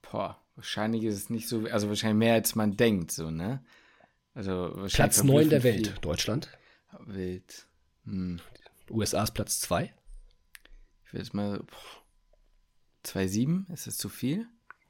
boah, 0.02 0.40
wahrscheinlich 0.56 1.04
ist 1.04 1.16
es 1.16 1.30
nicht 1.30 1.48
so, 1.48 1.66
also 1.66 1.88
wahrscheinlich 1.88 2.18
mehr 2.18 2.34
als 2.34 2.54
man 2.54 2.76
denkt, 2.76 3.10
so, 3.10 3.30
ne? 3.30 3.64
Also 4.34 4.86
Platz 4.92 5.22
9 5.22 5.50
der 5.50 5.62
Welt, 5.64 5.96
Deutschland. 6.02 6.48
viel. 6.92 7.14
Wild. 7.14 7.66
Hm. 8.04 8.40
USA 8.90 9.24
ist 9.24 9.34
Platz 9.34 9.60
2. 9.60 9.92
Ich 11.04 11.12
will 11.12 11.20
jetzt 11.20 11.34
mal. 11.34 11.58
boah, 11.58 11.98
2,7? 13.04 13.72
Ist 13.72 13.86
das 13.86 13.96
zu 13.96 14.08
viel? 14.08 14.46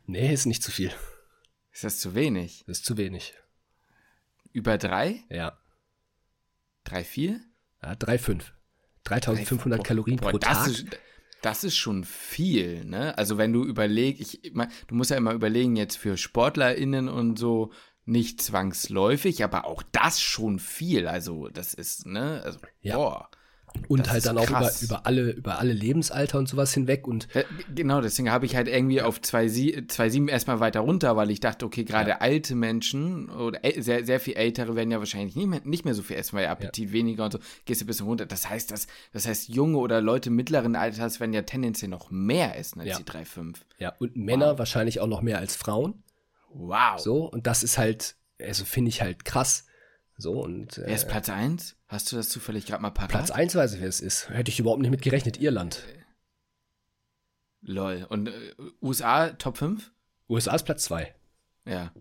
Nee, 0.07 0.33
ist 0.33 0.47
nicht 0.47 0.63
zu 0.63 0.71
viel. 0.71 0.93
Ist 1.73 1.85
das 1.85 2.01
zu 2.01 2.15
wenig? 2.15 2.65
Das 2.67 2.79
ist 2.79 2.85
zu 2.85 2.97
wenig. 2.97 3.35
Über 4.53 4.79
3? 4.79 5.23
Ja. 5.29 5.59
3,4? 6.87 7.39
ja 7.83 7.93
3,5. 7.93 8.43
3500 9.09 9.85
Kalorien 9.85 10.17
Boah, 10.17 10.31
pro 10.31 10.39
das 10.39 10.59
Tag. 10.59 10.67
Ist, 10.69 10.87
das 11.43 11.65
ist 11.65 11.77
schon 11.77 12.05
viel, 12.05 12.85
ne? 12.85 13.17
Also 13.17 13.39
wenn 13.39 13.53
du 13.53 13.65
überlegst, 13.65 14.21
ich, 14.21 14.45
ich 14.45 14.55
mein, 14.55 14.69
du 14.89 14.95
musst 14.95 15.11
ja 15.11 15.17
immer 15.17 15.33
überlegen, 15.33 15.77
jetzt 15.77 15.97
für 15.97 16.17
SportlerInnen 16.17 17.09
und 17.09 17.39
so 17.39 17.73
nicht 18.05 18.41
zwangsläufig, 18.41 19.45
aber 19.45 19.67
auch 19.67 19.83
das 19.93 20.21
schon 20.21 20.59
viel. 20.59 21.07
Also 21.07 21.49
das 21.49 21.75
ist, 21.75 22.07
ne? 22.07 22.43
Also, 22.45 22.59
Ja. 22.81 22.97
boah. 22.97 23.31
Und 23.89 24.01
das 24.07 24.11
halt 24.13 24.27
dann 24.27 24.39
auch 24.39 24.49
über, 24.49 24.71
über, 24.83 25.07
alle, 25.07 25.31
über 25.31 25.59
alle 25.59 25.73
Lebensalter 25.73 26.39
und 26.39 26.49
sowas 26.49 26.75
hinweg. 26.75 27.07
Und 27.07 27.29
Äh, 27.37 27.45
Genau, 27.75 28.01
deswegen 28.01 28.31
habe 28.31 28.47
ich 28.47 28.57
halt 28.57 28.67
irgendwie 28.69 29.01
auf 29.03 29.21
2,7 29.21 30.29
erstmal 30.29 30.61
weiter 30.61 30.81
runter, 30.81 31.17
weil 31.17 31.31
ich 31.31 31.41
dachte, 31.41 31.65
okay, 31.67 31.85
gerade 31.85 32.21
alte 32.21 32.55
Menschen 32.55 33.29
oder 33.31 33.61
äl- 33.65 33.81
sehr, 33.83 34.05
sehr 34.05 34.21
viel 34.21 34.35
ältere 34.35 34.75
werden 34.77 34.91
ja 34.91 34.99
wahrscheinlich 34.99 35.37
nicht 35.37 35.47
mehr, 35.47 35.61
nicht 35.65 35.85
mehr 35.85 35.95
so 35.95 36.03
viel 36.03 36.17
essen, 36.17 36.37
weil 36.37 36.45
ihr 36.45 36.51
Appetit 36.51 36.93
weniger 36.93 37.25
und 37.25 37.33
so, 37.33 37.39
gehst 37.65 37.81
du 37.81 37.85
ein 37.85 37.87
bisschen 37.89 38.07
runter. 38.07 38.27
Das 38.27 38.49
heißt, 38.49 38.71
das, 38.71 38.87
das 39.13 39.27
heißt, 39.27 39.49
junge 39.49 39.79
oder 39.79 40.01
Leute 40.01 40.31
mittleren 40.31 40.77
Alters 40.77 41.21
werden 41.21 41.33
ja 41.33 41.43
tendenziell 41.43 41.91
noch 41.91 42.11
mehr 42.11 42.59
essen 42.59 42.81
als 42.81 42.89
Ja. 42.91 42.97
die 42.99 43.05
3,5. 43.05 43.57
ja, 43.79 43.93
und 43.99 44.17
Männer 44.17 44.59
wahrscheinlich 44.59 45.01
auch 45.01 45.07
noch 45.07 45.23
mehr 45.23 45.39
als 45.39 45.57
Frauen. 45.57 46.03
Wow. 46.51 46.99
So, 46.99 47.25
und 47.27 47.47
das 47.47 47.63
ist 47.63 47.79
halt, 47.79 48.17
also 48.41 48.65
finde 48.65 48.89
ich 48.89 49.03
halt 49.03 49.25
krass. 49.25 49.67
So, 50.17 50.43
und 50.43 50.79
äh, 50.79 50.93
ist 50.93 51.07
Platz 51.09 51.29
1? 51.29 51.77
Hast 51.89 52.13
du 52.13 52.17
das 52.17 52.29
zufällig 52.29 52.67
gerade 52.67 52.83
mal 52.83 52.91
parat? 52.91 53.11
Platz 53.11 53.31
1 53.31 53.55
weiß 53.55 53.75
ich, 53.75 53.81
wer 53.81 53.89
es 53.89 54.01
ist. 54.01 54.29
Hätte 54.29 54.51
ich 54.51 54.61
überhaupt 54.61 54.81
nicht 54.83 54.91
mit 54.91 55.03
gerechnet. 55.03 55.41
Irland. 55.41 55.83
Lol. 57.63 58.07
Und 58.09 58.29
äh, 58.29 58.33
USA 58.83 59.31
Top 59.31 59.57
5? 59.59 59.91
USA 60.29 60.55
ist 60.55 60.65
Platz 60.65 60.85
2. 60.85 61.15
Ja. 61.67 61.93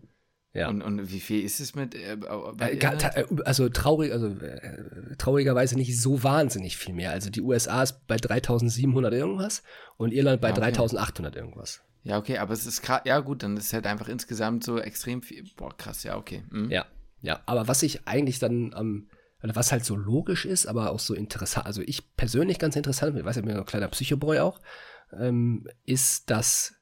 Ja. 0.54 0.68
Und, 0.68 0.82
und 0.82 1.10
wie 1.10 1.20
viel 1.20 1.44
ist 1.44 1.60
es 1.60 1.74
mit 1.74 1.94
äh, 1.94 2.14
Äh, 2.14 2.78
äh, 2.78 3.26
Also 3.44 3.68
traurig, 3.68 4.12
also 4.12 4.28
äh, 4.28 5.16
traurigerweise 5.16 5.76
nicht 5.76 6.00
so 6.00 6.22
wahnsinnig 6.22 6.76
viel 6.76 6.94
mehr. 6.94 7.12
Also 7.12 7.30
die 7.30 7.42
USA 7.42 7.82
ist 7.82 8.06
bei 8.06 8.16
3700 8.16 9.12
irgendwas 9.12 9.62
und 9.96 10.12
Irland 10.12 10.40
bei 10.40 10.48
Ja, 10.48 10.54
okay. 10.54 10.72
3800 10.72 11.36
irgendwas. 11.36 11.82
Ja, 12.02 12.18
okay, 12.18 12.38
aber 12.38 12.54
es 12.54 12.66
ist 12.66 12.82
krass. 12.82 13.02
Ja, 13.04 13.20
gut, 13.20 13.42
dann 13.42 13.56
ist 13.56 13.66
es 13.66 13.72
halt 13.72 13.86
einfach 13.86 14.08
insgesamt 14.08 14.64
so 14.64 14.78
extrem 14.78 15.22
viel. 15.22 15.44
Boah, 15.56 15.76
krass, 15.76 16.02
ja, 16.04 16.16
okay. 16.16 16.42
Mhm. 16.50 16.70
Ja, 16.70 16.86
ja. 17.20 17.40
Aber 17.46 17.68
was 17.68 17.82
ich 17.82 18.06
eigentlich 18.08 18.38
dann 18.38 18.72
am, 18.72 19.08
oder 19.10 19.17
was 19.42 19.72
halt 19.72 19.84
so 19.84 19.94
logisch 19.96 20.44
ist, 20.44 20.66
aber 20.66 20.90
auch 20.90 20.98
so 20.98 21.14
interessant, 21.14 21.66
also 21.66 21.82
ich 21.82 22.14
persönlich 22.16 22.58
ganz 22.58 22.76
interessant, 22.76 23.16
ich 23.16 23.24
weiß 23.24 23.36
ja, 23.36 23.40
ich 23.40 23.46
bin 23.46 23.54
ja 23.54 23.60
ein 23.62 23.66
kleiner 23.66 23.88
Psychoboy 23.88 24.40
auch, 24.40 24.60
ähm, 25.12 25.68
ist, 25.84 26.30
dass 26.30 26.74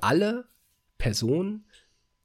alle 0.00 0.48
Personen 0.98 1.66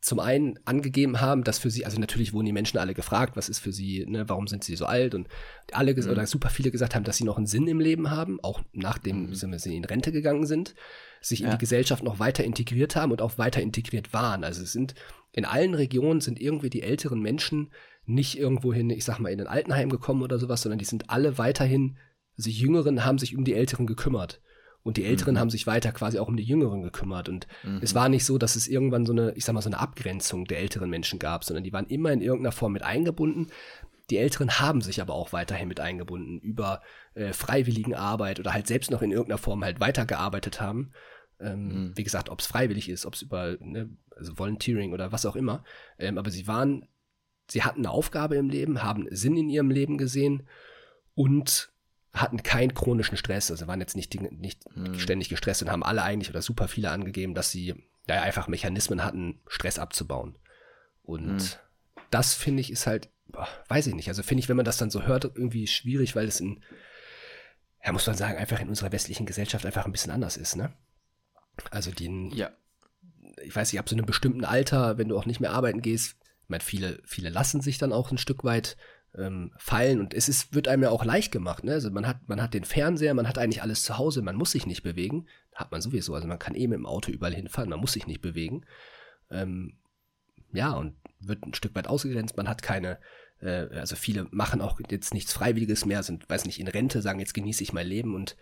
zum 0.01 0.19
einen 0.19 0.59
angegeben 0.65 1.19
haben, 1.19 1.43
dass 1.43 1.57
für 1.57 1.71
sie, 1.71 1.83
also 1.83 1.99
natürlich 1.99 2.31
wurden 2.31 2.45
die 2.45 2.53
Menschen 2.53 2.77
alle 2.77 2.93
gefragt, 2.93 3.35
was 3.35 3.49
ist 3.49 3.57
für 3.57 3.71
sie, 3.71 4.05
ne, 4.05 4.29
warum 4.29 4.45
sind 4.47 4.63
sie 4.63 4.75
so 4.75 4.85
alt 4.85 5.15
und 5.15 5.27
alle 5.71 5.93
ges- 5.93 6.07
oder 6.07 6.27
super 6.27 6.49
viele 6.49 6.69
gesagt 6.69 6.93
haben, 6.93 7.03
dass 7.03 7.17
sie 7.17 7.23
noch 7.23 7.37
einen 7.37 7.47
Sinn 7.47 7.67
im 7.67 7.79
Leben 7.79 8.11
haben, 8.11 8.39
auch 8.43 8.61
nachdem 8.71 9.33
sie 9.33 9.57
sie 9.57 9.75
in 9.75 9.83
Rente 9.83 10.11
gegangen 10.11 10.45
sind, 10.45 10.75
sich 11.21 11.41
in 11.41 11.47
Ja. 11.47 11.53
die 11.53 11.57
Gesellschaft 11.57 12.03
noch 12.03 12.19
weiter 12.19 12.43
integriert 12.43 12.95
haben 12.95 13.11
und 13.11 13.21
auch 13.21 13.39
weiter 13.39 13.61
integriert 13.61 14.13
waren. 14.13 14.43
Also 14.43 14.61
es 14.61 14.73
sind 14.73 14.93
in 15.31 15.43
allen 15.43 15.73
Regionen 15.73 16.21
sind 16.21 16.39
irgendwie 16.39 16.69
die 16.69 16.83
älteren 16.83 17.19
Menschen 17.19 17.71
nicht 18.05 18.37
irgendwohin, 18.37 18.89
ich 18.89 19.05
sag 19.05 19.19
mal, 19.19 19.29
in 19.29 19.41
ein 19.41 19.47
Altenheim 19.47 19.89
gekommen 19.89 20.23
oder 20.23 20.39
sowas, 20.39 20.61
sondern 20.61 20.79
die 20.79 20.85
sind 20.85 21.09
alle 21.09 21.37
weiterhin, 21.37 21.97
also 22.37 22.49
die 22.49 22.57
Jüngeren 22.57 23.05
haben 23.05 23.17
sich 23.17 23.35
um 23.35 23.43
die 23.43 23.53
Älteren 23.53 23.87
gekümmert. 23.87 24.41
Und 24.83 24.97
die 24.97 25.05
Älteren 25.05 25.39
haben 25.39 25.49
sich 25.49 25.65
weiter 25.65 25.91
quasi 25.91 26.19
auch 26.19 26.27
um 26.27 26.37
die 26.37 26.43
Jüngeren 26.43 26.83
gekümmert. 26.83 27.27
Und 27.27 27.47
es 27.81 27.95
war 27.95 28.07
nicht 28.07 28.23
so, 28.23 28.37
dass 28.37 28.55
es 28.55 28.67
irgendwann 28.67 29.07
so 29.07 29.13
eine, 29.13 29.31
ich 29.31 29.43
sag 29.43 29.53
mal, 29.53 29.63
so 29.63 29.69
eine 29.69 29.79
Abgrenzung 29.79 30.45
der 30.45 30.59
älteren 30.59 30.91
Menschen 30.91 31.17
gab, 31.17 31.43
sondern 31.43 31.63
die 31.63 31.73
waren 31.73 31.87
immer 31.87 32.11
in 32.11 32.21
irgendeiner 32.21 32.51
Form 32.51 32.73
mit 32.73 32.83
eingebunden. 32.83 33.47
Die 34.11 34.17
Älteren 34.17 34.59
haben 34.59 34.81
sich 34.81 35.01
aber 35.01 35.15
auch 35.15 35.33
weiterhin 35.33 35.67
mit 35.67 35.79
eingebunden 35.79 36.37
über 36.37 36.83
äh, 37.15 37.33
freiwilligen 37.33 37.95
Arbeit 37.95 38.39
oder 38.39 38.53
halt 38.53 38.67
selbst 38.67 38.91
noch 38.91 39.01
in 39.01 39.09
irgendeiner 39.09 39.39
Form 39.39 39.63
halt 39.63 39.79
weitergearbeitet 39.79 40.61
haben. 40.61 40.91
Ähm, 41.39 41.93
Wie 41.95 42.03
gesagt, 42.03 42.29
ob 42.29 42.39
es 42.39 42.45
freiwillig 42.45 42.87
ist, 42.87 43.07
ob 43.07 43.15
es 43.15 43.23
über 43.23 43.57
ne, 43.59 43.89
also 44.15 44.37
Volunteering 44.37 44.93
oder 44.93 45.11
was 45.11 45.25
auch 45.25 45.35
immer. 45.35 45.63
Ähm, 45.97 46.19
aber 46.19 46.29
sie 46.29 46.45
waren, 46.45 46.85
sie 47.47 47.63
hatten 47.63 47.79
eine 47.81 47.91
Aufgabe 47.91 48.35
im 48.35 48.49
Leben, 48.49 48.83
haben 48.83 49.07
Sinn 49.11 49.37
in 49.37 49.49
ihrem 49.49 49.69
Leben 49.71 49.97
gesehen 49.97 50.47
und 51.13 51.71
hatten 52.13 52.43
keinen 52.43 52.73
chronischen 52.73 53.17
Stress. 53.17 53.51
Also 53.51 53.67
waren 53.67 53.79
jetzt 53.81 53.95
nicht, 53.95 54.19
nicht 54.31 54.63
ständig 54.97 55.29
gestresst 55.29 55.61
und 55.61 55.69
haben 55.71 55.83
alle 55.83 56.03
eigentlich 56.03 56.29
oder 56.29 56.41
super 56.41 56.67
viele 56.67 56.89
angegeben, 56.91 57.33
dass 57.35 57.51
sie 57.51 57.75
ja, 58.07 58.21
einfach 58.21 58.47
Mechanismen 58.47 59.03
hatten, 59.03 59.39
Stress 59.47 59.79
abzubauen. 59.79 60.37
Und 61.03 61.59
das 62.11 62.33
finde 62.33 62.61
ich 62.61 62.71
ist 62.71 62.87
halt, 62.87 63.09
boah, 63.27 63.47
weiß 63.67 63.87
ich 63.87 63.95
nicht. 63.95 64.07
Also 64.07 64.23
finde 64.23 64.39
ich, 64.39 64.49
wenn 64.49 64.55
man 64.57 64.65
das 64.65 64.77
dann 64.77 64.89
so 64.89 65.03
hört, 65.03 65.25
irgendwie 65.25 65.67
schwierig, 65.67 66.15
weil 66.15 66.27
es 66.27 66.39
in, 66.39 66.63
ja, 67.83 67.91
muss 67.91 68.07
man 68.07 68.15
sagen, 68.15 68.37
einfach 68.37 68.59
in 68.59 68.69
unserer 68.69 68.91
westlichen 68.91 69.25
Gesellschaft 69.25 69.65
einfach 69.65 69.85
ein 69.85 69.91
bisschen 69.91 70.11
anders 70.11 70.37
ist, 70.37 70.55
ne? 70.55 70.73
Also 71.71 71.91
den, 71.91 72.31
Ja. 72.31 72.51
ich 73.43 73.55
weiß 73.55 73.71
nicht, 73.71 73.79
ab 73.79 73.89
so 73.89 73.95
einem 73.95 74.05
bestimmten 74.05 74.45
Alter, 74.45 74.97
wenn 74.97 75.09
du 75.09 75.17
auch 75.17 75.25
nicht 75.25 75.39
mehr 75.39 75.51
arbeiten 75.51 75.81
gehst, 75.81 76.15
ich 76.45 76.49
meine, 76.49 76.63
viele, 76.63 76.99
viele 77.05 77.29
lassen 77.29 77.59
sich 77.59 77.79
dann 77.79 77.91
auch 77.91 78.11
ein 78.11 78.19
Stück 78.19 78.43
weit 78.43 78.77
ähm, 79.17 79.51
fallen 79.57 79.99
und 79.99 80.13
es 80.13 80.29
ist, 80.29 80.53
wird 80.53 80.67
einem 80.67 80.83
ja 80.83 80.91
auch 80.91 81.03
leicht 81.03 81.31
gemacht, 81.31 81.63
ne? 81.63 81.73
Also 81.73 81.89
man 81.89 82.05
hat, 82.05 82.27
man 82.27 82.39
hat 82.39 82.53
den 82.53 82.65
Fernseher, 82.65 83.15
man 83.15 83.27
hat 83.27 83.39
eigentlich 83.39 83.63
alles 83.63 83.81
zu 83.81 83.97
Hause, 83.97 84.21
man 84.21 84.35
muss 84.35 84.51
sich 84.51 84.67
nicht 84.67 84.83
bewegen. 84.83 85.27
Hat 85.55 85.71
man 85.71 85.81
sowieso, 85.81 86.13
also 86.13 86.27
man 86.27 86.37
kann 86.37 86.53
eh 86.53 86.67
mit 86.67 86.77
dem 86.77 86.85
Auto 86.85 87.11
überall 87.11 87.33
hinfahren, 87.33 87.69
man 87.69 87.79
muss 87.79 87.93
sich 87.93 88.05
nicht 88.05 88.21
bewegen. 88.21 88.65
Ähm, 89.31 89.79
ja, 90.53 90.73
und 90.73 90.93
wird 91.19 91.43
ein 91.43 91.55
Stück 91.55 91.73
weit 91.73 91.87
ausgegrenzt, 91.87 92.37
man 92.37 92.47
hat 92.47 92.61
keine, 92.61 92.99
äh, 93.41 93.67
also 93.79 93.95
viele 93.95 94.27
machen 94.29 94.61
auch 94.61 94.79
jetzt 94.91 95.15
nichts 95.15 95.33
Freiwilliges 95.33 95.85
mehr, 95.85 96.03
sind, 96.03 96.29
weiß 96.29 96.45
nicht, 96.45 96.59
in 96.59 96.67
Rente, 96.67 97.01
sagen, 97.01 97.19
jetzt 97.19 97.33
genieße 97.33 97.63
ich 97.63 97.73
mein 97.73 97.87
Leben 97.87 98.13
und 98.13 98.35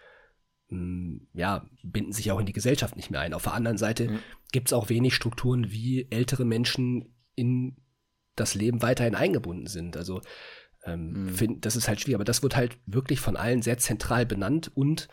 mh, 0.69 1.21
ja, 1.33 1.65
binden 1.83 2.11
sich 2.11 2.31
auch 2.31 2.39
in 2.39 2.45
die 2.47 2.53
Gesellschaft 2.53 2.97
nicht 2.97 3.11
mehr 3.11 3.21
ein. 3.21 3.33
Auf 3.33 3.43
der 3.43 3.53
anderen 3.53 3.77
Seite 3.77 4.09
Mhm. 4.09 4.19
gibt 4.51 4.67
es 4.67 4.73
auch 4.73 4.89
wenig 4.89 5.13
Strukturen, 5.13 5.71
wie 5.71 6.07
ältere 6.09 6.45
Menschen 6.45 7.13
in 7.35 7.77
das 8.35 8.55
Leben 8.55 8.81
weiterhin 8.81 9.15
eingebunden 9.15 9.67
sind. 9.67 9.97
Also 9.97 10.21
ähm, 10.85 11.25
Mhm. 11.25 11.29
find, 11.29 11.65
das 11.65 11.75
ist 11.75 11.87
halt 11.87 12.01
schwierig, 12.01 12.15
aber 12.15 12.25
das 12.25 12.43
wird 12.43 12.55
halt 12.55 12.77
wirklich 12.85 13.19
von 13.19 13.37
allen 13.37 13.61
sehr 13.61 13.77
zentral 13.77 14.25
benannt 14.25 14.71
und 14.75 15.07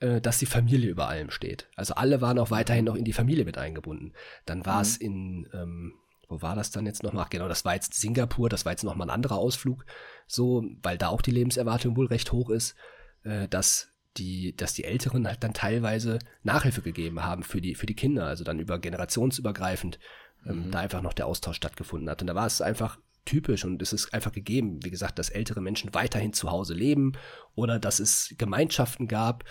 äh, 0.00 0.20
dass 0.20 0.38
die 0.38 0.46
Familie 0.46 0.90
über 0.90 1.08
allem 1.08 1.30
steht. 1.30 1.68
Also 1.74 1.94
alle 1.94 2.20
waren 2.20 2.38
auch 2.38 2.50
weiterhin 2.50 2.84
noch 2.84 2.94
in 2.94 3.04
die 3.04 3.12
Familie 3.12 3.44
mit 3.44 3.58
eingebunden. 3.58 4.12
Dann 4.44 4.66
war 4.66 4.82
es 4.82 4.96
in, 4.96 5.48
ähm, 5.52 5.94
wo 6.28 6.42
war 6.42 6.54
das 6.54 6.70
dann 6.70 6.86
jetzt 6.86 7.02
nochmal? 7.02 7.24
Ach, 7.26 7.30
Genau, 7.30 7.48
das 7.48 7.64
war 7.64 7.74
jetzt 7.74 7.94
Singapur, 7.94 8.48
das 8.48 8.64
war 8.64 8.72
jetzt 8.72 8.84
nochmal 8.84 9.08
ein 9.08 9.14
anderer 9.14 9.36
Ausflug, 9.36 9.84
so, 10.26 10.64
weil 10.82 10.98
da 10.98 11.08
auch 11.08 11.22
die 11.22 11.30
Lebenserwartung 11.30 11.96
wohl 11.96 12.06
recht 12.06 12.30
hoch 12.32 12.50
ist, 12.50 12.76
äh, 13.24 13.48
dass 13.48 13.88
die, 14.18 14.54
dass 14.56 14.74
die 14.74 14.84
Älteren 14.84 15.26
halt 15.26 15.42
dann 15.42 15.52
teilweise 15.54 16.18
Nachhilfe 16.42 16.82
gegeben 16.82 17.22
haben 17.22 17.42
für 17.42 17.60
die, 17.60 17.74
für 17.74 17.86
die 17.86 17.94
Kinder, 17.96 18.26
also 18.26 18.44
dann 18.44 18.58
über 18.58 18.78
generationsübergreifend 18.78 19.98
ähm, 20.44 20.66
mhm. 20.66 20.70
da 20.70 20.80
einfach 20.80 21.02
noch 21.02 21.12
der 21.12 21.26
Austausch 21.26 21.56
stattgefunden 21.56 22.10
hat. 22.10 22.20
Und 22.20 22.26
da 22.26 22.34
war 22.34 22.46
es 22.46 22.60
einfach 22.60 22.98
typisch 23.24 23.64
und 23.64 23.82
es 23.82 23.92
ist 23.92 24.14
einfach 24.14 24.32
gegeben, 24.32 24.84
wie 24.84 24.90
gesagt, 24.90 25.18
dass 25.18 25.30
ältere 25.30 25.60
Menschen 25.60 25.92
weiterhin 25.94 26.32
zu 26.32 26.50
Hause 26.50 26.74
leben 26.74 27.12
oder 27.54 27.78
dass 27.78 27.98
es 27.98 28.34
Gemeinschaften 28.38 29.08
gab. 29.08 29.44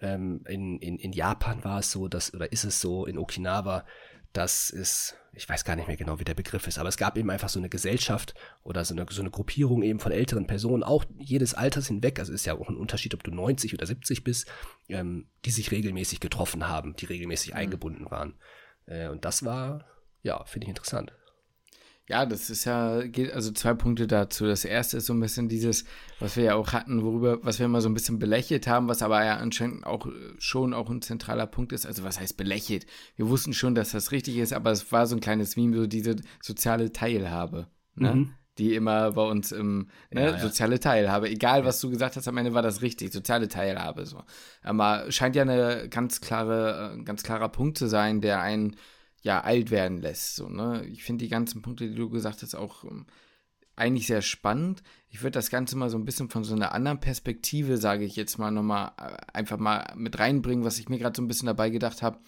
Ähm, 0.00 0.44
in, 0.48 0.78
in, 0.78 0.98
in 0.98 1.12
Japan 1.12 1.64
war 1.64 1.80
es 1.80 1.90
so, 1.90 2.08
dass, 2.08 2.34
oder 2.34 2.52
ist 2.52 2.64
es 2.64 2.80
so, 2.80 3.06
in 3.06 3.18
Okinawa, 3.18 3.84
dass 4.32 4.70
es, 4.70 5.14
ich 5.34 5.48
weiß 5.48 5.64
gar 5.64 5.76
nicht 5.76 5.88
mehr 5.88 5.96
genau, 5.96 6.18
wie 6.18 6.24
der 6.24 6.34
Begriff 6.34 6.66
ist, 6.66 6.78
aber 6.78 6.88
es 6.88 6.96
gab 6.96 7.18
eben 7.18 7.30
einfach 7.30 7.48
so 7.48 7.58
eine 7.58 7.68
Gesellschaft 7.68 8.34
oder 8.62 8.84
so 8.84 8.94
eine, 8.94 9.06
so 9.10 9.20
eine 9.20 9.30
Gruppierung 9.30 9.82
eben 9.82 10.00
von 10.00 10.12
älteren 10.12 10.46
Personen, 10.46 10.82
auch 10.82 11.04
jedes 11.18 11.54
Alters 11.54 11.88
hinweg, 11.88 12.18
also 12.18 12.32
ist 12.32 12.46
ja 12.46 12.54
auch 12.54 12.68
ein 12.68 12.76
Unterschied, 12.76 13.14
ob 13.14 13.22
du 13.22 13.30
90 13.30 13.74
oder 13.74 13.86
70 13.86 14.24
bist, 14.24 14.50
ähm, 14.88 15.28
die 15.44 15.50
sich 15.50 15.70
regelmäßig 15.70 16.20
getroffen 16.20 16.66
haben, 16.66 16.96
die 16.96 17.06
regelmäßig 17.06 17.52
mhm. 17.52 17.58
eingebunden 17.58 18.10
waren. 18.10 18.34
Äh, 18.86 19.08
und 19.08 19.24
das 19.24 19.44
war, 19.44 19.84
ja, 20.22 20.44
finde 20.44 20.66
ich 20.66 20.68
interessant. 20.70 21.12
Ja, 22.08 22.26
das 22.26 22.50
ist 22.50 22.64
ja, 22.64 23.06
geht 23.06 23.32
also 23.32 23.52
zwei 23.52 23.74
Punkte 23.74 24.06
dazu. 24.06 24.44
Das 24.44 24.64
erste 24.64 24.96
ist 24.96 25.06
so 25.06 25.14
ein 25.14 25.20
bisschen 25.20 25.48
dieses, 25.48 25.84
was 26.18 26.36
wir 26.36 26.44
ja 26.44 26.54
auch 26.56 26.72
hatten, 26.72 27.02
worüber, 27.02 27.38
was 27.42 27.58
wir 27.58 27.66
immer 27.66 27.80
so 27.80 27.88
ein 27.88 27.94
bisschen 27.94 28.18
belächelt 28.18 28.66
haben, 28.66 28.88
was 28.88 29.02
aber 29.02 29.24
ja 29.24 29.36
anscheinend 29.36 29.86
auch 29.86 30.08
schon 30.38 30.74
auch 30.74 30.90
ein 30.90 31.00
zentraler 31.00 31.46
Punkt 31.46 31.72
ist. 31.72 31.86
Also 31.86 32.02
was 32.02 32.18
heißt 32.18 32.36
belächelt? 32.36 32.86
Wir 33.16 33.28
wussten 33.28 33.52
schon, 33.52 33.74
dass 33.74 33.92
das 33.92 34.10
richtig 34.10 34.36
ist, 34.38 34.52
aber 34.52 34.72
es 34.72 34.90
war 34.90 35.06
so 35.06 35.16
ein 35.16 35.20
kleines 35.20 35.56
Meme, 35.56 35.76
so 35.76 35.86
diese 35.86 36.16
soziale 36.42 36.92
Teilhabe. 36.92 37.68
Ne? 37.94 38.14
Mhm 38.14 38.34
die 38.58 38.74
immer 38.74 39.12
bei 39.12 39.22
uns 39.22 39.50
im 39.50 39.88
ne, 40.10 40.24
ja, 40.24 40.30
ja. 40.32 40.38
soziale 40.38 40.78
Teilhabe. 40.78 41.28
Egal, 41.28 41.64
was 41.64 41.80
du 41.80 41.90
gesagt 41.90 42.16
hast, 42.16 42.28
am 42.28 42.36
Ende 42.36 42.52
war 42.52 42.62
das 42.62 42.82
richtig, 42.82 43.12
soziale 43.12 43.48
Teilhabe. 43.48 44.04
So. 44.04 44.22
Aber 44.62 45.10
scheint 45.10 45.36
ja 45.36 45.42
eine 45.42 45.88
ganz 45.88 46.20
klare, 46.20 46.96
äh, 46.98 47.02
ganz 47.02 47.22
klarer 47.22 47.48
Punkt 47.48 47.78
zu 47.78 47.86
sein, 47.86 48.20
der 48.20 48.42
einen 48.42 48.76
ja 49.22 49.40
alt 49.40 49.70
werden 49.70 50.00
lässt. 50.00 50.36
So, 50.36 50.48
ne? 50.48 50.84
Ich 50.86 51.04
finde 51.04 51.24
die 51.24 51.30
ganzen 51.30 51.62
Punkte, 51.62 51.88
die 51.88 51.94
du 51.94 52.10
gesagt 52.10 52.42
hast, 52.42 52.54
auch 52.54 52.84
ähm, 52.84 53.06
eigentlich 53.76 54.06
sehr 54.06 54.22
spannend. 54.22 54.82
Ich 55.08 55.22
würde 55.22 55.32
das 55.32 55.50
Ganze 55.50 55.76
mal 55.76 55.88
so 55.88 55.96
ein 55.96 56.04
bisschen 56.04 56.28
von 56.28 56.44
so 56.44 56.54
einer 56.54 56.72
anderen 56.72 57.00
Perspektive, 57.00 57.78
sage 57.78 58.04
ich 58.04 58.16
jetzt 58.16 58.38
mal, 58.38 58.50
nochmal 58.50 58.92
äh, 58.98 59.16
einfach 59.32 59.58
mal 59.58 59.92
mit 59.96 60.18
reinbringen, 60.18 60.64
was 60.64 60.78
ich 60.78 60.88
mir 60.88 60.98
gerade 60.98 61.16
so 61.16 61.22
ein 61.22 61.28
bisschen 61.28 61.46
dabei 61.46 61.70
gedacht 61.70 62.02
habe. 62.02 62.18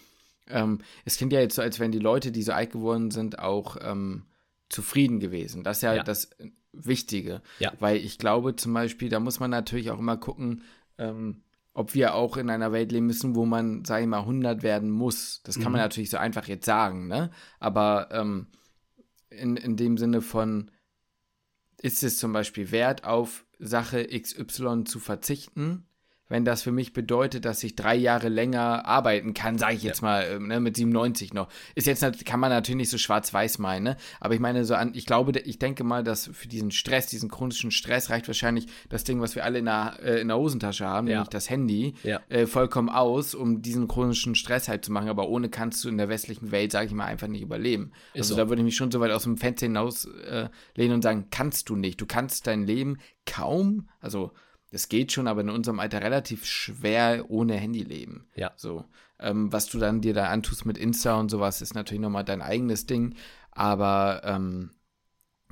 Ähm, 0.48 0.80
es 1.04 1.16
klingt 1.16 1.32
ja 1.32 1.40
jetzt 1.40 1.56
so, 1.56 1.62
als 1.62 1.78
wären 1.80 1.92
die 1.92 1.98
Leute, 1.98 2.32
die 2.32 2.42
so 2.42 2.52
alt 2.52 2.72
geworden 2.72 3.10
sind, 3.10 3.38
auch 3.38 3.76
ähm, 3.80 4.24
zufrieden 4.68 5.20
gewesen. 5.20 5.64
Das 5.64 5.78
ist 5.78 5.82
ja, 5.82 5.94
ja. 5.94 6.02
das 6.02 6.30
Wichtige. 6.72 7.42
Ja. 7.58 7.72
Weil 7.78 7.98
ich 7.98 8.18
glaube 8.18 8.56
zum 8.56 8.72
Beispiel, 8.74 9.08
da 9.08 9.20
muss 9.20 9.40
man 9.40 9.50
natürlich 9.50 9.90
auch 9.90 9.98
immer 9.98 10.16
gucken, 10.16 10.62
ähm, 10.98 11.43
ob 11.74 11.94
wir 11.94 12.14
auch 12.14 12.36
in 12.36 12.48
einer 12.50 12.72
Welt 12.72 12.92
leben 12.92 13.06
müssen, 13.06 13.34
wo 13.34 13.44
man, 13.44 13.84
sag 13.84 14.00
ich 14.00 14.06
mal, 14.06 14.20
100 14.20 14.62
werden 14.62 14.90
muss. 14.90 15.42
Das 15.42 15.56
kann 15.56 15.66
mhm. 15.66 15.72
man 15.72 15.80
natürlich 15.80 16.10
so 16.10 16.16
einfach 16.16 16.46
jetzt 16.46 16.64
sagen, 16.64 17.08
ne? 17.08 17.30
Aber 17.58 18.08
ähm, 18.12 18.46
in, 19.28 19.56
in 19.56 19.76
dem 19.76 19.98
Sinne 19.98 20.20
von, 20.22 20.70
ist 21.82 22.04
es 22.04 22.16
zum 22.16 22.32
Beispiel 22.32 22.70
wert, 22.70 23.04
auf 23.04 23.44
Sache 23.58 24.06
XY 24.06 24.84
zu 24.84 25.00
verzichten? 25.00 25.86
Wenn 26.28 26.44
das 26.44 26.62
für 26.62 26.72
mich 26.72 26.92
bedeutet, 26.92 27.44
dass 27.44 27.62
ich 27.62 27.76
drei 27.76 27.94
Jahre 27.94 28.28
länger 28.28 28.86
arbeiten 28.86 29.34
kann, 29.34 29.58
sage 29.58 29.74
ich 29.74 29.82
jetzt 29.82 30.00
ja. 30.00 30.08
mal, 30.08 30.28
ähm, 30.30 30.48
ne, 30.48 30.58
mit 30.58 30.76
97 30.76 31.34
noch. 31.34 31.48
Ist 31.74 31.86
jetzt 31.86 32.24
kann 32.24 32.40
man 32.40 32.50
natürlich 32.50 32.78
nicht 32.78 32.90
so 32.90 32.98
schwarz-weiß 32.98 33.58
meinen, 33.58 33.84
ne? 33.84 33.96
aber 34.20 34.34
ich 34.34 34.40
meine 34.40 34.64
so 34.64 34.74
an, 34.74 34.92
ich 34.94 35.04
glaube, 35.04 35.38
ich 35.38 35.58
denke 35.58 35.84
mal, 35.84 36.02
dass 36.02 36.30
für 36.32 36.48
diesen 36.48 36.70
Stress, 36.70 37.06
diesen 37.06 37.30
chronischen 37.30 37.70
Stress 37.70 38.08
reicht 38.08 38.26
wahrscheinlich 38.26 38.66
das 38.88 39.04
Ding, 39.04 39.20
was 39.20 39.34
wir 39.34 39.44
alle 39.44 39.58
in 39.58 39.66
der, 39.66 39.98
äh, 40.02 40.20
in 40.20 40.28
der 40.28 40.38
Hosentasche 40.38 40.86
haben, 40.86 41.06
ja. 41.06 41.14
nämlich 41.14 41.28
das 41.28 41.50
Handy, 41.50 41.94
ja. 42.02 42.20
äh, 42.28 42.46
vollkommen 42.46 42.88
aus, 42.88 43.34
um 43.34 43.60
diesen 43.60 43.86
chronischen 43.86 44.34
Stress 44.34 44.68
halt 44.68 44.84
zu 44.84 44.92
machen, 44.92 45.08
aber 45.08 45.28
ohne 45.28 45.50
kannst 45.50 45.84
du 45.84 45.90
in 45.90 45.98
der 45.98 46.08
westlichen 46.08 46.52
Welt, 46.52 46.72
sage 46.72 46.86
ich 46.86 46.92
mal, 46.92 47.04
einfach 47.04 47.28
nicht 47.28 47.42
überleben. 47.42 47.92
Ist 48.14 48.22
also 48.22 48.34
so. 48.34 48.40
da 48.40 48.48
würde 48.48 48.62
ich 48.62 48.66
mich 48.66 48.76
schon 48.76 48.90
so 48.90 49.00
weit 49.00 49.10
aus 49.10 49.24
dem 49.24 49.36
Fenster 49.36 49.66
hinaus 49.66 50.06
äh, 50.06 50.48
und 50.76 51.02
sagen, 51.02 51.26
kannst 51.30 51.68
du 51.68 51.76
nicht. 51.76 52.00
Du 52.00 52.06
kannst 52.06 52.46
dein 52.46 52.64
Leben 52.64 52.98
kaum, 53.26 53.88
also 54.00 54.32
das 54.74 54.88
geht 54.88 55.12
schon, 55.12 55.28
aber 55.28 55.42
in 55.42 55.50
unserem 55.50 55.78
Alter 55.78 56.02
relativ 56.02 56.44
schwer 56.44 57.26
ohne 57.28 57.54
Handy 57.54 57.84
leben. 57.84 58.26
Ja. 58.34 58.50
So. 58.56 58.84
Ähm, 59.20 59.52
was 59.52 59.66
du 59.66 59.78
dann 59.78 60.00
dir 60.00 60.14
da 60.14 60.30
antust 60.30 60.66
mit 60.66 60.76
Insta 60.76 61.14
und 61.14 61.30
sowas, 61.30 61.62
ist 61.62 61.76
natürlich 61.76 62.00
nochmal 62.00 62.24
dein 62.24 62.42
eigenes 62.42 62.84
Ding. 62.84 63.14
Aber 63.52 64.22
ähm, 64.24 64.70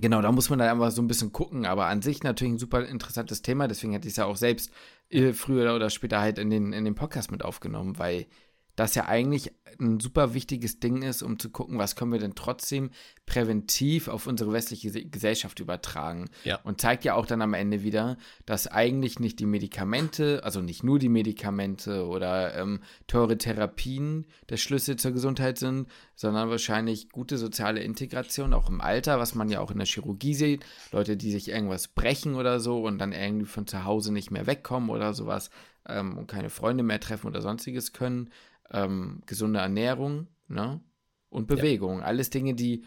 genau, 0.01 0.21
da 0.23 0.33
muss 0.33 0.51
man 0.51 0.59
dann 0.59 0.71
einfach 0.71 0.91
so 0.91 1.01
ein 1.01 1.07
bisschen 1.07 1.33
gucken. 1.33 1.67
Aber 1.67 1.87
an 1.87 2.03
sich 2.03 2.25
natürlich 2.25 2.55
ein 2.55 2.59
super 2.59 2.85
interessantes 2.85 3.43
Thema. 3.43 3.69
Deswegen 3.69 3.93
hätte 3.93 4.09
ich 4.09 4.15
es 4.15 4.17
ja 4.17 4.25
auch 4.25 4.37
selbst 4.37 4.73
äh, 5.09 5.33
früher 5.33 5.73
oder 5.77 5.89
später 5.89 6.19
halt 6.19 6.39
in 6.39 6.51
den, 6.51 6.73
in 6.73 6.85
den 6.85 6.97
Podcast 6.97 7.31
mit 7.31 7.45
aufgenommen, 7.45 8.01
weil 8.01 8.27
das 8.75 8.97
ja 8.97 9.05
eigentlich 9.05 9.53
ein 9.81 10.01
super 10.01 10.35
wichtiges 10.35 10.81
Ding 10.81 11.03
ist, 11.03 11.23
um 11.23 11.39
zu 11.39 11.51
gucken, 11.51 11.79
was 11.79 11.97
können 11.97 12.13
wir 12.13 12.19
denn 12.19 12.35
trotzdem 12.35 12.91
präventiv 13.27 14.09
auf 14.09 14.27
unsere 14.27 14.53
westliche 14.53 14.91
Gesellschaft 15.07 15.61
übertragen. 15.61 16.29
Ja. 16.45 16.61
Und 16.65 16.81
zeigt 16.81 17.05
ja 17.05 17.15
auch 17.15 17.27
dann 17.27 17.43
am 17.43 17.55
Ende 17.55 17.83
wieder, 17.83 18.17
dass 18.47 18.67
eigentlich 18.67 19.19
nicht 19.19 19.39
die 19.39 19.47
Medikamente, 19.47 20.43
also 20.45 20.61
nicht 20.61 20.83
nur 20.83 20.99
die 20.99 21.09
Medikamente 21.09 22.07
oder 22.07 22.57
ähm, 22.57 22.81
teure 23.07 23.39
Therapien 23.39 24.27
der 24.49 24.57
Schlüssel 24.57 24.97
zur 24.97 25.13
Gesundheit 25.13 25.59
sind, 25.59 25.89
sondern 26.15 26.51
wahrscheinlich 26.51 27.11
gute 27.11 27.39
soziale 27.39 27.83
Integration, 27.83 28.55
auch 28.55 28.69
im 28.69 28.81
Alter, 28.81 29.19
was 29.19 29.35
man 29.35 29.49
ja 29.49 29.61
auch 29.61 29.71
in 29.71 29.79
der 29.79 29.87
Chirurgie 29.87 30.35
sieht. 30.35 30.65
Leute, 30.91 31.17
die 31.17 31.33
sich 31.33 31.49
irgendwas 31.49 31.89
brechen 31.89 32.35
oder 32.35 32.61
so 32.61 32.83
und 32.83 32.99
dann 32.99 33.13
irgendwie 33.13 33.47
von 33.47 33.67
zu 33.67 33.85
Hause 33.85 34.13
nicht 34.13 34.31
mehr 34.31 34.47
wegkommen 34.47 34.91
oder 34.91 35.15
sowas 35.15 35.51
ähm, 35.89 36.19
und 36.19 36.27
keine 36.27 36.51
Freunde 36.51 36.83
mehr 36.83 37.01
treffen 37.01 37.27
oder 37.27 37.41
sonstiges 37.41 37.93
können 37.93 38.31
ähm, 38.73 39.23
gesunde 39.27 39.61
Ernährung 39.63 40.29
ne? 40.49 40.81
und 41.29 41.47
Bewegung. 41.47 42.01
Ja. 42.01 42.05
Alles 42.05 42.31
Dinge, 42.31 42.55
die, 42.55 42.85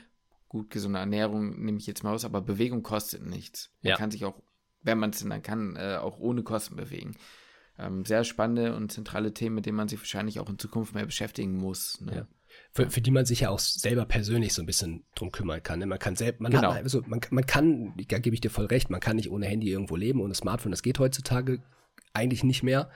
gut, 0.48 0.70
gesunde 0.70 1.00
Ernährung 1.00 1.64
nehme 1.64 1.78
ich 1.78 1.88
jetzt 1.88 2.04
mal 2.04 2.14
aus, 2.14 2.26
aber 2.26 2.42
Bewegung 2.42 2.84
kostet 2.84 3.26
nichts. 3.26 3.72
Man 3.82 3.92
ja. 3.92 3.98
kann 3.98 4.12
sich 4.12 4.26
auch, 4.26 4.42
wenn 4.82 5.00
man 5.00 5.10
es 5.10 5.20
denn 5.20 5.30
dann 5.30 5.42
kann, 5.42 5.76
äh, 5.76 5.98
auch 5.98 6.20
ohne 6.20 6.44
Kosten 6.44 6.76
bewegen. 6.76 7.16
Ähm, 7.78 8.06
sehr 8.06 8.24
spannende 8.24 8.76
und 8.76 8.92
zentrale 8.92 9.34
Themen, 9.34 9.56
mit 9.56 9.66
denen 9.66 9.76
man 9.76 9.90
sich 9.90 10.00
wahrscheinlich 10.00 10.40
auch 10.40 10.50
in 10.50 10.58
Zukunft 10.58 10.94
mehr 10.94 11.06
beschäftigen 11.06 11.58
muss. 11.58 12.00
Ne? 12.00 12.16
Ja. 12.16 12.28
Für, 12.72 12.90
für, 12.90 13.02
die 13.02 13.12
man 13.12 13.26
sich 13.26 13.42
ja 13.42 13.50
auch 13.50 13.60
selber 13.60 14.06
persönlich 14.06 14.54
so 14.54 14.62
ein 14.62 14.66
bisschen 14.66 15.04
drum 15.16 15.32
kümmern 15.32 15.62
kann. 15.62 15.80
Ne? 15.80 15.86
Man 15.86 16.00
kann 16.00 16.16
selbst, 16.16 16.40
man, 16.40 16.54
genau. 16.54 16.72
also 16.72 17.02
man, 17.06 17.20
man 17.32 17.46
kann, 17.46 17.94
da 18.08 18.20
gebe 18.20 18.34
ich 18.34 18.40
dir 18.40 18.50
voll 18.50 18.66
recht, 18.66 18.90
man 18.90 19.02
kann 19.02 19.18
nicht 19.18 19.30
ohne 19.30 19.46
Handy 19.46 19.70
irgendwo 19.70 19.98
leben, 19.98 20.22
ohne 20.22 20.36
Smartphone, 20.36 20.72
das 20.72 20.84
geht 20.84 21.00
heutzutage 21.00 21.62
eigentlich 22.14 22.46
nicht 22.46 22.64
mehr 22.64 22.90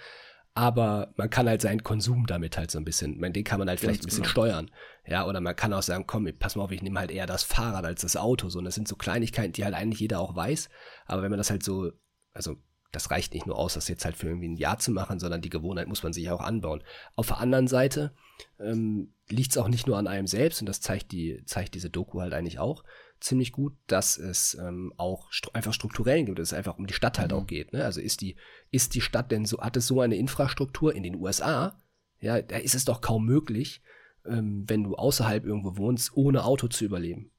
aber 0.60 1.14
man 1.16 1.30
kann 1.30 1.48
halt 1.48 1.62
seinen 1.62 1.84
Konsum 1.84 2.28
damit 2.28 2.58
halt 2.58 2.70
so 2.70 2.80
ein 2.80 2.84
bisschen, 2.84 3.22
den 3.22 3.44
kann 3.46 3.60
man 3.60 3.70
halt 3.70 3.80
vielleicht 3.80 4.02
ein 4.02 4.08
bisschen 4.08 4.24
genau. 4.24 4.32
steuern. 4.32 4.72
Ja, 5.08 5.26
oder 5.26 5.40
man 5.40 5.56
kann 5.56 5.72
auch 5.72 5.82
sagen, 5.82 6.04
komm, 6.06 6.30
pass 6.38 6.58
mal 6.58 6.64
auf, 6.64 6.72
ich 6.74 6.82
nehme 6.82 7.00
halt 7.00 7.12
eher 7.12 7.26
das 7.26 7.44
Fahrrad 7.44 7.86
als 7.86 8.02
das 8.02 8.18
Auto. 8.18 8.50
So, 8.50 8.60
und 8.60 8.66
das 8.66 8.76
sind 8.76 8.86
so 8.86 8.98
Kleinigkeiten, 8.98 9.54
die 9.54 9.64
halt 9.64 9.74
eigentlich 9.74 10.02
jeder 10.02 10.20
auch 10.20 10.36
weiß. 10.36 10.68
Aber 11.06 11.22
wenn 11.22 11.30
man 11.30 11.38
das 11.38 11.50
halt 11.50 11.64
so, 11.64 11.94
also 12.34 12.58
das 12.92 13.10
reicht 13.10 13.34
nicht 13.34 13.46
nur 13.46 13.58
aus, 13.58 13.76
das 13.76 13.88
jetzt 13.88 14.04
halt 14.04 14.18
für 14.18 14.28
irgendwie 14.28 14.50
ein 14.50 14.58
Jahr 14.58 14.80
zu 14.80 14.92
machen, 14.92 15.18
sondern 15.18 15.42
die 15.42 15.50
Gewohnheit 15.50 15.88
muss 15.88 16.04
man 16.04 16.12
sich 16.12 16.30
auch 16.30 16.42
anbauen. 16.42 16.84
Auf 17.16 17.28
der 17.28 17.38
anderen 17.38 17.68
Seite 17.68 18.14
ähm, 18.60 19.14
liegt 19.30 19.52
es 19.52 19.58
auch 19.58 19.70
nicht 19.70 19.88
nur 19.88 19.98
an 19.98 20.08
einem 20.08 20.28
selbst, 20.28 20.62
und 20.62 20.66
das 20.68 20.82
zeigt 20.82 21.14
die, 21.14 21.42
zeigt 21.46 21.74
diese 21.74 21.90
Doku 21.90 22.20
halt 22.20 22.34
eigentlich 22.34 22.60
auch, 22.60 22.84
ziemlich 23.20 23.52
gut, 23.52 23.74
dass 23.88 24.18
es 24.18 24.58
ähm, 24.60 24.94
auch 24.98 25.32
st 25.32 25.54
einfach 25.54 25.74
strukturell 25.74 26.24
gibt, 26.24 26.40
dass 26.40 26.50
es 26.50 26.58
einfach 26.58 26.78
um 26.78 26.88
die 26.88 26.94
Stadt 26.94 27.20
halt 27.20 27.32
mhm. 27.32 27.38
auch 27.38 27.48
geht. 27.48 27.74
Ne? 27.74 27.84
Also 27.84 28.02
ist 28.02 28.22
die, 28.22 28.36
ist 28.72 28.96
die 28.96 29.02
Stadt 29.02 29.32
denn 29.32 29.46
so, 29.46 29.60
hat 29.60 29.78
es 29.78 29.88
so 29.88 30.02
eine 30.02 30.16
Infrastruktur 30.16 30.96
in 30.96 31.04
den 31.04 31.16
USA? 31.16 31.78
Ja, 32.20 32.42
da 32.42 32.58
ist 32.58 32.76
es 32.76 32.86
doch 32.86 33.02
kaum 33.02 33.26
möglich, 33.26 33.82
ähm, 34.26 34.64
wenn 34.68 34.84
du 34.84 34.96
außerhalb 34.96 35.46
irgendwo 35.46 35.78
wohnst, 35.78 36.16
ohne 36.16 36.44
Auto 36.44 36.68
zu 36.68 36.86
überleben. 36.86 37.32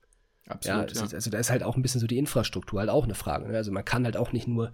Absolut. 0.46 0.92
Ja, 0.92 0.98
ja. 0.98 1.04
Ist, 1.04 1.14
also 1.14 1.30
da 1.30 1.38
ist 1.38 1.50
halt 1.50 1.62
auch 1.62 1.76
ein 1.76 1.82
bisschen 1.82 2.00
so 2.00 2.06
die 2.06 2.18
Infrastruktur 2.18 2.80
halt 2.80 2.90
auch 2.90 3.04
eine 3.04 3.14
Frage. 3.14 3.48
Ne? 3.48 3.56
Also 3.56 3.72
man 3.72 3.84
kann 3.84 4.04
halt 4.04 4.16
auch 4.16 4.32
nicht 4.32 4.48
nur 4.48 4.72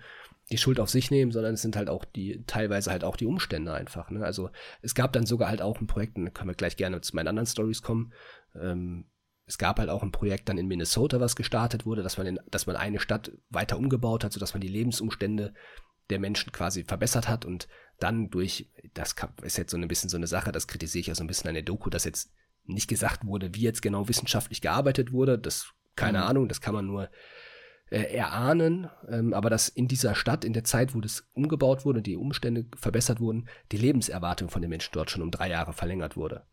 die 0.51 0.59
Schuld 0.59 0.79
auf 0.79 0.89
sich 0.89 1.11
nehmen, 1.11 1.33
sondern 1.33 1.55
es 1.55 1.63
sind 1.63 1.77
halt 1.77 1.89
auch 1.89 2.05
die, 2.05 2.45
teilweise 2.47 2.91
halt 2.91 3.05
auch 3.05 3.17
die 3.17 3.27
Umstände 3.27 3.73
einfach. 3.73 4.11
Ne? 4.11 4.25
Also 4.25 4.51
es 4.81 4.95
gab 4.95 5.13
dann 5.13 5.27
sogar 5.27 5.49
halt 5.49 5.61
auch 5.61 5.81
ein 5.81 5.89
Projekt, 5.89 6.17
und 6.17 6.25
da 6.25 6.31
können 6.31 6.51
wir 6.51 6.55
gleich 6.55 6.77
gerne 6.77 7.01
zu 7.01 7.17
meinen 7.17 7.29
anderen 7.29 7.47
Stories 7.47 7.83
kommen, 7.83 8.13
ähm, 8.55 9.07
es 9.47 9.59
gab 9.59 9.79
halt 9.79 9.91
auch 9.91 10.03
ein 10.03 10.13
Projekt 10.13 10.49
dann 10.49 10.59
in 10.59 10.67
Minnesota, 10.67 11.21
was 11.21 11.37
gestartet 11.37 11.87
wurde, 11.87 12.03
dass 12.03 12.19
man, 12.19 12.27
in, 12.27 12.41
dass 12.51 12.67
man 12.67 12.77
eine 12.77 12.99
Stadt 12.99 13.31
weiter 13.49 13.79
umgebaut 13.79 14.25
hat, 14.25 14.33
sodass 14.33 14.55
man 14.55 14.61
die 14.61 14.69
Lebensumstände 14.69 15.55
der 16.11 16.19
Menschen 16.19 16.53
quasi 16.53 16.85
verbessert 16.85 17.29
hat 17.29 17.45
und 17.45 17.69
dann 17.99 18.29
durch, 18.29 18.71
das 18.95 19.15
ist 19.43 19.57
jetzt 19.57 19.71
so 19.71 19.77
ein 19.77 19.89
bisschen 19.89 20.11
so 20.11 20.17
eine 20.17 20.27
Sache, 20.27 20.53
das 20.53 20.67
kritisiere 20.67 21.01
ich 21.01 21.07
ja 21.07 21.15
so 21.15 21.25
ein 21.25 21.29
bisschen 21.29 21.49
an 21.49 21.55
der 21.55 21.63
Doku, 21.63 21.91
dass 21.91 22.05
jetzt 22.05 22.33
nicht 22.65 22.89
gesagt 22.89 23.25
wurde, 23.25 23.55
wie 23.55 23.63
jetzt 23.63 23.83
genau 23.83 24.09
wissenschaftlich 24.09 24.61
gearbeitet 24.61 25.13
wurde, 25.13 25.39
das, 25.39 25.73
keine 25.95 26.19
mhm. 26.19 26.25
Ahnung, 26.25 26.49
das 26.49 26.61
kann 26.61 26.75
man 26.75 26.87
nur 26.87 27.09
äh, 27.89 28.03
erahnen, 28.03 28.91
ähm, 29.09 29.33
aber 29.33 29.49
dass 29.49 29.69
in 29.69 29.87
dieser 29.87 30.17
Stadt, 30.17 30.45
in 30.45 30.53
der 30.53 30.65
Zeit, 30.65 30.95
wo 30.95 31.01
das 31.01 31.29
umgebaut 31.35 31.85
wurde, 31.85 32.03
die 32.03 32.17
Umstände 32.17 32.67
verbessert 32.77 33.21
wurden, 33.21 33.49
die 33.71 33.79
Lebenserwartung 33.79 34.49
von 34.49 34.61
den 34.61 34.71
Menschen 34.71 34.91
dort 34.93 35.11
schon 35.11 35.23
um 35.23 35.31
drei 35.31 35.51
Jahre 35.51 35.73
verlängert 35.73 36.17
wurde. 36.17 36.45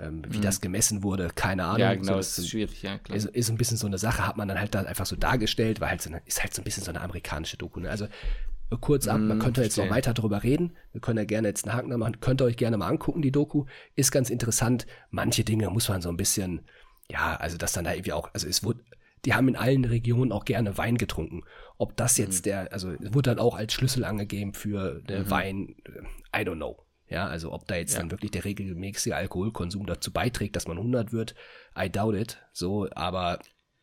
Ähm, 0.00 0.22
wie 0.28 0.38
mhm. 0.38 0.42
das 0.42 0.60
gemessen 0.60 1.02
wurde, 1.02 1.28
keine 1.34 1.64
Ahnung. 1.64 1.78
Ja, 1.80 1.94
genau, 1.94 2.12
so, 2.14 2.16
das 2.16 2.38
ist 2.38 2.48
schwierig, 2.48 2.82
ja, 2.82 2.98
klar. 2.98 3.16
Ist, 3.16 3.26
ist 3.26 3.50
ein 3.50 3.58
bisschen 3.58 3.76
so 3.76 3.86
eine 3.86 3.98
Sache, 3.98 4.26
hat 4.26 4.36
man 4.36 4.48
dann 4.48 4.58
halt 4.58 4.74
da 4.74 4.82
einfach 4.82 5.06
so 5.06 5.16
dargestellt, 5.16 5.80
weil 5.80 5.90
halt 5.90 6.02
so 6.02 6.10
eine, 6.10 6.22
ist 6.24 6.42
halt 6.42 6.54
so 6.54 6.62
ein 6.62 6.64
bisschen 6.64 6.82
so 6.84 6.90
eine 6.90 7.00
amerikanische 7.02 7.56
Doku. 7.58 7.80
Ne? 7.80 7.90
Also 7.90 8.06
äh, 8.06 8.76
kurz 8.80 9.08
ab. 9.08 9.24
Man 9.26 9.38
Mm, 9.38 9.40
könnte 9.40 9.62
jetzt 9.62 9.76
noch 9.76 9.90
weiter 9.90 10.14
drüber 10.14 10.42
reden. 10.42 10.76
Wir 10.92 11.00
können 11.00 11.18
ja 11.18 11.24
gerne 11.24 11.48
jetzt 11.48 11.66
einen 11.66 11.76
Haken 11.76 11.90
da 11.90 11.98
machen. 11.98 12.20
Könnt 12.20 12.40
ihr 12.40 12.46
euch 12.46 12.56
gerne 12.56 12.76
mal 12.78 12.88
angucken, 12.88 13.22
die 13.22 13.32
Doku. 13.32 13.66
Ist 13.96 14.12
ganz 14.12 14.30
interessant. 14.30 14.86
Manche 15.10 15.44
Dinge 15.44 15.68
muss 15.70 15.88
man 15.88 16.00
so 16.02 16.08
ein 16.08 16.16
bisschen, 16.16 16.62
ja, 17.10 17.36
also 17.36 17.58
dass 17.58 17.72
dann 17.72 17.84
da 17.84 17.92
irgendwie 17.92 18.12
auch, 18.12 18.30
also 18.32 18.46
es 18.48 18.62
wurde, 18.64 18.80
die 19.24 19.34
haben 19.34 19.48
in 19.48 19.56
allen 19.56 19.84
Regionen 19.84 20.32
auch 20.32 20.44
gerne 20.44 20.78
Wein 20.78 20.96
getrunken. 20.96 21.42
Ob 21.78 21.96
das 21.96 22.16
Mhm. 22.16 22.24
jetzt 22.24 22.46
der, 22.46 22.72
also 22.72 22.92
es 22.92 23.12
wurde 23.14 23.30
dann 23.30 23.38
auch 23.38 23.54
als 23.56 23.72
Schlüssel 23.74 24.04
angegeben 24.04 24.54
für 24.54 25.02
den 25.02 25.28
Wein, 25.30 25.76
äh, 26.32 26.42
I 26.42 26.44
don't 26.46 26.56
know. 26.56 26.78
Ja, 27.10 27.26
also 27.26 27.52
ob 27.52 27.66
da 27.66 27.74
jetzt 27.76 27.92
Ja. 27.94 27.98
dann 28.00 28.10
wirklich 28.10 28.30
der 28.30 28.44
regelmäßige 28.44 29.12
Alkoholkonsum 29.12 29.84
dazu 29.84 30.12
beiträgt, 30.12 30.56
dass 30.56 30.66
man 30.68 30.78
100 30.78 31.12
wird, 31.12 31.34
I 31.76 31.90
doubt 31.90 32.14
it. 32.16 32.38
So, 32.52 32.88
aber 32.94 33.38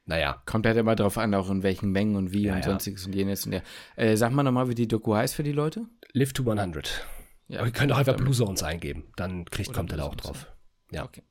naja, 0.06 0.42
Kommt 0.46 0.66
halt 0.66 0.78
immer 0.78 0.96
drauf 0.96 1.18
an, 1.18 1.34
auch 1.36 1.50
in 1.50 1.62
welchen 1.64 1.92
Mengen 1.92 2.16
und 2.16 2.32
wie 2.32 2.44
Ja, 2.44 2.54
und 2.56 2.60
ja. 2.60 2.70
sonstiges 2.72 3.06
und 3.06 3.14
jenes 3.14 3.46
und 3.46 3.52
ja. 3.54 3.62
Äh, 3.98 4.16
sag 4.16 4.32
mal 4.32 4.44
nochmal, 4.44 4.70
wie 4.70 4.76
die 4.76 4.88
Doku 4.88 5.14
heißt 5.14 5.36
für 5.36 5.44
die 5.44 5.52
Leute. 5.52 5.86
live 6.14 6.32
to 6.34 6.44
100. 6.50 7.06
Ja, 7.50 7.60
Aber 7.60 7.68
ihr 7.68 7.74
könnt 7.74 7.92
auch 7.92 7.98
einfach 7.98 8.16
Blue 8.16 8.34
Zones 8.34 8.64
eingeben, 8.64 9.12
dann 9.18 9.44
kriegt, 9.46 9.74
kommt 9.74 9.92
er 9.92 9.98
da 9.98 10.04
auch 10.04 10.16
drauf. 10.16 10.48
Ja. 10.92 11.04
Okay. 11.04 11.24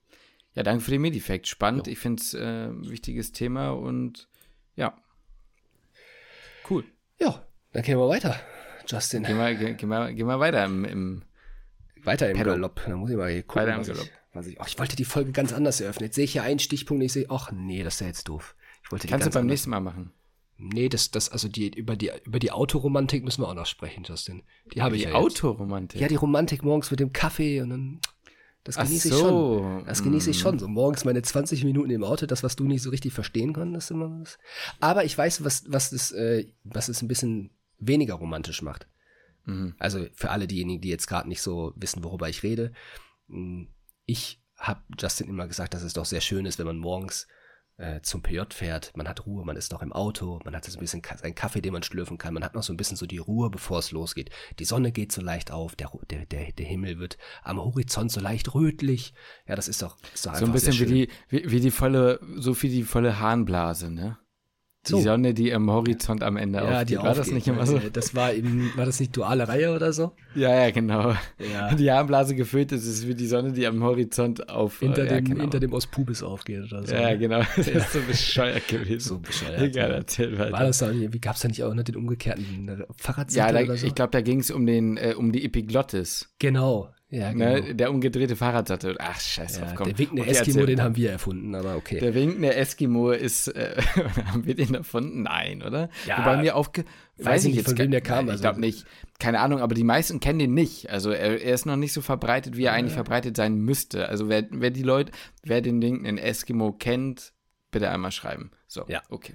Ja, 0.54 0.62
danke 0.62 0.82
für 0.84 0.90
den 0.90 1.00
Medifact. 1.02 1.46
Spannend. 1.46 1.88
Ich 1.88 1.98
finde 1.98 2.20
es 2.22 2.32
äh, 2.34 2.66
ein 2.68 2.88
wichtiges 2.88 3.32
Thema 3.32 3.70
und 3.70 4.28
ja. 4.74 4.94
Cool. 6.68 6.84
Ja, 7.18 7.42
dann 7.72 7.82
gehen 7.82 7.98
wir 7.98 8.08
weiter. 8.08 8.38
Justin, 8.86 9.22
Gehen 9.24 9.36
wir, 9.38 9.54
ge- 9.54 9.74
gehen 9.74 9.88
wir, 9.88 10.12
gehen 10.12 10.26
wir 10.26 10.38
weiter 10.40 10.64
im, 10.64 10.84
im 10.84 11.22
weiter 12.06 12.30
im 12.30 12.36
Pedal. 12.36 12.54
Galopp. 12.54 12.80
Da 12.86 12.96
muss 12.96 13.10
ich 13.10 13.16
mal 13.16 13.30
hier 13.30 13.42
gucken, 13.42 13.62
Weiter 13.62 13.74
im 13.74 13.80
was, 13.80 13.88
ich, 13.88 13.94
Galopp. 13.94 14.10
was 14.32 14.46
ich. 14.46 14.60
Oh, 14.60 14.64
ich 14.66 14.78
wollte 14.78 14.96
die 14.96 15.04
Folge 15.04 15.32
ganz 15.32 15.52
anders 15.52 15.80
eröffnen. 15.80 16.06
Jetzt 16.06 16.14
sehe 16.16 16.24
ich 16.24 16.32
hier 16.32 16.42
einen 16.42 16.58
Stichpunkt, 16.58 17.02
ich 17.04 17.12
sehe, 17.12 17.26
ach 17.28 17.50
nee, 17.52 17.82
das 17.82 17.94
ist 17.94 18.00
ja 18.00 18.06
jetzt 18.06 18.28
doof. 18.28 18.54
Ich 18.84 18.92
wollte 18.92 19.06
die 19.06 19.10
Kannst 19.10 19.26
du 19.26 19.30
beim 19.30 19.46
nächsten 19.46 19.70
Mal 19.70 19.80
machen. 19.80 20.12
Nee, 20.58 20.88
das, 20.88 21.10
das, 21.10 21.28
also 21.28 21.48
die, 21.48 21.68
über 21.76 21.96
die, 21.96 22.10
über 22.24 22.38
die 22.38 22.50
Autoromantik 22.50 23.22
müssen 23.24 23.42
wir 23.42 23.48
auch 23.48 23.54
noch 23.54 23.66
sprechen, 23.66 24.04
Justin. 24.04 24.42
Die 24.72 24.80
habe 24.80 24.96
ich 24.96 25.02
Die 25.02 25.08
ja 25.08 25.14
jetzt. 25.14 25.18
Autoromantik. 25.18 26.00
Ja, 26.00 26.08
die 26.08 26.14
Romantik 26.14 26.62
morgens 26.64 26.90
mit 26.90 26.98
dem 27.00 27.12
Kaffee 27.12 27.60
und 27.60 27.68
dann, 27.70 28.00
das 28.64 28.76
genieße 28.76 29.08
ich 29.08 29.14
so. 29.14 29.20
schon. 29.20 29.84
Das 29.84 30.02
genieße 30.02 30.30
ich 30.30 30.38
Mm. 30.38 30.40
schon. 30.40 30.58
So 30.58 30.66
morgens 30.66 31.04
meine 31.04 31.20
20 31.20 31.62
Minuten 31.64 31.90
im 31.90 32.02
Auto, 32.04 32.24
das, 32.24 32.42
was 32.42 32.56
du 32.56 32.64
nicht 32.64 32.80
so 32.82 32.88
richtig 32.88 33.12
verstehen 33.12 33.52
konntest. 33.52 33.90
Immer 33.90 34.08
das. 34.20 34.38
Aber 34.80 35.04
ich 35.04 35.16
weiß, 35.18 35.44
was, 35.44 35.64
was 35.68 35.92
es, 35.92 36.12
äh, 36.12 36.46
was 36.64 36.88
es 36.88 37.02
ein 37.02 37.08
bisschen 37.08 37.50
weniger 37.78 38.14
romantisch 38.14 38.62
macht. 38.62 38.86
Mhm. 39.46 39.74
Also 39.78 40.06
für 40.14 40.30
alle 40.30 40.46
diejenigen, 40.46 40.80
die 40.82 40.88
jetzt 40.90 41.06
gerade 41.06 41.28
nicht 41.28 41.42
so 41.42 41.72
wissen, 41.76 42.04
worüber 42.04 42.28
ich 42.28 42.42
rede. 42.42 42.72
mh, 43.28 43.66
Ich 44.04 44.42
habe 44.56 44.82
Justin 44.98 45.28
immer 45.28 45.46
gesagt, 45.48 45.74
dass 45.74 45.82
es 45.82 45.92
doch 45.94 46.04
sehr 46.06 46.20
schön 46.20 46.46
ist, 46.46 46.58
wenn 46.58 46.66
man 46.66 46.78
morgens 46.78 47.26
äh, 47.78 48.00
zum 48.00 48.22
PJ 48.22 48.40
fährt. 48.54 48.96
Man 48.96 49.06
hat 49.06 49.26
Ruhe, 49.26 49.44
man 49.44 49.54
ist 49.56 49.70
noch 49.70 49.82
im 49.82 49.92
Auto, 49.92 50.40
man 50.44 50.56
hat 50.56 50.64
so 50.64 50.78
ein 50.78 50.80
bisschen 50.80 51.02
seinen 51.16 51.34
Kaffee, 51.34 51.60
den 51.60 51.74
man 51.74 51.82
schlürfen 51.82 52.16
kann. 52.16 52.32
Man 52.32 52.42
hat 52.42 52.54
noch 52.54 52.62
so 52.62 52.72
ein 52.72 52.78
bisschen 52.78 52.96
so 52.96 53.04
die 53.04 53.18
Ruhe, 53.18 53.50
bevor 53.50 53.80
es 53.80 53.90
losgeht. 53.90 54.30
Die 54.58 54.64
Sonne 54.64 54.92
geht 54.92 55.12
so 55.12 55.20
leicht 55.20 55.50
auf, 55.50 55.76
der, 55.76 55.90
der, 56.10 56.24
der, 56.24 56.52
der 56.52 56.66
Himmel 56.66 56.98
wird 56.98 57.18
am 57.42 57.58
Horizont 57.58 58.10
so 58.10 58.20
leicht 58.20 58.54
rötlich. 58.54 59.12
Ja, 59.46 59.56
das 59.56 59.68
ist 59.68 59.82
doch, 59.82 59.98
ist 60.14 60.24
doch 60.24 60.34
So 60.34 60.46
ein 60.46 60.52
bisschen 60.52 60.78
wie 60.78 60.86
die, 60.86 61.08
wie, 61.28 61.50
wie 61.50 61.60
die 61.60 61.70
volle, 61.70 62.18
so 62.36 62.60
wie 62.62 62.70
die 62.70 62.84
volle 62.84 63.20
Harnblase, 63.20 63.90
ne? 63.90 64.18
Die 64.86 64.92
So. 64.92 65.00
Sonne, 65.00 65.34
die 65.34 65.52
am 65.52 65.70
Horizont 65.70 66.22
am 66.22 66.36
Ende 66.36 66.58
ja, 66.58 66.64
aufgeht. 66.64 66.90
die 66.90 66.96
War 66.96 67.04
das 67.04 67.18
aufgeht. 67.20 67.34
nicht 67.34 67.48
immer 67.48 67.66
so? 67.66 67.80
Das 67.92 68.14
war 68.14 68.32
in, 68.32 68.70
war 68.76 68.86
das 68.86 69.00
nicht 69.00 69.16
duale 69.16 69.48
Reihe 69.48 69.74
oder 69.74 69.92
so? 69.92 70.12
Ja, 70.34 70.54
ja, 70.54 70.70
genau. 70.70 71.14
Ja. 71.52 71.74
Die 71.74 71.90
Harnblase 71.90 72.34
gefüllt 72.34 72.72
ist, 72.72 72.86
ist 72.86 73.06
wie 73.08 73.14
die 73.14 73.26
Sonne, 73.26 73.52
die 73.52 73.66
am 73.66 73.82
Horizont 73.82 74.48
auf. 74.48 74.80
Hinter, 74.80 75.04
ja, 75.04 75.16
dem, 75.16 75.24
genau. 75.24 75.40
hinter 75.42 75.60
dem 75.60 75.72
Ospubis 75.72 76.22
aufgeht 76.22 76.64
oder 76.70 76.86
so. 76.86 76.94
Ja, 76.94 77.14
genau. 77.16 77.40
Das 77.56 77.68
ist 77.68 77.92
so 77.92 78.00
bescheuert 78.06 78.68
gewesen. 78.68 79.08
So 79.08 79.18
bescheuert. 79.18 79.60
Egal, 79.60 79.90
erzähl 79.92 80.38
weiter. 80.38 80.52
War 80.52 80.64
das 80.64 80.78
da 80.78 80.90
irgendwie, 80.90 81.18
gab 81.18 81.34
es 81.36 81.42
da 81.42 81.48
nicht 81.48 81.62
auch 81.64 81.74
noch 81.74 81.82
den 81.84 81.96
umgekehrten 81.96 82.68
äh, 82.68 82.84
ja, 83.30 83.52
da, 83.52 83.60
oder 83.62 83.76
so? 83.76 83.86
ich 83.86 83.94
glaube, 83.94 84.10
da 84.10 84.20
ging 84.20 84.40
es 84.40 84.50
um, 84.50 84.66
den, 84.66 84.96
äh, 84.96 85.14
um 85.16 85.32
die 85.32 85.44
Epiglottis. 85.44 86.28
genau. 86.38 86.90
Ja, 87.08 87.32
genau. 87.32 87.44
Ne? 87.60 87.74
Der 87.76 87.90
umgedrehte 87.92 88.34
Fahrradsattel. 88.34 88.96
Ach, 88.98 89.20
scheiß 89.20 89.60
drauf, 89.60 89.68
ja, 89.68 89.74
komm. 89.76 89.86
der 89.88 89.98
winkende 89.98 90.26
Eskimo, 90.26 90.58
erzähl. 90.60 90.66
den 90.66 90.82
haben 90.82 90.96
wir 90.96 91.10
erfunden, 91.12 91.54
aber 91.54 91.76
okay. 91.76 92.00
Der 92.00 92.14
winkende 92.14 92.52
Eskimo 92.54 93.12
ist, 93.12 93.46
äh, 93.48 93.80
haben 94.26 94.44
wir 94.44 94.56
den 94.56 94.74
erfunden? 94.74 95.22
Nein, 95.22 95.62
oder? 95.62 95.88
Ja, 96.06 96.18
Wobei 96.18 96.38
mir 96.38 96.56
aufge... 96.56 96.84
weiß 97.18 97.44
ich 97.44 97.54
nicht, 97.54 97.64
von 97.64 97.78
wem 97.78 97.92
der 97.92 98.00
kam, 98.00 98.16
Nein, 98.16 98.24
ich 98.26 98.30
also- 98.32 98.42
glaube 98.42 98.60
nicht. 98.60 98.86
Keine 99.20 99.38
Ahnung, 99.40 99.60
aber 99.60 99.74
die 99.76 99.84
meisten 99.84 100.18
kennen 100.18 100.40
den 100.40 100.52
nicht. 100.54 100.90
Also 100.90 101.10
er, 101.10 101.40
er 101.40 101.54
ist 101.54 101.64
noch 101.64 101.76
nicht 101.76 101.92
so 101.92 102.00
verbreitet, 102.02 102.56
wie 102.56 102.64
er 102.64 102.72
eigentlich 102.72 102.92
verbreitet 102.94 103.36
sein 103.36 103.54
müsste. 103.54 104.08
Also 104.08 104.28
wer, 104.28 104.44
wer 104.50 104.70
die 104.70 104.82
Leute, 104.82 105.12
wer 105.44 105.60
den 105.60 105.80
winkenden 105.80 106.18
Eskimo 106.18 106.72
kennt, 106.72 107.32
bitte 107.70 107.88
einmal 107.88 108.10
schreiben. 108.10 108.50
So, 108.66 108.84
Ja. 108.88 109.02
okay. 109.10 109.34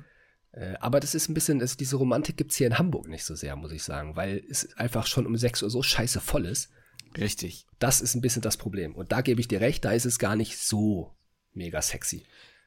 Äh, 0.51 0.73
aber 0.81 0.99
das 0.99 1.15
ist 1.15 1.29
ein 1.29 1.33
bisschen, 1.33 1.59
das, 1.59 1.77
diese 1.77 1.95
Romantik 1.95 2.35
gibt's 2.35 2.57
hier 2.57 2.67
in 2.67 2.77
Hamburg 2.77 3.07
nicht 3.07 3.23
so 3.23 3.33
sehr, 3.33 3.55
muss 3.55 3.71
ich 3.71 3.83
sagen, 3.83 4.17
weil 4.17 4.43
es 4.49 4.75
einfach 4.77 5.07
schon 5.07 5.25
um 5.25 5.37
6 5.37 5.63
Uhr 5.63 5.69
so 5.69 5.81
scheiße 5.81 6.19
voll 6.19 6.45
ist. 6.45 6.69
Richtig. 7.17 7.65
Das 7.79 8.01
ist 8.01 8.15
ein 8.15 8.21
bisschen 8.21 8.41
das 8.41 8.57
Problem. 8.57 8.95
Und 8.95 9.11
da 9.11 9.21
gebe 9.21 9.41
ich 9.41 9.47
dir 9.47 9.61
recht, 9.61 9.83
da 9.85 9.91
ist 9.91 10.05
es 10.05 10.19
gar 10.19 10.35
nicht 10.35 10.57
so 10.57 11.11
mega 11.53 11.81
sexy. 11.81 12.23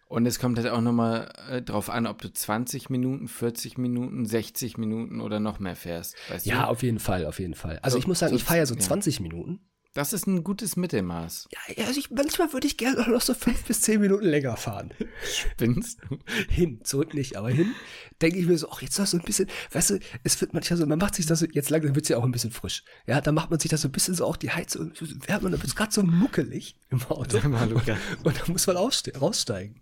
Und 0.07 0.27
es 0.27 0.39
kommt 0.39 0.59
halt 0.59 0.69
auch 0.69 0.81
nochmal 0.83 1.33
äh, 1.49 1.63
drauf 1.63 1.89
an, 1.91 2.07
ob 2.07 2.21
du 2.21 2.33
20 2.33 2.91
Minuten, 2.91 3.27
40 3.27 3.79
Minuten, 3.79 4.27
60 4.27 4.77
Minuten 4.77 5.21
oder 5.21 5.41
noch 5.41 5.59
mehr 5.59 5.77
fährst. 5.77 6.15
Ja, 6.45 6.63
du? 6.65 6.69
auf 6.69 6.83
jeden 6.83 6.99
Fall, 6.99 7.25
auf 7.27 7.39
jeden 7.41 7.55
Fall. 7.55 7.79
Also 7.81 7.95
So- 7.95 7.99
ich 8.01 8.07
muss 8.07 8.19
sagen, 8.19 8.31
so- 8.31 8.37
ich 8.37 8.45
feiere 8.45 8.67
so 8.67 8.75
ja. 8.75 8.81
20 8.81 9.21
Minuten. 9.21 9.61
Das 9.95 10.13
ist 10.13 10.27
ein 10.27 10.43
gutes 10.43 10.75
Mittelmaß. 10.77 11.49
Ja, 11.53 11.61
also 11.87 12.01
ich, 12.01 12.11
manchmal 12.11 12.53
würde 12.53 12.67
ich 12.67 12.77
gerne 12.77 13.09
noch 13.09 13.21
so 13.21 13.33
5 13.33 13.65
bis 13.65 13.81
10 13.83 14.01
Minuten 14.01 14.25
länger 14.27 14.57
fahren. 14.57 14.93
Spinnst 15.25 16.01
du? 16.11 16.19
hin, 16.49 16.81
zurück 16.83 17.15
nicht, 17.15 17.37
aber 17.37 17.49
hin, 17.49 17.73
denke 18.21 18.41
ich 18.41 18.47
mir 18.47 18.59
so, 18.59 18.69
ach, 18.71 18.83
jetzt 18.83 18.99
noch 18.99 19.07
so 19.07 19.17
ein 19.19 19.23
bisschen, 19.25 19.49
weißt 19.71 19.91
du, 19.91 20.01
es 20.25 20.41
wird 20.41 20.53
manchmal 20.53 20.79
so, 20.79 20.87
man 20.87 20.99
macht 20.99 21.15
sich 21.15 21.27
das 21.27 21.39
so, 21.39 21.47
jetzt 21.53 21.71
langsam 21.71 21.95
wird 21.95 22.07
es 22.07 22.09
ja 22.09 22.17
auch 22.17 22.25
ein 22.25 22.33
bisschen 22.33 22.51
frisch. 22.51 22.83
Ja, 23.07 23.21
dann 23.21 23.37
macht 23.37 23.51
man 23.51 23.61
sich 23.61 23.71
das 23.71 23.83
so 23.83 23.89
ein 23.89 23.93
bisschen 23.93 24.15
so 24.15 24.25
auch 24.25 24.37
die 24.37 24.51
Heizung, 24.51 24.91
so 24.95 25.07
wärmt 25.29 25.45
man, 25.45 25.53
dann 25.53 25.61
wird 25.61 25.69
es 25.69 25.77
gerade 25.77 25.93
so 25.93 26.03
muckelig 26.03 26.75
im 26.91 27.01
Auto. 27.05 27.31
Sag 27.39 27.45
mal, 27.49 27.71
Luca. 27.71 27.97
Und 28.25 28.37
dann 28.41 28.51
muss 28.51 28.67
man 28.67 28.77
ausste- 28.77 29.17
raussteigen. 29.17 29.81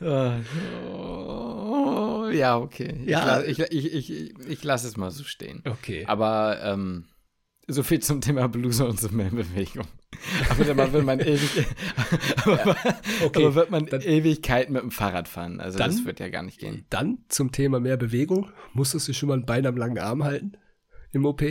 Oh, 0.00 0.34
ja, 2.32 2.58
okay. 2.58 3.00
Ja. 3.06 3.42
Ich, 3.42 3.58
la- 3.58 3.66
ich, 3.70 3.86
ich, 3.86 3.94
ich, 3.94 4.10
ich, 4.10 4.34
ich 4.46 4.64
lasse 4.64 4.86
es 4.86 4.96
mal 4.96 5.10
so 5.10 5.24
stehen. 5.24 5.62
Okay. 5.68 6.04
Aber 6.06 6.60
ähm, 6.62 7.06
so 7.68 7.82
viel 7.82 8.00
zum 8.00 8.20
Thema 8.20 8.48
Bluse 8.48 8.84
und 8.86 9.00
so 9.00 9.08
mehr 9.08 9.30
Bewegung. 9.30 9.86
Aber 10.50 10.64
dann 10.64 10.92
wird 10.92 11.04
man 11.04 11.20
ewig, 11.20 11.66
aber, 12.44 12.76
okay, 13.24 13.44
aber 13.44 13.54
wird 13.54 13.70
man 13.70 13.86
dann- 13.86 14.00
Ewigkeit 14.02 14.70
mit 14.70 14.82
dem 14.82 14.90
Fahrrad 14.90 15.28
fahren. 15.28 15.60
Also 15.60 15.78
das 15.78 15.96
Dann- 15.96 16.06
wird 16.06 16.20
ja 16.20 16.28
gar 16.28 16.42
nicht 16.42 16.58
gehen. 16.58 16.86
Dann 16.90 17.18
zum 17.28 17.52
Thema 17.52 17.80
mehr 17.80 17.96
Bewegung. 17.96 18.50
Musstest 18.72 19.08
du 19.08 19.12
schon 19.12 19.28
mal 19.28 19.36
ein 19.38 19.46
Bein 19.46 19.66
am 19.66 19.76
langen 19.76 19.98
Arm 19.98 20.22
halten? 20.24 20.52
Im 21.12 21.26
OP? 21.26 21.42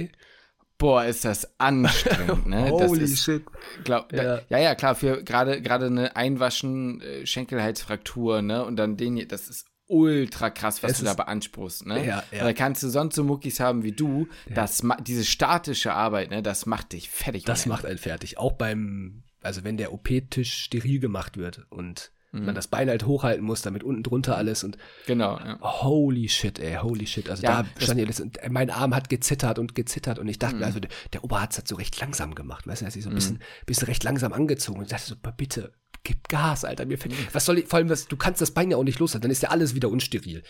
Boah, 0.77 1.05
ist 1.05 1.23
das 1.23 1.57
anstrengend, 1.59 2.45
ne? 2.47 2.73
das 2.77 2.89
Holy 2.89 3.03
ist, 3.03 3.23
shit. 3.23 3.43
Glaub, 3.85 4.11
Ja. 4.11 4.23
ja. 4.23 4.41
ja, 4.49 4.57
ja, 4.59 4.75
klar, 4.75 4.93
für 4.95 5.23
gerade 5.23 5.61
gerade 5.61 5.85
eine 5.85 6.15
Einwaschen, 6.17 6.99
äh, 7.01 7.25
Schenkelhalsfraktur, 7.25 8.41
ne? 8.41 8.65
Und 8.65 8.75
dann 8.75 8.97
den 8.97 9.15
hier, 9.15 9.27
das 9.27 9.47
ist 9.47 9.67
ultra 9.87 10.49
krass, 10.49 10.81
was 10.83 10.93
Es 10.93 10.97
du 10.99 11.05
da 11.05 11.13
beanspruchst, 11.13 11.85
ne? 11.85 12.05
Ja, 12.05 12.23
ja. 12.31 12.43
Da 12.43 12.53
kannst 12.53 12.81
du 12.83 12.89
sonst 12.89 13.15
so 13.15 13.23
Muckis 13.23 13.59
haben 13.59 13.83
wie 13.83 13.91
du, 13.91 14.27
das 14.53 14.83
ma- 14.83 14.97
diese 14.97 15.23
statische 15.25 15.93
Arbeit, 15.93 16.31
ne, 16.31 16.41
das 16.41 16.65
macht 16.65 16.93
dich 16.93 17.09
fertig. 17.09 17.43
Das 17.45 17.65
macht 17.65 17.85
einen 17.85 17.97
fertig. 17.99 18.37
Auch 18.37 18.53
beim, 18.53 19.23
also 19.41 19.63
wenn 19.63 19.77
der 19.77 19.93
OP-Tisch 19.93 20.53
steril 20.53 20.99
gemacht 20.99 21.37
wird 21.37 21.65
und 21.69 22.11
man 22.37 22.53
das 22.53 22.67
Bein 22.67 22.89
halt 22.89 23.05
hochhalten 23.05 23.45
muss, 23.45 23.61
damit 23.61 23.81
unten 23.85 24.03
drunter 24.03 24.35
alles 24.35 24.65
und. 24.65 24.77
Genau, 25.07 25.37
ja. 25.39 25.57
Holy 25.61 26.27
shit, 26.27 26.59
ey, 26.59 26.75
holy 26.81 27.07
shit. 27.07 27.29
Also 27.29 27.43
Ja, 27.43 27.63
da 27.63 27.69
das- 27.75 27.83
stand 27.85 28.09
das, 28.09 28.19
und 28.19 28.37
mein 28.49 28.69
Arm 28.69 28.93
hat 28.93 29.07
gezittert 29.07 29.57
und 29.57 29.73
gezittert 29.73 30.19
und 30.19 30.27
ich 30.27 30.37
dachte 30.37 30.55
Mhm. 30.55 30.59
mir, 30.59 30.65
also 30.65 30.81
der, 30.81 30.89
der 31.13 31.23
Oberarzt 31.23 31.57
hat 31.57 31.65
so 31.69 31.75
recht 31.77 31.97
langsam 32.01 32.35
gemacht, 32.35 32.67
weißt 32.67 32.81
du, 32.81 32.83
er 32.83 32.87
hat 32.87 32.93
sich 32.93 33.03
so 33.05 33.09
ein 33.09 33.15
bisschen, 33.15 33.39
bisschen 33.65 33.85
recht 33.87 34.03
langsam 34.03 34.33
angezogen 34.33 34.79
und 34.79 34.83
ich 34.83 34.91
dachte 34.91 35.05
so, 35.07 35.15
bitte, 35.37 35.71
gib 36.05 36.29
Gas, 36.29 36.63
Alter, 36.63 36.85
mir 36.85 36.97
fällt, 36.97 37.13
was 37.33 37.43
soll 37.43 37.57
ich, 37.57 37.67
vor 37.67 37.77
allem, 37.77 37.89
was, 37.89 38.07
du 38.07 38.15
kannst 38.15 38.39
das 38.39 38.51
Bein 38.51 38.71
ja 38.71 38.77
auch 38.77 38.83
nicht 38.83 38.99
loslassen, 38.99 39.23
dann 39.23 39.31
ist 39.31 39.43
ja 39.43 39.49
alles 39.49 39.75
wieder 39.75 39.89
unsteril. 39.89 40.43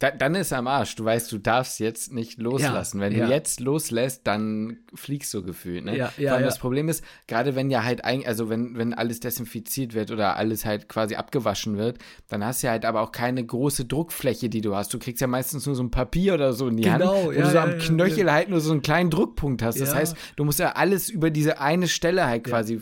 Da, 0.00 0.10
dann 0.10 0.34
ist 0.34 0.50
er 0.50 0.56
am 0.58 0.66
Arsch. 0.66 0.96
Du 0.96 1.04
weißt, 1.04 1.30
du 1.30 1.36
darfst 1.36 1.78
jetzt 1.78 2.10
nicht 2.10 2.40
loslassen. 2.40 3.00
Wenn 3.00 3.12
ja. 3.14 3.26
du 3.26 3.32
jetzt 3.32 3.60
loslässt, 3.60 4.26
dann 4.26 4.78
fliegst 4.94 5.32
du 5.34 5.42
gefühlt. 5.42 5.84
Ne? 5.84 5.94
Ja, 5.94 6.10
ja, 6.16 6.30
Vor 6.30 6.32
allem 6.36 6.40
ja. 6.40 6.46
das 6.48 6.58
Problem 6.58 6.88
ist, 6.88 7.04
gerade 7.26 7.54
wenn 7.54 7.68
ja 7.68 7.84
halt 7.84 8.02
ein, 8.02 8.26
also 8.26 8.48
wenn, 8.48 8.78
wenn 8.78 8.94
alles 8.94 9.20
desinfiziert 9.20 9.92
wird 9.92 10.10
oder 10.10 10.36
alles 10.38 10.64
halt 10.64 10.88
quasi 10.88 11.16
abgewaschen 11.16 11.76
wird, 11.76 11.98
dann 12.28 12.42
hast 12.42 12.62
du 12.62 12.68
ja 12.68 12.70
halt 12.72 12.86
aber 12.86 13.02
auch 13.02 13.12
keine 13.12 13.44
große 13.44 13.84
Druckfläche, 13.84 14.48
die 14.48 14.62
du 14.62 14.74
hast. 14.74 14.94
Du 14.94 14.98
kriegst 14.98 15.20
ja 15.20 15.26
meistens 15.26 15.66
nur 15.66 15.74
so 15.74 15.82
ein 15.82 15.90
Papier 15.90 16.32
oder 16.32 16.54
so 16.54 16.68
in 16.68 16.78
die 16.78 16.90
Hand, 16.90 17.02
Genau, 17.02 17.26
wo 17.26 17.32
ja, 17.32 17.42
du 17.42 17.48
so 17.50 17.54
ja, 17.56 17.62
am 17.64 17.72
ja, 17.72 17.76
Knöchel 17.76 18.32
halt 18.32 18.48
nur 18.48 18.60
so 18.62 18.72
einen 18.72 18.80
kleinen 18.80 19.10
Druckpunkt 19.10 19.62
hast. 19.62 19.78
Das 19.82 19.90
Ja. 19.90 19.96
heißt, 19.96 20.16
du 20.36 20.44
musst 20.46 20.60
ja 20.60 20.72
alles 20.72 21.10
über 21.10 21.28
diese 21.28 21.60
eine 21.60 21.88
Stelle 21.88 22.24
halt 22.26 22.44
quasi 22.44 22.80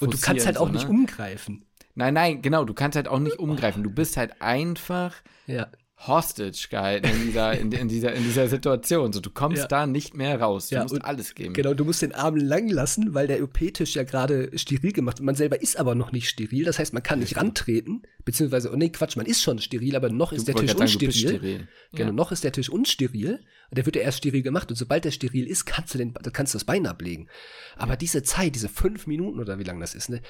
Und 0.00 0.12
du 0.12 0.18
kannst 0.20 0.44
halt 0.44 0.58
auch 0.58 0.66
so, 0.66 0.72
nicht 0.74 0.84
ne? 0.84 0.90
umgreifen. 0.90 1.64
Nein, 1.94 2.12
nein, 2.12 2.42
genau, 2.42 2.66
du 2.66 2.74
kannst 2.74 2.96
halt 2.96 3.08
auch 3.08 3.20
nicht 3.20 3.38
umgreifen. 3.38 3.82
Du 3.82 3.90
bist 3.90 4.18
halt 4.18 4.42
einfach 4.42 5.14
Ja. 5.46 5.68
Hostage 6.06 6.68
gehalten 6.68 7.08
in 7.08 7.22
dieser, 7.26 7.52
in, 7.52 7.70
in, 7.72 7.88
dieser, 7.88 8.12
in 8.12 8.24
dieser 8.24 8.48
Situation. 8.48 9.12
So, 9.12 9.20
du 9.20 9.30
kommst 9.30 9.62
ja. 9.62 9.68
da 9.68 9.86
nicht 9.86 10.16
mehr 10.16 10.40
raus. 10.40 10.68
Du 10.68 10.74
ja, 10.74 10.82
musst 10.82 11.04
alles 11.04 11.34
geben. 11.34 11.54
Genau, 11.54 11.74
du 11.74 11.84
musst 11.84 12.02
den 12.02 12.12
Arm 12.12 12.36
lang 12.36 12.68
lassen, 12.68 13.14
weil 13.14 13.26
der 13.26 13.42
OP-Tisch 13.42 13.94
ja 13.94 14.02
gerade 14.02 14.50
steril 14.58 14.92
gemacht 14.92 15.18
wird. 15.18 15.26
Man 15.26 15.34
selber 15.34 15.62
ist 15.62 15.78
aber 15.78 15.94
noch 15.94 16.12
nicht 16.12 16.28
steril. 16.28 16.64
Das 16.64 16.78
heißt, 16.78 16.92
man 16.92 17.02
kann 17.02 17.20
nicht 17.20 17.36
rantreten, 17.36 18.02
beziehungsweise, 18.24 18.72
oh 18.72 18.76
nee, 18.76 18.90
Quatsch, 18.90 19.16
man 19.16 19.26
ist 19.26 19.42
schon 19.42 19.58
steril, 19.58 19.94
aber 19.94 20.10
noch 20.10 20.32
ist 20.32 20.48
du 20.48 20.52
der 20.52 20.60
Tisch 20.60 20.74
unsteril. 20.74 21.12
Sagen, 21.12 21.36
steril. 21.38 21.68
Genau, 21.92 22.08
ja. 22.08 22.12
noch 22.12 22.32
ist 22.32 22.44
der 22.44 22.52
Tisch 22.52 22.68
unsteril. 22.68 23.40
Und 23.70 23.78
der 23.78 23.86
wird 23.86 23.96
ja 23.96 24.02
erst 24.02 24.18
steril 24.18 24.42
gemacht. 24.42 24.70
Und 24.70 24.76
sobald 24.76 25.04
der 25.04 25.12
steril 25.12 25.46
ist, 25.46 25.64
kannst 25.64 25.94
du, 25.94 25.98
den, 25.98 26.14
kannst 26.14 26.54
du 26.54 26.58
das 26.58 26.64
Bein 26.64 26.86
ablegen. 26.86 27.28
Aber 27.76 27.96
diese 27.96 28.22
Zeit, 28.22 28.54
diese 28.54 28.68
fünf 28.68 29.06
Minuten 29.06 29.40
oder 29.40 29.58
wie 29.58 29.64
lange 29.64 29.80
das 29.80 29.94
ist, 29.94 30.10
ne, 30.10 30.20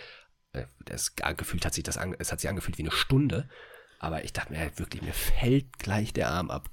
äh, 0.53 0.64
das 0.85 1.16
gefühlt 1.16 1.64
hat 1.64 1.75
sich 1.75 1.85
das, 1.85 1.99
es 2.18 2.33
hat 2.33 2.41
sich 2.41 2.51
angefühlt 2.51 2.79
wie 2.79 2.83
eine 2.83 2.91
Stunde. 2.91 3.49
Aber 4.03 4.25
ich 4.25 4.33
dachte 4.33 4.53
mir 4.53 4.59
halt 4.59 4.81
wirklich, 4.81 5.01
mir 5.01 5.13
fällt 5.13 5.79
gleich 5.79 6.13
der 6.13 6.29
Arm 6.29 6.51
ab. 6.51 6.69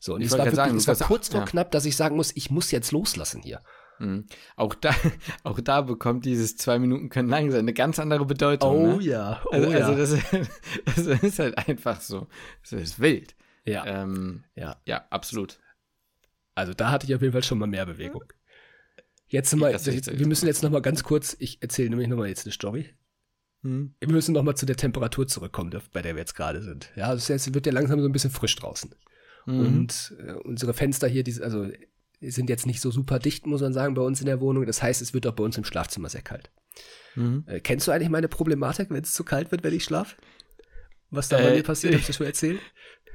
So, 0.00 0.14
und 0.14 0.20
ich 0.20 0.26
es 0.26 0.32
war, 0.32 0.40
wirklich, 0.40 0.56
sagen, 0.56 0.76
es 0.76 0.88
war 0.88 0.96
kurz 0.96 1.28
vor 1.28 1.40
ja. 1.40 1.46
knapp, 1.46 1.70
dass 1.70 1.84
ich 1.84 1.96
sagen 1.96 2.16
muss, 2.16 2.34
ich 2.34 2.50
muss 2.50 2.72
jetzt 2.72 2.90
loslassen 2.90 3.42
hier. 3.42 3.62
Mhm. 4.00 4.26
Auch, 4.56 4.74
da, 4.74 4.92
auch 5.44 5.60
da 5.60 5.82
bekommt 5.82 6.24
dieses 6.24 6.56
zwei 6.56 6.80
Minuten 6.80 7.10
können 7.10 7.28
lang 7.28 7.52
sein 7.52 7.60
eine 7.60 7.74
ganz 7.74 8.00
andere 8.00 8.26
Bedeutung. 8.26 8.70
Oh 8.70 8.96
ne? 8.96 9.04
ja, 9.04 9.40
oh 9.46 9.50
also, 9.52 9.70
ja. 9.70 9.86
Also 9.86 10.16
das, 10.16 10.48
das, 10.96 11.22
ist 11.22 11.38
halt 11.38 11.56
einfach 11.56 12.00
so. 12.00 12.26
Das 12.62 12.72
ist 12.72 12.98
wild. 12.98 13.36
Ja. 13.64 13.86
Ähm, 13.86 14.42
ja. 14.56 14.76
Ja, 14.84 15.06
absolut. 15.10 15.60
Also 16.56 16.74
da 16.74 16.90
hatte 16.90 17.06
ich 17.06 17.14
auf 17.14 17.22
jeden 17.22 17.32
Fall 17.32 17.44
schon 17.44 17.58
mal 17.58 17.66
mehr 17.66 17.86
Bewegung. 17.86 18.24
Jetzt 19.28 19.54
mal, 19.54 19.72
wir 19.72 20.26
müssen 20.26 20.46
jetzt 20.48 20.64
noch 20.64 20.70
mal 20.70 20.82
ganz 20.82 21.04
kurz, 21.04 21.36
ich 21.38 21.62
erzähle 21.62 21.90
nämlich 21.90 22.08
noch 22.08 22.16
mal 22.16 22.28
jetzt 22.28 22.46
eine 22.46 22.52
Story. 22.52 22.94
Hm. 23.64 23.94
Wir 23.98 24.12
müssen 24.12 24.34
nochmal 24.34 24.56
zu 24.56 24.66
der 24.66 24.76
Temperatur 24.76 25.26
zurückkommen, 25.26 25.74
bei 25.92 26.02
der 26.02 26.14
wir 26.14 26.20
jetzt 26.20 26.34
gerade 26.34 26.62
sind. 26.62 26.90
Ja, 26.96 27.12
es 27.14 27.54
wird 27.54 27.66
ja 27.66 27.72
langsam 27.72 27.98
so 28.00 28.06
ein 28.06 28.12
bisschen 28.12 28.30
frisch 28.30 28.54
draußen. 28.56 28.94
Mhm. 29.46 29.60
Und 29.60 30.14
äh, 30.24 30.32
unsere 30.32 30.74
Fenster 30.74 31.08
hier, 31.08 31.24
die, 31.24 31.40
also 31.42 31.66
sind 32.20 32.48
jetzt 32.48 32.66
nicht 32.66 32.80
so 32.80 32.90
super 32.90 33.18
dicht, 33.18 33.46
muss 33.46 33.62
man 33.62 33.72
sagen, 33.72 33.94
bei 33.94 34.02
uns 34.02 34.20
in 34.20 34.26
der 34.26 34.40
Wohnung. 34.40 34.66
Das 34.66 34.82
heißt, 34.82 35.02
es 35.02 35.14
wird 35.14 35.26
auch 35.26 35.32
bei 35.32 35.42
uns 35.42 35.58
im 35.58 35.64
Schlafzimmer 35.64 36.08
sehr 36.08 36.22
kalt. 36.22 36.50
Mhm. 37.14 37.44
Äh, 37.46 37.60
kennst 37.60 37.88
du 37.88 37.92
eigentlich 37.92 38.10
meine 38.10 38.28
Problematik, 38.28 38.90
wenn 38.90 39.02
es 39.02 39.14
zu 39.14 39.24
kalt 39.24 39.50
wird, 39.50 39.64
wenn 39.64 39.74
ich 39.74 39.84
schlafe? 39.84 40.16
Was 41.10 41.28
da 41.28 41.38
äh, 41.38 41.42
bei 41.42 41.54
mir 41.56 41.62
passiert, 41.62 41.94
hast 41.94 42.08
du 42.08 42.12
schon 42.12 42.26
erzählt? 42.26 42.60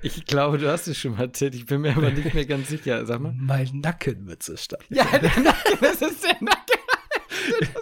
Ich 0.02 0.26
glaube, 0.26 0.58
du 0.58 0.72
hast 0.72 0.88
es 0.88 0.98
schon 0.98 1.12
mal 1.12 1.24
erzählt. 1.24 1.54
Ich 1.56 1.66
bin 1.66 1.82
mir 1.82 1.96
aber 1.96 2.10
nicht 2.10 2.34
mehr 2.34 2.46
ganz 2.46 2.70
sicher. 2.70 3.06
Sag 3.06 3.20
mal. 3.20 3.34
Mein 3.36 3.82
Nacken 3.82 4.28
wird 4.28 4.42
so 4.42 4.56
stark. 4.56 4.86
Ja, 4.90 5.06
der 5.18 5.40
Nacken, 5.42 5.78
das 5.82 6.02
ist 6.02 6.24
der 6.24 6.38
Nacken. 6.40 6.69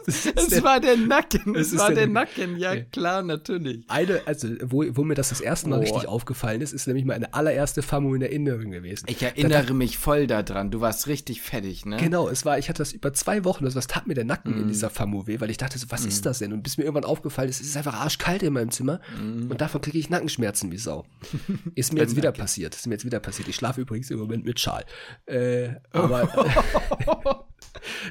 Es 0.05 0.63
war 0.63 0.79
der 0.79 0.97
Nacken. 0.97 1.55
Es 1.55 1.77
war 1.77 1.87
der, 1.87 2.05
der 2.05 2.07
Nacken, 2.07 2.57
ja 2.57 2.75
klar, 2.81 3.23
natürlich. 3.23 3.85
Eine, 3.87 4.21
also 4.25 4.47
wo, 4.63 4.85
wo 4.89 5.03
mir 5.03 5.15
das 5.15 5.29
das 5.29 5.41
erste 5.41 5.69
Mal 5.69 5.79
oh. 5.79 5.81
richtig 5.81 6.07
aufgefallen 6.07 6.61
ist, 6.61 6.73
ist 6.73 6.87
nämlich 6.87 7.05
meine 7.05 7.33
allererste 7.33 7.81
Famo 7.81 8.13
in 8.15 8.21
Erinnerung 8.21 8.71
gewesen. 8.71 9.05
Ich 9.09 9.21
erinnere 9.21 9.65
da, 9.65 9.73
mich 9.73 9.97
voll 9.97 10.27
daran. 10.27 10.71
Du 10.71 10.81
warst 10.81 11.07
richtig 11.07 11.41
fertig, 11.41 11.85
ne? 11.85 11.97
Genau, 11.97 12.29
es 12.29 12.45
war, 12.45 12.57
ich 12.57 12.69
hatte 12.69 12.79
das 12.79 12.93
über 12.93 13.13
zwei 13.13 13.43
Wochen, 13.43 13.65
also 13.65 13.75
was 13.75 13.87
tat 13.87 14.07
mir 14.07 14.13
der 14.13 14.25
Nacken 14.25 14.55
mm. 14.55 14.61
in 14.61 14.67
dieser 14.67 14.89
Famo 14.89 15.27
weh, 15.27 15.39
weil 15.39 15.49
ich 15.49 15.57
dachte 15.57 15.77
so, 15.77 15.87
was 15.89 16.05
mm. 16.05 16.07
ist 16.07 16.25
das 16.25 16.39
denn? 16.39 16.53
Und 16.53 16.63
bis 16.63 16.77
mir 16.77 16.83
irgendwann 16.83 17.05
aufgefallen 17.05 17.49
ist, 17.49 17.61
es 17.61 17.67
ist 17.67 17.77
einfach 17.77 17.95
arschkalt 17.95 18.43
in 18.43 18.53
meinem 18.53 18.71
Zimmer 18.71 18.99
mm. 19.21 19.51
und 19.51 19.61
davon 19.61 19.81
kriege 19.81 19.97
ich 19.97 20.09
Nackenschmerzen 20.09 20.71
wie 20.71 20.77
Sau. 20.77 21.05
ist 21.75 21.93
mir 21.93 22.01
jetzt 22.01 22.15
wieder 22.15 22.31
passiert. 22.31 22.75
Ist 22.75 22.87
mir 22.87 22.93
jetzt 22.93 23.05
wieder 23.05 23.19
passiert. 23.19 23.47
Ich 23.47 23.55
schlafe 23.55 23.81
übrigens 23.81 24.09
im 24.11 24.19
Moment 24.19 24.45
mit 24.45 24.59
Schal. 24.59 24.85
Äh, 25.25 25.69
aber 25.91 26.27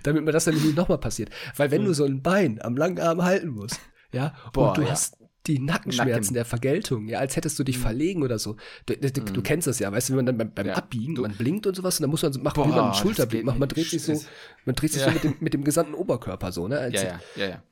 damit 0.07 0.25
mir 0.25 0.33
das 0.33 0.45
dann 0.45 0.55
nicht 0.55 0.77
nochmal 0.77 0.99
passiert. 0.99 1.31
Weil 1.57 1.71
wenn 1.71 1.85
du 1.85 1.93
so 1.93 2.05
ein 2.05 2.23
Bein 2.23 2.61
am 2.63 2.77
langen 2.77 3.01
Arm 3.01 3.23
halten 3.23 3.49
musst, 3.49 3.81
ja, 4.13 4.35
Boah, 4.53 4.69
und 4.69 4.79
du 4.79 4.83
ja. 4.83 4.91
hast 4.91 5.17
die 5.47 5.59
Nackenschmerzen 5.59 6.13
Nacken. 6.13 6.35
der 6.35 6.45
Vergeltung, 6.45 7.09
ja, 7.09 7.19
als 7.19 7.37
hättest 7.37 7.59
du 7.59 7.65
dich 7.65 7.79
mhm. 7.79 7.83
verlegen 7.83 8.23
oder 8.23 8.39
so. 8.39 8.57
Du, 8.87 8.97
du, 8.97 9.11
du, 9.11 9.21
mhm. 9.21 9.43
kennst 9.43 9.67
das 9.67 9.79
ja, 9.79 9.93
weißt 9.93 10.09
du, 10.09 10.13
wenn 10.13 10.25
man 10.25 10.27
dann 10.27 10.39
beim, 10.39 10.53
beim 10.53 10.67
ja. 10.67 10.75
Abbiegen, 10.75 11.15
du, 11.15 11.23
man 11.23 11.37
blinkt 11.37 11.67
und 11.67 11.75
sowas, 11.75 11.99
und 11.99 12.03
dann 12.03 12.11
muss 12.11 12.23
man 12.23 12.33
so, 12.33 12.41
macht 12.41 12.57
man 12.57 12.73
einen 12.73 12.95
Schulterblick, 12.95 13.45
macht, 13.45 13.59
man 13.59 13.69
dreht 13.69 13.89
sich 13.89 14.03
so, 14.03 14.21
man 14.65 14.75
dreht 14.75 14.93
sich 14.93 15.03
ja. 15.03 15.09
so 15.09 15.15
mit 15.15 15.25
dem, 15.25 15.37
mit 15.41 15.55
dem 15.55 15.65
gesamten 15.65 15.95
Oberkörper 15.95 16.53
so, 16.53 16.67
ne? 16.69 16.79
Als, 16.79 16.95
ja, 16.95 17.21
ja, 17.37 17.49
ja. 17.49 17.63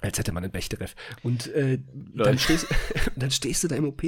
Als 0.00 0.18
hätte 0.18 0.32
man 0.32 0.44
einen 0.44 0.52
Bechtereff. 0.52 0.94
Und 1.22 1.48
äh, 1.48 1.80
dann, 2.14 2.38
stehst, 2.38 2.66
dann 3.16 3.30
stehst 3.30 3.64
du 3.64 3.68
da 3.68 3.76
im 3.76 3.86
OP 3.86 4.02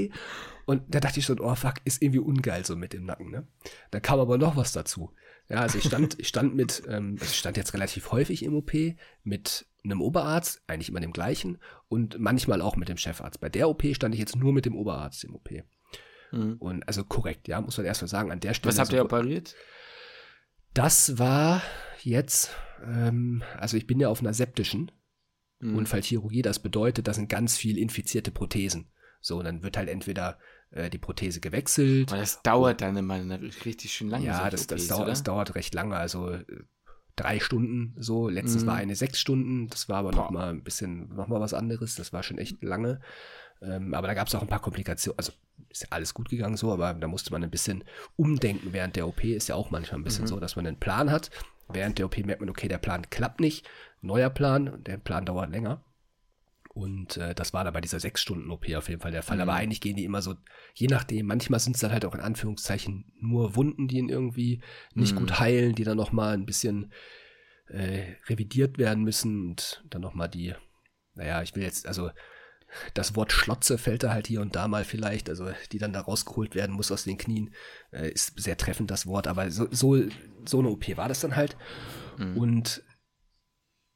und 0.67 0.83
da 0.89 1.01
dachte 1.01 1.19
ich 1.19 1.27
schon, 1.27 1.41
oh 1.41 1.55
fuck, 1.55 1.75
ist 1.85 2.03
irgendwie 2.03 2.21
ungeil 2.21 2.65
so 2.65 2.77
mit 2.77 2.93
dem 2.93 3.05
Nacken, 3.05 3.31
ne? 3.31 3.47
Da 3.91 3.99
kam 3.99 4.21
aber 4.21 4.39
noch 4.39 4.57
was 4.57 4.73
dazu. 4.73 5.11
Ja, 5.51 5.63
also 5.63 5.79
ich 5.79 5.85
stand, 5.85 6.19
ich 6.21 6.29
stand 6.29 6.55
mit, 6.55 6.85
ähm, 6.87 7.17
also 7.21 7.33
ich 7.33 7.39
stand 7.39 7.57
jetzt 7.57 7.75
relativ 7.75 8.13
häufig 8.13 8.45
im 8.45 8.55
OP 8.55 8.73
mit 9.25 9.67
einem 9.83 10.01
Oberarzt, 10.01 10.63
eigentlich 10.69 10.89
immer 10.89 11.01
dem 11.01 11.13
gleichen, 11.13 11.59
und 11.89 12.21
manchmal 12.21 12.63
auch 12.63 12.77
mit 12.77 12.89
dem 12.89 12.97
Chefarzt. 12.97 13.41
Bei 13.41 13.49
der 13.49 13.69
OP 13.69 13.83
stand 13.95 14.15
ich 14.15 14.21
jetzt 14.21 14.37
nur 14.37 14.53
mit 14.53 14.65
dem 14.65 14.77
Oberarzt 14.77 15.25
im 15.25 15.35
OP. 15.35 15.51
Mhm. 16.31 16.57
Und 16.59 16.87
also 16.87 17.03
korrekt, 17.03 17.49
ja, 17.49 17.61
muss 17.61 17.77
man 17.77 17.87
erstmal 17.87 18.09
sagen, 18.09 18.31
an 18.31 18.39
der 18.39 18.55
Stelle. 18.55 18.71
Was 18.71 18.79
habt 18.79 18.93
ihr 18.93 19.05
operiert? 19.05 19.57
Das 20.73 21.19
war 21.19 21.63
jetzt, 22.03 22.55
ähm, 22.85 23.43
also 23.59 23.77
ich 23.77 23.89
bin 23.89 23.99
ja 23.99 24.09
auf 24.09 24.21
einer 24.21 24.35
septischen 24.35 24.93
mhm. 25.59 25.79
Unfallchirurgie, 25.79 26.43
das 26.43 26.61
bedeutet, 26.61 27.09
das 27.09 27.17
sind 27.17 27.29
ganz 27.29 27.57
viel 27.57 27.77
infizierte 27.77 28.31
Prothesen. 28.31 28.93
So, 29.21 29.39
und 29.39 29.47
dann 29.47 29.65
wird 29.65 29.77
halt 29.77 29.89
entweder 29.89 30.39
die 30.73 30.99
Prothese 30.99 31.41
gewechselt. 31.41 32.11
Aber 32.11 32.21
das 32.21 32.43
dauert 32.43 32.81
dann 32.81 32.97
immer 32.97 33.21
richtig 33.65 33.93
schön 33.93 34.09
lange. 34.09 34.27
Ja, 34.27 34.49
das, 34.51 34.67
das, 34.67 34.87
dauert, 34.87 35.09
das 35.09 35.23
dauert 35.23 35.55
recht 35.55 35.75
lange. 35.75 35.97
Also 35.97 36.31
äh, 36.31 36.45
drei 37.17 37.41
Stunden 37.41 37.95
so. 37.99 38.29
Letztes 38.29 38.65
mm. 38.65 38.67
war 38.67 38.77
eine 38.77 38.95
sechs 38.95 39.19
Stunden. 39.19 39.69
Das 39.69 39.89
war 39.89 39.99
aber 39.99 40.11
Boah. 40.11 40.17
noch 40.17 40.31
mal 40.31 40.51
ein 40.51 40.63
bisschen, 40.63 41.15
noch 41.15 41.29
mal 41.29 41.41
was 41.41 41.55
anderes. 41.55 41.97
Das 41.97 42.13
war 42.13 42.23
schon 42.23 42.39
echt 42.39 42.63
lange. 42.63 43.01
Ähm, 43.63 43.95
aber 43.95 44.07
da 44.07 44.15
gab 44.15 44.29
es 44.29 44.35
auch 44.35 44.43
ein 44.43 44.49
paar 44.49 44.63
Komplikationen. 44.63 45.19
Also 45.19 45.33
ist 45.69 45.83
ja 45.83 45.89
alles 45.91 46.15
gut 46.15 46.29
gegangen 46.29 46.57
so, 46.57 46.73
aber 46.73 46.95
da 46.95 47.07
musste 47.07 47.31
man 47.33 47.45
ein 47.45 47.51
bisschen 47.51 47.85
umdenken 48.17 48.73
während 48.73 48.97
der 48.97 49.07
OP. 49.07 49.25
Ist 49.25 49.49
ja 49.49 49.55
auch 49.55 49.71
manchmal 49.71 50.01
ein 50.01 50.05
bisschen 50.05 50.25
mhm. 50.25 50.29
so, 50.29 50.41
dass 50.41 50.57
man 50.57 50.67
einen 50.67 50.79
Plan 50.79 51.11
hat. 51.11 51.31
Während 51.69 51.99
der 51.99 52.07
OP 52.07 52.19
merkt 52.19 52.41
man, 52.41 52.51
okay, 52.51 52.69
der 52.69 52.79
Plan 52.79 53.09
klappt 53.11 53.41
nicht. 53.41 53.69
Neuer 54.01 54.31
Plan 54.31 54.69
und 54.69 54.87
der 54.87 54.97
Plan 54.97 55.27
dauert 55.27 55.51
länger. 55.51 55.83
Und 56.73 57.17
äh, 57.17 57.35
das 57.35 57.53
war 57.53 57.65
da 57.65 57.73
bei 57.73 57.81
dieser 57.81 57.99
sechs 57.99 58.21
Stunden 58.21 58.51
OP 58.51 58.65
auf 58.77 58.89
jeden 58.89 59.01
Fall 59.01 59.11
der 59.11 59.25
Fall. 59.25 59.39
Mhm. 59.39 59.43
Aber 59.43 59.55
eigentlich 59.55 59.81
gehen 59.81 59.97
die 59.97 60.05
immer 60.05 60.23
so, 60.23 60.37
je 60.75 60.87
nachdem, 60.87 61.27
manchmal 61.27 61.59
sind 61.59 61.75
es 61.75 61.81
dann 61.81 61.91
halt 61.91 62.05
auch 62.05 62.15
in 62.15 62.21
Anführungszeichen 62.21 63.13
nur 63.21 63.57
Wunden, 63.57 63.89
die 63.89 63.99
ihn 63.99 64.09
irgendwie 64.09 64.61
nicht 64.95 65.15
mhm. 65.15 65.21
gut 65.21 65.41
heilen, 65.41 65.75
die 65.75 65.85
dann 65.85 65.97
nochmal 65.97 66.35
ein 66.35 66.47
bisschen 66.47 66.93
äh, 67.67 68.15
revidiert 68.29 68.79
werden 68.79 69.03
müssen 69.03 69.51
und 69.51 69.85
dann 69.91 70.01
nochmal 70.01 70.29
die, 70.29 70.55
naja, 71.15 71.43
ich 71.43 71.57
will 71.57 71.65
jetzt, 71.65 71.89
also 71.89 72.11
das 72.95 73.17
Wort 73.17 73.33
Schlotze 73.33 73.79
fällt 73.79 74.05
da 74.05 74.13
halt 74.13 74.29
hier 74.29 74.41
und 74.41 74.55
da 74.55 74.69
mal 74.69 74.85
vielleicht, 74.85 75.29
also 75.29 75.51
die 75.73 75.79
dann 75.79 75.93
da 75.93 76.01
rausgeholt 76.01 76.55
werden 76.55 76.77
muss 76.77 76.93
aus 76.93 77.03
den 77.03 77.19
Knien, 77.19 77.53
äh, 77.91 78.11
ist 78.11 78.41
sehr 78.41 78.57
treffend 78.57 78.93
das 78.93 79.07
Wort, 79.07 79.27
aber 79.27 79.51
so, 79.51 79.67
so, 79.73 80.01
so 80.45 80.61
eine 80.61 80.69
OP 80.69 80.97
war 80.97 81.09
das 81.09 81.21
dann 81.21 81.35
halt. 81.35 81.57
Mhm. 82.17 82.37
Und 82.37 82.83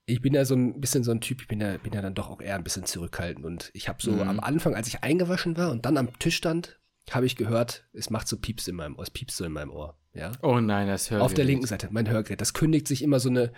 ich 0.07 0.21
bin 0.21 0.35
ja 0.35 0.45
so 0.45 0.55
ein 0.55 0.81
bisschen 0.81 1.05
so 1.05 1.11
ein 1.11 1.21
Typ, 1.21 1.41
ich 1.41 1.49
bin 1.49 1.61
ja, 1.61 1.77
bin 1.79 1.93
ja 1.93 2.03
dann 2.03 2.15
doch 2.15 2.29
auch 2.29 2.41
eher 2.41 2.57
ein 2.57 2.65
bisschen 2.65 2.85
zurückhaltend. 2.85 3.45
Und 3.45 3.71
ich 3.73 3.89
habe 3.89 4.03
so 4.03 4.13
mhm. 4.13 4.29
am 4.29 4.41
Anfang, 4.41 4.75
als 4.75 4.89
ich 4.89 5.03
eingewaschen 5.03 5.57
war 5.57 5.71
und 5.71 5.87
dann 5.87 5.97
am 5.97 6.19
Tisch 6.19 6.37
stand, 6.37 6.79
habe 7.11 7.27
ich 7.27 7.37
gehört, 7.37 7.87
es 7.93 8.11
macht 8.11 8.29
so 8.29 8.39
Pieps 8.39 8.69
in 8.69 8.77
meinem 8.77 8.97
Ohr, 8.97 9.03
es 9.03 9.11
piepst 9.11 9.37
so 9.37 9.45
in 9.45 9.53
meinem 9.53 9.71
Ohr. 9.71 9.99
Ja? 10.15 10.33
Oh 10.43 10.61
nein, 10.61 10.87
das 10.89 11.11
Hörgerät. 11.11 11.25
Auf 11.25 11.35
der 11.35 11.45
linken 11.45 11.67
Seite, 11.67 11.89
mein 11.91 12.09
Hörgerät. 12.09 12.41
Das 12.41 12.55
kündigt 12.55 12.87
sich 12.87 13.03
immer 13.03 13.21
so 13.21 13.29
eine 13.29 13.53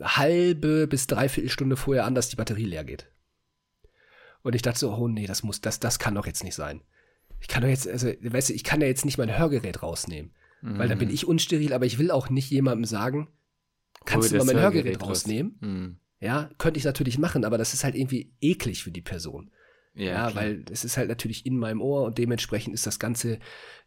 halbe 0.00 0.86
bis 0.86 1.06
dreiviertel 1.06 1.50
Stunde 1.50 1.76
vorher 1.76 2.04
an, 2.04 2.14
dass 2.14 2.28
die 2.28 2.36
Batterie 2.36 2.66
leer 2.66 2.84
geht. 2.84 3.10
Und 4.42 4.54
ich 4.54 4.62
dachte 4.62 4.78
so, 4.78 4.92
oh 4.92 5.08
nee, 5.08 5.26
das 5.26 5.42
muss, 5.42 5.60
das, 5.60 5.80
das 5.80 5.98
kann 5.98 6.14
doch 6.14 6.26
jetzt 6.26 6.44
nicht 6.44 6.54
sein. 6.54 6.82
Ich 7.40 7.48
kann 7.48 7.62
doch 7.62 7.68
jetzt, 7.68 7.88
also, 7.88 8.08
weißt 8.08 8.50
du, 8.50 8.54
ich 8.54 8.64
kann 8.64 8.80
ja 8.80 8.86
jetzt 8.86 9.04
nicht 9.04 9.18
mein 9.18 9.36
Hörgerät 9.36 9.82
rausnehmen. 9.82 10.32
Mhm. 10.62 10.78
Weil 10.78 10.88
dann 10.88 10.98
bin 10.98 11.10
ich 11.10 11.26
unsteril, 11.26 11.72
aber 11.72 11.86
ich 11.86 11.98
will 11.98 12.10
auch 12.10 12.30
nicht 12.30 12.50
jemandem 12.50 12.84
sagen, 12.84 13.28
kannst 14.06 14.32
du 14.32 14.36
mal 14.36 14.44
mein 14.44 14.56
Hörgerät, 14.56 14.86
Hörgerät 14.86 15.02
rausnehmen? 15.02 15.58
Hm. 15.60 15.96
Ja, 16.20 16.48
könnte 16.58 16.78
ich 16.78 16.84
natürlich 16.84 17.18
machen, 17.18 17.44
aber 17.44 17.58
das 17.58 17.74
ist 17.74 17.84
halt 17.84 17.94
irgendwie 17.94 18.32
eklig 18.40 18.82
für 18.82 18.90
die 18.90 19.02
Person. 19.02 19.50
Ja, 19.94 20.28
ja 20.28 20.34
weil 20.34 20.64
es 20.70 20.84
ist 20.84 20.96
halt 20.96 21.08
natürlich 21.08 21.44
in 21.46 21.58
meinem 21.58 21.80
Ohr 21.80 22.04
und 22.04 22.18
dementsprechend 22.18 22.74
ist 22.74 22.86
das 22.86 22.98
ganze, 22.98 23.38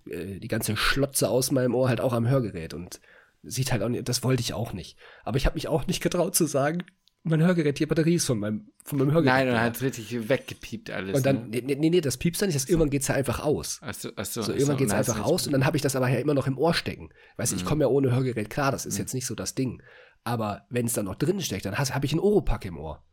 äh, 0.05 0.39
die 0.39 0.47
ganze 0.47 0.75
Schlotze 0.75 1.29
aus 1.29 1.51
meinem 1.51 1.73
Ohr 1.73 1.89
halt 1.89 2.01
auch 2.01 2.13
am 2.13 2.27
Hörgerät 2.27 2.73
und 2.73 2.99
sieht 3.43 3.71
halt 3.71 3.81
auch 3.81 3.89
nicht, 3.89 4.07
das 4.07 4.23
wollte 4.23 4.41
ich 4.41 4.53
auch 4.53 4.73
nicht. 4.73 4.97
Aber 5.23 5.37
ich 5.37 5.45
habe 5.45 5.55
mich 5.55 5.67
auch 5.67 5.87
nicht 5.87 6.01
getraut 6.01 6.35
zu 6.35 6.45
sagen, 6.45 6.83
mein 7.23 7.41
Hörgerät, 7.41 7.79
die 7.79 7.85
Batterie 7.85 8.15
ist 8.15 8.25
von 8.25 8.39
meinem, 8.39 8.71
von 8.83 8.97
meinem 8.97 9.11
Hörgerät. 9.11 9.45
Nein, 9.45 9.49
und 9.49 9.59
hat 9.59 9.75
es 9.75 9.81
richtig 9.81 10.29
weggepiept 10.29 10.89
alles. 10.89 11.17
Und 11.17 11.25
dann, 11.25 11.49
ne? 11.49 11.61
nee, 11.61 11.75
nee, 11.75 11.89
nee, 11.89 12.01
das 12.01 12.17
piepst 12.17 12.41
dann 12.41 12.47
nicht, 12.47 12.55
das, 12.55 12.63
so. 12.63 12.69
irgendwann 12.69 12.89
geht's 12.89 13.07
ja 13.07 13.15
einfach 13.15 13.41
aus. 13.41 13.79
Ach 13.81 13.93
so, 13.93 14.09
ach 14.15 14.25
so, 14.25 14.41
so 14.41 14.53
irgendwann 14.53 14.77
so, 14.77 14.79
geht's 14.79 14.93
einfach 14.93 15.21
aus 15.21 15.45
und 15.45 15.53
dann 15.53 15.65
habe 15.65 15.77
ich 15.77 15.83
das 15.83 15.95
aber 15.95 16.07
ja 16.09 16.19
immer 16.19 16.33
noch 16.33 16.47
im 16.47 16.57
Ohr 16.57 16.73
stecken. 16.73 17.09
Weißt 17.37 17.51
du, 17.51 17.55
mhm. 17.55 17.61
ich 17.61 17.65
komme 17.65 17.83
ja 17.83 17.87
ohne 17.87 18.11
Hörgerät 18.15 18.49
klar, 18.49 18.71
das 18.71 18.85
ist 18.85 18.95
mhm. 18.95 18.99
jetzt 18.99 19.13
nicht 19.13 19.25
so 19.25 19.35
das 19.35 19.53
Ding. 19.53 19.81
Aber 20.23 20.65
wenn 20.69 20.85
es 20.85 20.93
dann 20.93 21.05
noch 21.05 21.15
drin 21.15 21.41
steckt, 21.41 21.65
dann 21.65 21.77
habe 21.77 22.05
ich 22.05 22.11
einen 22.11 22.21
Oropack 22.21 22.65
im 22.65 22.77
Ohr. 22.77 23.03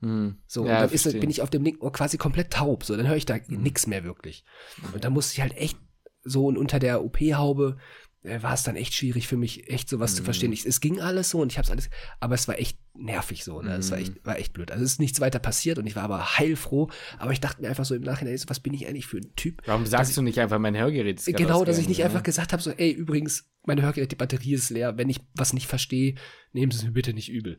Hm. 0.00 0.36
So, 0.46 0.66
ja, 0.66 0.74
und 0.74 0.80
dann 0.82 0.90
ist, 0.90 1.20
bin 1.20 1.30
ich 1.30 1.40
auf 1.40 1.50
dem 1.50 1.62
linken 1.62 1.82
Ohr 1.82 1.92
quasi 1.92 2.18
komplett 2.18 2.52
taub. 2.52 2.84
So, 2.84 2.96
dann 2.96 3.08
höre 3.08 3.16
ich 3.16 3.26
da 3.26 3.36
hm. 3.36 3.62
nichts 3.62 3.86
mehr 3.86 4.04
wirklich. 4.04 4.44
Und 4.92 5.04
dann 5.04 5.12
musste 5.12 5.34
ich 5.34 5.40
halt 5.40 5.56
echt 5.56 5.78
so 6.22 6.46
unter 6.46 6.78
der 6.78 7.04
OP-Haube 7.04 7.76
war 8.24 8.54
es 8.54 8.62
dann 8.62 8.76
echt 8.76 8.94
schwierig 8.94 9.28
für 9.28 9.36
mich, 9.36 9.70
echt 9.70 9.88
sowas 9.88 10.12
mhm. 10.12 10.16
zu 10.16 10.22
verstehen. 10.24 10.52
Ich, 10.52 10.64
es 10.64 10.80
ging 10.80 11.00
alles 11.00 11.30
so 11.30 11.40
und 11.40 11.52
ich 11.52 11.58
habe 11.58 11.64
es 11.64 11.70
alles, 11.70 11.90
aber 12.20 12.34
es 12.34 12.48
war 12.48 12.58
echt 12.58 12.78
nervig 12.94 13.44
so. 13.44 13.60
Ne? 13.60 13.74
Es 13.74 13.90
war 13.90 13.98
echt, 13.98 14.24
war 14.24 14.38
echt 14.38 14.52
blöd. 14.54 14.70
Also 14.70 14.82
es 14.82 14.92
ist 14.92 15.00
nichts 15.00 15.20
weiter 15.20 15.38
passiert 15.38 15.78
und 15.78 15.86
ich 15.86 15.94
war 15.94 16.04
aber 16.04 16.38
heilfroh. 16.38 16.88
Aber 17.18 17.32
ich 17.32 17.40
dachte 17.40 17.60
mir 17.60 17.68
einfach 17.68 17.84
so 17.84 17.94
im 17.94 18.02
Nachhinein, 18.02 18.38
was 18.46 18.60
bin 18.60 18.72
ich 18.72 18.86
eigentlich 18.86 19.06
für 19.06 19.18
ein 19.18 19.34
Typ? 19.36 19.62
Warum 19.66 19.84
sagst 19.84 20.12
ich, 20.12 20.14
du 20.14 20.22
nicht 20.22 20.40
einfach, 20.40 20.58
mein 20.58 20.76
Hörgerät 20.76 21.18
ist 21.18 21.26
Genau, 21.36 21.64
dass 21.64 21.78
ich 21.78 21.88
nicht 21.88 21.98
ne? 21.98 22.04
einfach 22.06 22.22
gesagt 22.22 22.52
habe, 22.52 22.62
so, 22.62 22.70
ey, 22.70 22.90
übrigens, 22.90 23.50
mein 23.66 23.82
Hörgerät, 23.82 24.10
die 24.10 24.16
Batterie 24.16 24.54
ist 24.54 24.70
leer. 24.70 24.96
Wenn 24.96 25.10
ich 25.10 25.20
was 25.34 25.52
nicht 25.52 25.66
verstehe, 25.66 26.14
nehmen 26.52 26.72
Sie 26.72 26.78
es 26.78 26.84
mir 26.84 26.92
bitte 26.92 27.12
nicht 27.12 27.30
übel. 27.30 27.58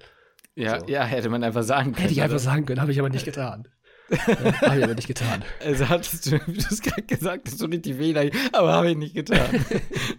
Ja, 0.55 0.80
so. 0.80 0.88
ja, 0.88 1.03
hätte 1.03 1.30
man 1.30 1.43
einfach 1.43 1.63
sagen 1.63 1.91
können. 1.91 2.01
Hätte 2.01 2.13
ich 2.13 2.22
einfach 2.22 2.39
sagen 2.39 2.66
können, 2.66 2.82
habe 2.82 2.91
ich 2.91 2.99
aber 2.99 3.09
nicht 3.09 3.26
getan. 3.26 3.68
Habe 4.12 4.78
ich 4.78 4.84
aber 4.84 4.95
nicht 4.95 5.08
getan. 5.08 5.43
Also 5.64 5.89
hattest 5.89 6.28
du, 6.28 6.38
du 6.39 6.51
es 6.51 6.82
gerade 6.82 7.03
gesagt 7.03 7.47
hast, 7.47 7.58
so 7.58 7.66
richtig 7.66 7.97
weh, 7.97 8.32
aber 8.53 8.74
habe 8.74 8.91
ich 8.91 8.97
nicht 8.97 9.16
getan. 9.16 9.66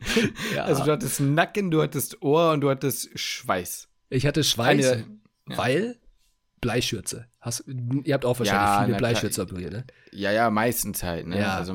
ja. 0.54 0.64
Also 0.64 0.84
du 0.84 0.92
hattest 0.92 1.20
Nacken, 1.20 1.70
du 1.70 1.82
hattest 1.82 2.22
Ohr 2.22 2.52
und 2.52 2.60
du 2.60 2.70
hattest 2.70 3.18
Schweiß. 3.18 3.88
Ich 4.10 4.26
hatte 4.26 4.44
Schweiß, 4.44 4.86
Eine, 4.86 5.04
ja. 5.48 5.58
weil 5.58 5.96
Bleischürze. 6.60 7.26
Hast, 7.40 7.64
ihr 8.02 8.14
habt 8.14 8.24
auch 8.24 8.38
wahrscheinlich 8.40 8.70
ja, 8.70 8.84
viele 8.84 8.96
Bleischürze 8.96 9.42
operiert, 9.42 9.72
ne? 9.72 9.84
Ja, 10.10 10.32
ja, 10.32 10.50
meistens 10.50 11.02
halt. 11.02 11.26
Ne? 11.26 11.38
Ja. 11.38 11.56
Also 11.56 11.74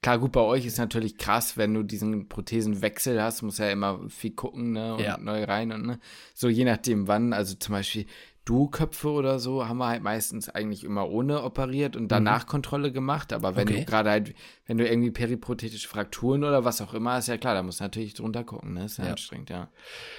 klar, 0.00 0.18
gut, 0.18 0.32
bei 0.32 0.40
euch 0.40 0.66
ist 0.66 0.78
natürlich 0.78 1.16
krass, 1.16 1.56
wenn 1.56 1.74
du 1.74 1.82
diesen 1.82 2.28
Prothesenwechsel 2.28 3.22
hast, 3.22 3.42
musst 3.42 3.58
ja 3.60 3.70
immer 3.70 4.00
viel 4.08 4.32
gucken, 4.32 4.72
ne? 4.72 4.94
Und 4.94 5.04
ja. 5.04 5.18
neu 5.18 5.44
rein 5.44 5.70
und 5.70 5.86
ne? 5.86 6.00
So 6.34 6.48
je 6.48 6.64
nachdem 6.64 7.06
wann, 7.06 7.32
also 7.32 7.54
zum 7.54 7.74
Beispiel, 7.74 8.06
Duo-Köpfe 8.44 9.10
oder 9.10 9.38
so 9.38 9.68
haben 9.68 9.78
wir 9.78 9.86
halt 9.86 10.02
meistens 10.02 10.48
eigentlich 10.48 10.82
immer 10.82 11.08
ohne 11.08 11.44
operiert 11.44 11.94
und 11.94 12.08
danach 12.08 12.44
mhm. 12.44 12.48
Kontrolle 12.48 12.92
gemacht. 12.92 13.32
Aber 13.32 13.54
wenn 13.54 13.68
okay. 13.68 13.80
du 13.80 13.84
gerade 13.84 14.10
halt, 14.10 14.34
wenn 14.66 14.78
du 14.78 14.88
irgendwie 14.88 15.12
periprothetische 15.12 15.88
Frakturen 15.88 16.42
oder 16.42 16.64
was 16.64 16.80
auch 16.80 16.92
immer, 16.92 17.16
ist 17.18 17.28
ja 17.28 17.38
klar, 17.38 17.54
da 17.54 17.62
musst 17.62 17.78
du 17.78 17.84
natürlich 17.84 18.14
drunter 18.14 18.42
gucken, 18.42 18.74
ne? 18.74 18.86
Ist 18.86 18.98
ja, 18.98 19.04
ja. 19.04 19.10
anstrengend, 19.12 19.50
ja. 19.50 19.70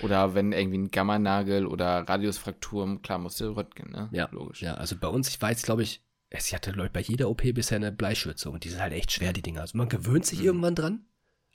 Oder 0.02 0.36
wenn 0.36 0.54
irgendwie 0.54 0.78
ein 0.78 0.92
Gammanagel 0.92 1.68
oder 1.68 2.08
Radiusfrakturen, 2.08 3.02
klar, 3.02 3.20
musst 3.20 3.42
du 3.42 3.56
röntgen, 3.56 3.92
ne? 3.92 4.08
Ja, 4.12 4.30
logisch. 4.32 4.62
Ja, 4.62 4.76
also 4.76 4.96
bei 4.96 5.10
uns, 5.10 5.28
ich 5.28 5.42
weiß, 5.42 5.64
glaube 5.64 5.84
ich, 5.84 6.02
ich 6.30 6.54
hatte, 6.54 6.72
ich, 6.72 6.92
bei 6.92 7.02
jeder 7.02 7.30
OP 7.30 7.44
bisher 7.54 7.76
eine 7.76 7.92
Bleischürze 7.92 8.50
und 8.50 8.64
die 8.64 8.70
sind 8.70 8.82
halt 8.82 8.94
echt 8.94 9.12
schwer, 9.12 9.34
die 9.34 9.42
Dinger. 9.42 9.62
Also 9.62 9.78
man 9.78 9.90
gewöhnt 9.90 10.26
sich 10.26 10.40
mhm. 10.40 10.46
irgendwann 10.46 10.76
dran. 10.76 11.06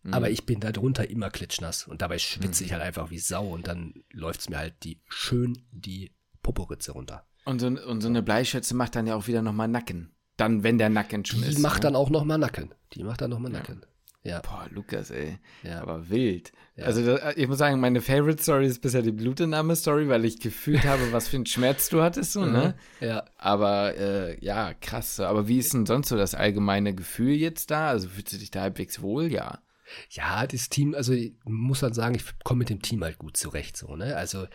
Mhm. 0.03 0.14
Aber 0.14 0.31
ich 0.31 0.47
bin 0.47 0.61
da 0.61 0.71
drunter 0.71 1.09
immer 1.09 1.31
klitschnass 1.31 1.87
und 1.87 2.03
dabei 2.03 2.19
schwitze 2.19 2.62
mhm. 2.62 2.66
ich 2.66 2.73
halt 2.73 2.83
einfach 2.83 3.11
wie 3.11 3.19
Sau 3.19 3.49
und 3.49 3.66
dann 3.66 4.05
läuft 4.12 4.41
es 4.41 4.49
mir 4.49 4.59
halt 4.59 4.75
die 4.85 5.01
schön 5.09 5.59
die 5.73 6.12
Poporitze 6.53 6.92
runter. 6.92 7.26
Und 7.44 7.61
so, 7.61 7.66
und 7.66 8.01
so 8.01 8.09
eine 8.09 8.22
Bleischürze 8.22 8.74
macht 8.74 8.96
dann 8.96 9.07
ja 9.07 9.14
auch 9.14 9.26
wieder 9.26 9.42
nochmal 9.42 9.68
Nacken. 9.68 10.12
Dann, 10.36 10.62
wenn 10.62 10.78
der 10.78 10.88
Nacken 10.88 11.24
schon 11.24 11.42
Die 11.42 11.49
ist. 11.49 11.59
Die 11.59 11.62
macht 11.62 11.78
ne? 11.78 11.80
dann 11.82 11.96
auch 11.96 12.11
nochmal 12.11 12.38
Nacken. 12.38 12.74
Die 12.94 13.03
macht 13.05 13.20
dann 13.20 13.30
nochmal 13.30 13.53
Nacken. 13.53 13.82
Ja. 14.22 14.40
Boah, 14.40 14.66
Lukas, 14.70 15.11
ey. 15.11 15.38
Ja. 15.62 15.80
Aber 15.82 16.09
wild. 16.11 16.53
Ja. 16.76 16.84
Also, 16.84 17.18
ich 17.36 17.49
muss 17.49 17.59
sagen, 17.59 17.80
meine 17.80 18.01
Favorite 18.01 18.42
Story 18.42 18.66
ist 18.66 18.80
bisher 18.80 19.03
die 19.03 19.12
Blutentnahme-Story, 19.12 20.09
weil 20.09 20.24
ich 20.24 20.40
gefühlt 20.40 20.84
habe, 20.84 21.12
was 21.12 21.28
für 21.28 21.36
einen 21.36 21.46
Schmerz 21.46 21.88
du 21.88 22.03
hattest, 22.03 22.32
so, 22.32 22.44
ne? 22.44 22.74
Mhm. 23.01 23.07
Ja. 23.07 23.24
Aber, 23.36 23.96
äh, 23.96 24.42
ja, 24.44 24.74
krass. 24.74 25.20
Aber 25.20 25.49
wie 25.49 25.59
ist 25.59 25.74
denn 25.74 25.86
sonst 25.86 26.09
so 26.09 26.16
das 26.16 26.34
allgemeine 26.34 26.94
Gefühl 26.94 27.34
jetzt 27.34 27.70
da? 27.70 27.88
Also, 27.88 28.09
fühlst 28.09 28.32
du 28.32 28.38
dich 28.38 28.51
da 28.51 28.62
halbwegs 28.62 29.03
wohl? 29.03 29.32
Ja. 29.32 29.61
Ja, 30.11 30.46
das 30.46 30.68
Team, 30.68 30.94
also, 30.94 31.12
ich 31.12 31.32
muss 31.44 31.82
halt 31.82 31.94
sagen, 31.94 32.14
ich 32.14 32.24
komme 32.44 32.59
mit 32.59 32.70
dem 32.70 32.82
Team 32.82 33.03
halt 33.03 33.18
gut 33.18 33.36
zurecht, 33.36 33.76
so, 33.76 33.96
ne? 33.96 34.16
Also, 34.16 34.46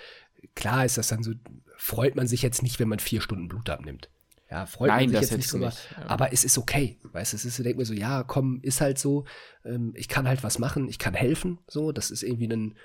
klar 0.56 0.86
ist 0.86 0.98
das 0.98 1.08
dann 1.08 1.24
so, 1.24 1.34
freut 1.78 2.16
man 2.16 2.28
sich 2.28 2.42
jetzt 2.42 2.64
nicht, 2.64 2.80
wenn 2.80 2.90
man 2.90 3.00
vier 3.00 3.22
Stunden 3.22 3.48
Blut 3.48 3.70
abnimmt. 3.70 4.10
Ja, 4.50 4.66
freut 4.68 4.90
Nein, 4.90 5.12
man 5.12 5.22
sich 5.22 5.32
jetzt 5.32 5.38
nicht 5.38 5.52
drüber. 5.52 5.68
Nicht, 5.68 5.90
ja. 5.98 6.06
Aber 6.08 6.32
es 6.32 6.44
ist 6.44 6.58
okay. 6.58 7.00
Weißt 7.12 7.34
du, 7.34 7.38
es 7.38 7.46
ist, 7.46 7.58
ich 7.58 7.64
denke 7.64 7.80
mir 7.80 7.86
so, 7.86 7.94
ja, 7.94 8.24
komm, 8.24 8.60
ist 8.62 8.82
halt 8.82 9.00
so, 9.00 9.26
ähm, 9.66 9.94
ich 9.96 10.08
kann 10.08 10.28
halt 10.28 10.44
was 10.44 10.60
machen, 10.60 10.88
ich 10.88 11.00
kann 11.00 11.16
helfen, 11.16 11.60
so, 11.68 11.92
das 11.92 12.12
ist 12.12 12.22
irgendwie 12.22 12.48
ein, 12.48 12.78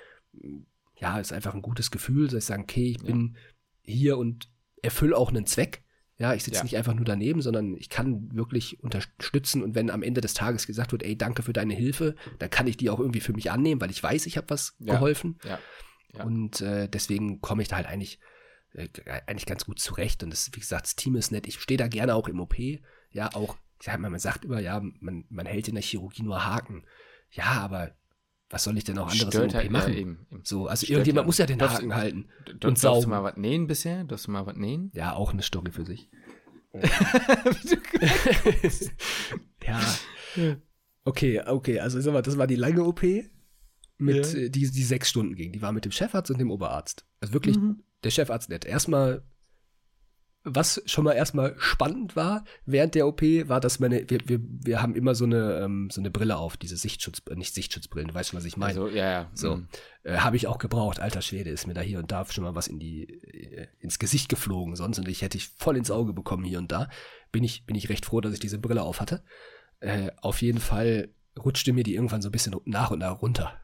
ja, 0.97 1.19
ist 1.19 1.31
einfach 1.31 1.53
ein 1.53 1.61
gutes 1.61 1.91
Gefühl, 1.91 2.27
dass 2.27 2.43
ich 2.43 2.45
sagen, 2.45 2.63
okay, 2.63 2.91
ich 2.91 3.03
bin 3.03 3.37
hier 3.83 4.17
und 4.17 4.49
erfülle 4.81 5.15
auch 5.15 5.29
einen 5.29 5.45
Zweck. 5.45 5.83
Ja, 6.17 6.33
ich 6.33 6.43
sitze 6.43 6.57
ja. 6.57 6.63
nicht 6.63 6.75
einfach 6.75 6.93
nur 6.93 7.05
daneben, 7.05 7.41
sondern 7.41 7.77
ich 7.77 7.87
kann 7.87 8.35
wirklich 8.35 8.83
unterstützen 8.83 9.63
und 9.63 9.73
wenn 9.75 9.89
am 9.89 10.03
Ende 10.03 10.19
des 10.19 10.33
Tages 10.33 10.67
gesagt 10.67 10.91
wird, 10.91 11.03
ey, 11.03 11.17
danke 11.17 11.43
für 11.43 11.53
deine 11.53 11.73
Hilfe, 11.73 12.15
dann 12.39 12.49
kann 12.49 12.67
ich 12.67 12.75
die 12.75 12.89
auch 12.89 12.99
irgendwie 12.99 13.21
für 13.21 13.31
mich 13.31 13.51
annehmen, 13.51 13.79
weil 13.79 13.89
ich 13.91 14.03
weiß, 14.03 14.25
ich 14.25 14.35
habe 14.35 14.49
was 14.49 14.75
ja. 14.79 14.95
geholfen. 14.95 15.39
Ja. 15.45 15.59
Ja. 16.13 16.23
Und 16.23 16.61
äh, 16.61 16.87
deswegen 16.89 17.41
komme 17.41 17.61
ich 17.61 17.67
da 17.67 17.77
halt 17.77 17.87
eigentlich, 17.87 18.19
äh, 18.73 18.87
eigentlich 19.27 19.45
ganz 19.45 19.65
gut 19.65 19.79
zurecht. 19.79 20.23
Und 20.23 20.31
das, 20.31 20.49
wie 20.53 20.59
gesagt, 20.59 20.85
das 20.85 20.95
Team 20.95 21.15
ist 21.15 21.31
nett. 21.31 21.47
Ich 21.47 21.59
stehe 21.59 21.77
da 21.77 21.87
gerne 21.87 22.15
auch 22.15 22.27
im 22.27 22.39
OP. 22.39 22.55
Ja, 23.11 23.33
auch, 23.33 23.57
ich 23.79 23.85
sag 23.85 23.99
mal, 23.99 24.09
man 24.09 24.19
sagt 24.19 24.45
immer, 24.45 24.59
ja, 24.59 24.81
man, 24.99 25.25
man 25.29 25.45
hält 25.45 25.67
in 25.67 25.75
der 25.75 25.83
Chirurgie 25.83 26.23
nur 26.23 26.45
Haken. 26.45 26.83
Ja, 27.31 27.45
aber 27.45 27.95
was 28.49 28.63
soll 28.63 28.77
ich 28.77 28.83
denn 28.83 28.97
auch 28.97 29.11
anderes 29.11 29.33
Stört 29.33 29.35
im 29.35 29.49
OP 29.49 29.55
halt, 29.55 29.71
machen? 29.71 29.93
Ja, 29.93 29.99
eben, 29.99 30.27
eben. 30.31 30.41
So, 30.43 30.67
also 30.67 30.85
Stört 30.85 30.97
irgendjemand 30.97 31.23
ja. 31.23 31.27
muss 31.27 31.37
ja 31.37 31.45
den 31.45 31.59
darfst, 31.59 31.77
Haken 31.77 31.95
halten. 31.95 32.29
Und 32.51 32.63
darfst 32.63 32.81
saugen. 32.81 33.03
du 33.03 33.09
mal 33.09 33.23
was 33.23 33.37
nähen 33.37 33.67
bisher? 33.67 34.03
Darfst 34.03 34.27
du 34.27 34.31
mal 34.31 34.45
was 34.45 34.55
nähen? 34.55 34.91
Ja, 34.95 35.13
auch 35.13 35.31
eine 35.31 35.43
Story 35.43 35.71
für 35.71 35.85
sich. 35.85 36.09
ja. 39.65 39.79
Okay, 41.05 41.41
okay, 41.45 41.79
also 41.79 41.99
sag 42.01 42.13
mal, 42.13 42.21
das 42.21 42.37
war 42.37 42.47
die 42.47 42.55
lange 42.55 42.83
OP 42.83 43.03
mit, 43.99 44.33
ja. 44.33 44.39
Äh, 44.39 44.49
die, 44.49 44.69
die 44.69 44.83
sechs 44.83 45.09
Stunden 45.09 45.35
ging. 45.35 45.51
Die 45.51 45.61
war 45.61 45.71
mit 45.71 45.85
dem 45.85 45.91
Chefarzt 45.91 46.31
und 46.31 46.39
dem 46.39 46.51
Oberarzt. 46.51 47.05
Also 47.21 47.33
wirklich 47.33 47.57
mhm. 47.57 47.83
der 48.03 48.11
Chefarzt 48.11 48.49
nett. 48.49 48.65
Erstmal, 48.65 49.23
was 50.43 50.81
schon 50.85 51.03
mal 51.03 51.13
erstmal 51.13 51.55
spannend 51.57 52.15
war 52.15 52.45
während 52.65 52.95
der 52.95 53.07
OP, 53.07 53.21
war, 53.21 53.59
dass 53.59 53.79
meine, 53.79 54.09
wir, 54.09 54.19
wir, 54.25 54.39
wir 54.41 54.81
haben 54.81 54.95
immer 54.95 55.15
so 55.15 55.25
eine, 55.25 55.59
ähm, 55.59 55.89
so 55.91 55.99
eine 55.99 56.09
Brille 56.09 56.37
auf, 56.37 56.55
diese 56.55 56.77
Sichtschutz, 56.77 57.21
äh, 57.29 57.35
nicht 57.35 57.53
Sichtschutzbrillen, 57.53 58.07
du 58.07 58.13
weißt 58.13 58.29
schon, 58.29 58.37
was 58.37 58.45
ich 58.45 58.55
meine. 58.55 58.79
Also, 58.79 58.87
ja, 58.87 59.11
ja. 59.11 59.31
So, 59.33 59.57
mhm. 59.57 59.67
äh, 60.03 60.17
habe 60.17 60.37
ich 60.37 60.47
auch 60.47 60.57
gebraucht. 60.57 61.01
Alter 61.01 61.21
Schwede, 61.21 61.49
ist 61.49 61.67
mir 61.67 61.73
da 61.73 61.81
hier 61.81 61.99
und 61.99 62.11
da 62.11 62.25
schon 62.25 62.45
mal 62.45 62.55
was 62.55 62.67
in 62.67 62.79
die, 62.79 63.03
äh, 63.03 63.67
ins 63.79 63.99
Gesicht 63.99 64.29
geflogen, 64.29 64.75
sonst 64.75 64.97
und 64.97 65.09
ich 65.09 65.21
hätte 65.21 65.37
ich 65.37 65.49
voll 65.49 65.75
ins 65.75 65.91
Auge 65.91 66.13
bekommen 66.13 66.45
hier 66.45 66.59
und 66.59 66.71
da. 66.71 66.89
Bin 67.33 67.43
ich, 67.43 67.65
bin 67.65 67.75
ich 67.75 67.89
recht 67.89 68.05
froh, 68.05 68.21
dass 68.21 68.33
ich 68.33 68.39
diese 68.39 68.59
Brille 68.59 68.81
auf 68.81 69.01
hatte. 69.01 69.23
Äh, 69.81 70.11
auf 70.21 70.41
jeden 70.41 70.59
Fall 70.59 71.09
rutschte 71.43 71.73
mir 71.73 71.83
die 71.83 71.95
irgendwann 71.95 72.21
so 72.21 72.29
ein 72.29 72.31
bisschen 72.31 72.55
nach 72.65 72.91
und 72.91 72.99
nach 72.99 73.21
runter. 73.21 73.59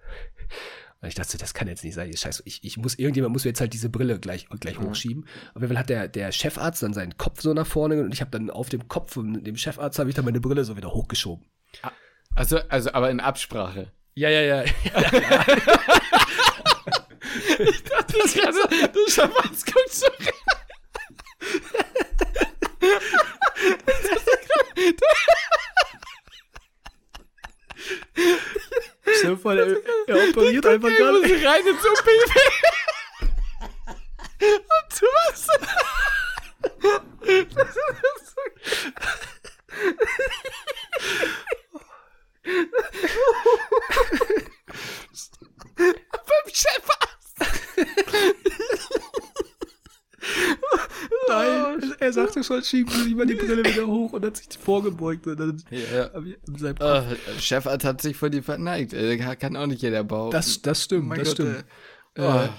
Und 1.02 1.10
ich 1.10 1.16
dachte, 1.16 1.38
das 1.38 1.54
kann 1.54 1.68
jetzt 1.68 1.84
nicht 1.84 1.94
sein. 1.94 2.12
Scheiße, 2.12 2.42
ich, 2.46 2.64
ich 2.64 2.78
muss, 2.78 2.96
irgendjemand 2.96 3.34
muss 3.34 3.44
mir 3.44 3.50
jetzt 3.50 3.60
halt 3.62 3.74
diese 3.74 3.90
Brille 3.90 4.18
gleich, 4.18 4.48
gleich 4.60 4.80
mhm. 4.80 4.86
hochschieben. 4.86 5.28
Auf 5.54 5.62
jeden 5.62 5.68
Fall 5.68 5.78
hat 5.78 5.90
der, 5.90 6.08
der 6.08 6.32
Chefarzt 6.32 6.82
dann 6.82 6.94
seinen 6.94 7.16
Kopf 7.18 7.42
so 7.42 7.54
nach 7.54 7.68
vorne 7.68 8.02
und 8.02 8.12
ich 8.12 8.22
habe 8.22 8.32
dann 8.32 8.50
auf 8.50 8.70
dem 8.70 8.88
Kopf 8.88 9.14
von 9.14 9.44
dem 9.44 9.56
Chefarzt 9.56 10.00
habe 10.00 10.10
ich 10.10 10.16
dann 10.16 10.26
meine 10.26 10.40
Brille 10.40 10.64
so 10.64 10.78
wieder 10.78 10.94
hochgeschoben. 10.94 11.46
Ah, 11.84 11.92
also, 12.34 12.58
also 12.70 12.92
aber 12.94 13.12
in 13.12 13.20
Absprache. 13.20 13.92
Ja, 14.16 14.30
ja, 14.30 14.42
ja. 14.42 14.64
ja, 14.84 15.02
ja. 15.02 15.46
ich 17.60 17.84
dachte, 17.84 18.18
das 18.24 18.34
gerade, 18.34 18.58
der 18.70 19.12
Chefarzt 19.12 19.66
guckt 19.72 19.92
so 19.92 20.08
Stell 24.76 25.45
dir 29.26 29.38
vor, 29.38 29.54
er, 29.54 29.78
er 30.08 30.30
operiert 30.30 30.66
einfach 30.66 30.90
gerade. 30.90 31.20
rein 31.46 31.68
ins 31.68 31.86
OP. 31.86 32.08
Und 34.42 35.00
du 35.00 35.06
was? 35.06 35.48
Beim 45.76 46.48
Chefarzt. 46.52 47.36
Nein, 52.16 52.28
er 52.36 52.44
schon, 52.44 52.64
schieben 52.64 53.18
mal 53.18 53.26
die 53.26 53.36
Brille 53.36 53.64
wieder 53.64 53.88
hoch 53.88 54.14
und 54.14 54.26
hat 54.26 54.38
sich 54.38 54.48
vorgebeugt. 54.58 55.28
Und 55.28 55.40
dann 55.40 55.64
ja. 55.70 56.10
Uh, 56.16 57.16
Chefarzt 57.40 57.86
hat 57.86 58.02
sich 58.02 58.16
vor 58.16 58.30
dir 58.30 58.44
verneigt. 58.44 58.94
Er 58.94 59.36
kann 59.36 59.56
auch 59.56 59.68
nicht 59.68 59.82
jeder 59.82 60.04
bauen. 60.04 60.32
Das, 60.32 60.62
das 60.62 60.84
stimmt, 60.84 61.12
oh 61.12 61.16
das 61.16 61.30
Gott, 61.30 61.34
stimmt. 61.36 61.66
Äh, 62.18 62.46
äh, 62.46 62.50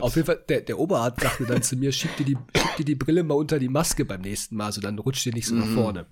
auf 0.00 0.16
jeden 0.16 0.26
Fall, 0.26 0.42
der, 0.48 0.62
der 0.62 0.78
Oberarzt 0.78 1.20
sagte 1.20 1.44
dann 1.44 1.62
zu 1.62 1.76
mir, 1.76 1.92
schieb 1.92 2.16
dir, 2.16 2.24
die, 2.24 2.36
schieb 2.56 2.76
dir 2.76 2.84
die 2.84 2.96
Brille 2.96 3.22
mal 3.22 3.34
unter 3.34 3.58
die 3.58 3.68
Maske 3.68 4.04
beim 4.04 4.20
nächsten 4.20 4.56
Mal, 4.56 4.72
so 4.72 4.80
dann 4.80 4.98
rutscht 4.98 5.24
dir 5.24 5.32
nicht 5.32 5.46
so 5.46 5.54
nach 5.54 5.66
mhm. 5.66 5.74
vorne. 5.74 6.06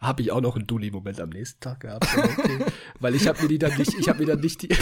Habe 0.00 0.22
ich 0.22 0.32
auch 0.32 0.40
noch 0.40 0.56
einen 0.56 0.66
Dulli-Moment 0.66 1.20
am 1.20 1.28
nächsten 1.28 1.60
Tag 1.60 1.80
gehabt. 1.80 2.08
Okay. 2.16 2.64
Weil 2.98 3.14
ich 3.14 3.28
habe 3.28 3.40
mir 3.42 3.48
die 3.48 3.58
dann 3.58 3.76
nicht, 3.76 3.94
ich 3.94 4.08
habe 4.08 4.18
mir 4.18 4.26
dann 4.26 4.40
nicht 4.40 4.62
die. 4.62 4.68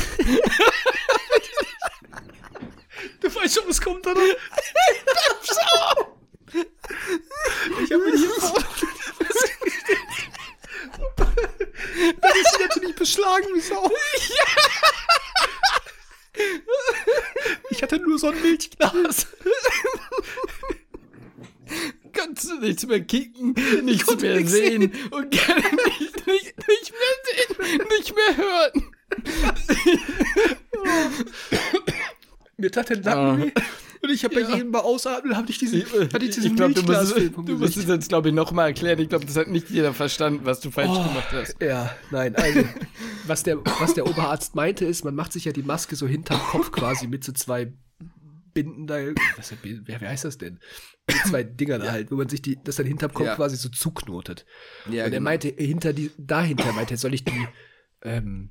du 3.21 3.35
weißt 3.35 3.55
schon, 3.55 3.69
was 3.69 3.81
kommt, 3.81 4.07
oder? 4.07 4.21
Ich 7.83 7.93
habe 7.93 8.05
mir 8.05 8.13
die 8.13 8.25
Dann 12.21 12.33
ist 12.33 12.57
sie 12.57 12.63
natürlich 12.63 12.95
beschlagen 12.95 13.47
wie 13.55 13.61
Sau. 13.61 13.91
Ich 17.71 17.83
hatte 17.83 17.99
nur 17.99 18.19
so 18.19 18.29
ein 18.29 18.41
Milchglas. 18.41 19.27
Kannst 22.13 22.45
du 22.45 22.61
nichts 22.61 22.87
mehr 22.87 23.01
kicken, 23.01 23.55
nichts 23.83 24.07
mehr 24.21 24.47
sehen, 24.47 24.49
sehen 24.49 24.93
und 25.11 25.31
gerne 25.31 25.61
nicht, 25.61 26.27
nicht, 26.27 26.69
nicht 26.69 26.93
mehr 26.93 27.15
sehen, 27.25 27.57
nicht 27.99 28.15
mehr 28.15 28.37
hören. 28.37 28.95
Mir 32.57 32.71
tat 32.71 32.91
der 32.91 32.99
Nacken 32.99 33.45
weh. 33.45 33.53
Und 34.03 34.11
ich 34.11 34.25
habe 34.25 34.35
bei 34.35 34.55
jedem 34.55 34.71
Mal 34.71 34.81
ausatmen, 34.81 35.37
habe 35.37 35.51
ich 35.51 35.59
diesen, 35.59 35.83
hatte 35.85 36.25
ich 36.25 36.35
diesen 36.35 36.53
ich 36.53 36.57
glaube, 36.57 36.73
du 36.75 36.83
musst, 36.83 37.17
du 37.17 37.57
musst 37.59 37.77
es 37.77 37.87
jetzt, 37.87 38.09
glaube 38.09 38.29
ich, 38.31 38.35
nochmal 38.35 38.69
erklären. 38.69 38.99
Ich 38.99 39.09
glaube, 39.11 39.27
das 39.27 39.37
hat 39.37 39.49
nicht 39.49 39.69
jeder 39.69 39.93
verstanden, 39.93 40.41
was 40.45 40.61
du 40.61 40.71
falsch 40.71 40.89
Oh, 40.91 41.03
gemacht 41.03 41.29
hast. 41.33 41.57
Ja, 41.61 41.95
nein, 42.11 42.35
also, 42.35 42.65
was 43.27 43.43
der, 43.43 43.59
was 43.79 43.93
der 43.95 44.07
Oberarzt 44.07 44.55
meinte, 44.55 44.87
ist, 44.87 45.05
man 45.05 45.15
macht 45.15 45.33
sich 45.33 45.45
ja 45.45 45.53
die 45.53 45.63
Maske 45.63 45.97
so 45.97 46.07
hinterm 46.07 46.41
Kopf 46.41 46.73
quasi 46.73 47.09
mit 47.09 47.25
so 47.25 47.33
zwei 47.33 47.75
Binden 48.55 48.87
da, 48.87 48.97
was, 49.37 49.53
wer, 49.63 50.01
wer 50.01 50.09
heißt 50.09 50.25
das 50.25 50.39
denn? 50.39 50.59
Mit 51.07 51.17
zwei 51.29 51.43
Dingern 51.43 51.83
halt, 51.91 52.11
wo 52.11 52.17
man 52.17 52.29
sich 52.29 52.41
die, 52.43 52.59
das 52.65 52.77
dann 52.77 52.87
hinterm 52.87 53.13
Kopf 53.13 53.27
Ja. 53.27 53.37
quasi 53.37 53.57
so 53.57 53.69
zuknotet. 53.69 54.47
Ja, 54.87 54.91
Und 54.91 54.97
er 54.97 55.11
genau. 55.11 55.23
meinte, 55.23 55.49
hinter 55.57 55.93
die, 55.93 56.11
dahinter 56.17 56.73
meinte 56.73 56.95
er, 56.95 56.99
soll 56.99 57.15
ich 57.15 57.25
die, 57.25 57.47
ähm, 58.03 58.51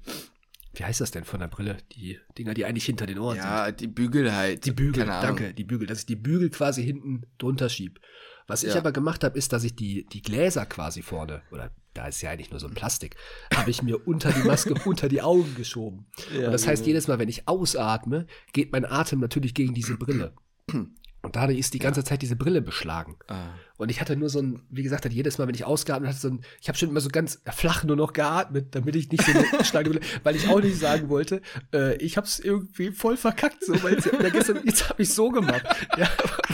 wie 0.74 0.84
heißt 0.84 1.02
das 1.02 1.12
denn 1.12 1.24
von 1.24 1.40
der 1.40 1.48
Brille? 1.48 1.78
Die 1.94 2.20
Dinger, 2.38 2.54
die 2.54 2.66
eigentlich 2.66 2.86
hinter 2.86 3.06
den 3.06 3.20
Ohren 3.20 3.36
sind. 3.36 3.46
Ja, 3.46 3.72
die 3.72 3.88
Bügel 3.88 4.34
halt. 4.34 4.66
Die 4.66 4.72
Bügel, 4.72 5.06
danke, 5.06 5.54
die 5.54 5.64
Bügel, 5.64 5.88
dass 5.88 6.00
ich 6.00 6.06
die 6.06 6.16
Bügel 6.16 6.50
quasi 6.50 6.84
hinten 6.84 7.24
drunter 7.38 7.70
schieb. 7.70 8.00
Was 8.48 8.64
ich 8.64 8.74
Ja. 8.74 8.80
aber 8.80 8.92
gemacht 8.92 9.24
habe, 9.24 9.38
ist, 9.38 9.54
dass 9.54 9.64
ich 9.64 9.76
die, 9.76 10.06
die 10.12 10.22
Gläser 10.22 10.66
quasi 10.66 11.02
vorne, 11.02 11.42
oder 11.52 11.72
da 11.94 12.08
ist 12.08 12.22
ja 12.22 12.32
eigentlich 12.32 12.50
nur 12.52 12.60
so 12.60 12.68
ein 12.68 12.74
Plastik, 12.74 13.16
habe 13.54 13.70
ich 13.70 13.84
mir 13.84 14.08
unter 14.08 14.32
die 14.32 14.42
Maske, 14.42 14.74
unter 14.86 15.08
die 15.10 15.22
Augen 15.22 15.54
geschoben. 15.56 16.08
Ja, 16.34 16.46
und 16.48 16.52
das 16.54 16.66
heißt, 16.66 16.82
genau. 16.84 16.88
jedes 16.88 17.08
Mal, 17.08 17.20
wenn 17.20 17.30
ich 17.30 17.48
ausatme, 17.48 18.26
geht 18.54 18.72
mein 18.72 18.86
Atem 18.86 19.20
natürlich 19.20 19.54
gegen 19.54 19.74
diese 19.74 19.98
Brille. 19.98 20.34
Und 21.22 21.36
dadurch 21.36 21.60
ist 21.60 21.74
die 21.74 21.80
ganze 21.80 22.06
Zeit 22.06 22.22
diese 22.22 22.38
Brille 22.38 22.62
beschlagen. 22.62 23.18
Ah. 23.28 23.50
Und 23.80 23.90
ich 23.90 24.02
hatte 24.02 24.18
nur 24.18 24.28
so 24.28 24.40
ein, 24.40 24.62
wie 24.70 24.84
gesagt, 24.84 25.06
jedes 25.10 25.38
Mal, 25.38 25.48
wenn 25.48 25.56
ich 25.56 25.64
ausgeatmet 25.64 26.10
hatte, 26.10 26.20
so 26.20 26.28
ein, 26.28 26.42
ich 26.62 26.68
habe 26.68 26.78
schon 26.78 26.90
immer 26.90 27.00
so 27.00 27.08
ganz 27.08 27.42
flach 27.50 27.86
nur 27.86 27.96
noch 27.96 28.12
geatmet, 28.12 28.76
damit 28.76 28.94
ich 28.98 29.10
nicht 29.10 29.24
so 29.24 29.32
eine 29.32 29.46
schlagende 29.64 30.00
Brille, 30.00 30.20
weil 30.24 30.36
ich 30.36 30.50
auch 30.50 30.60
nicht 30.60 30.78
sagen 30.78 31.08
wollte, 31.08 31.42
äh, 31.74 31.96
ich 31.96 32.18
habe 32.18 32.28
es 32.28 32.40
irgendwie 32.40 32.92
voll 32.92 33.16
verkackt, 33.16 33.64
so, 33.64 33.82
weil 33.82 33.94
jetzt, 33.94 34.08
ja, 34.08 34.30
gestern, 34.30 34.60
jetzt 34.66 34.90
habe 34.90 35.02
ich 35.02 35.14
so 35.14 35.30
gemacht. 35.30 35.64
Ja, 35.98 36.10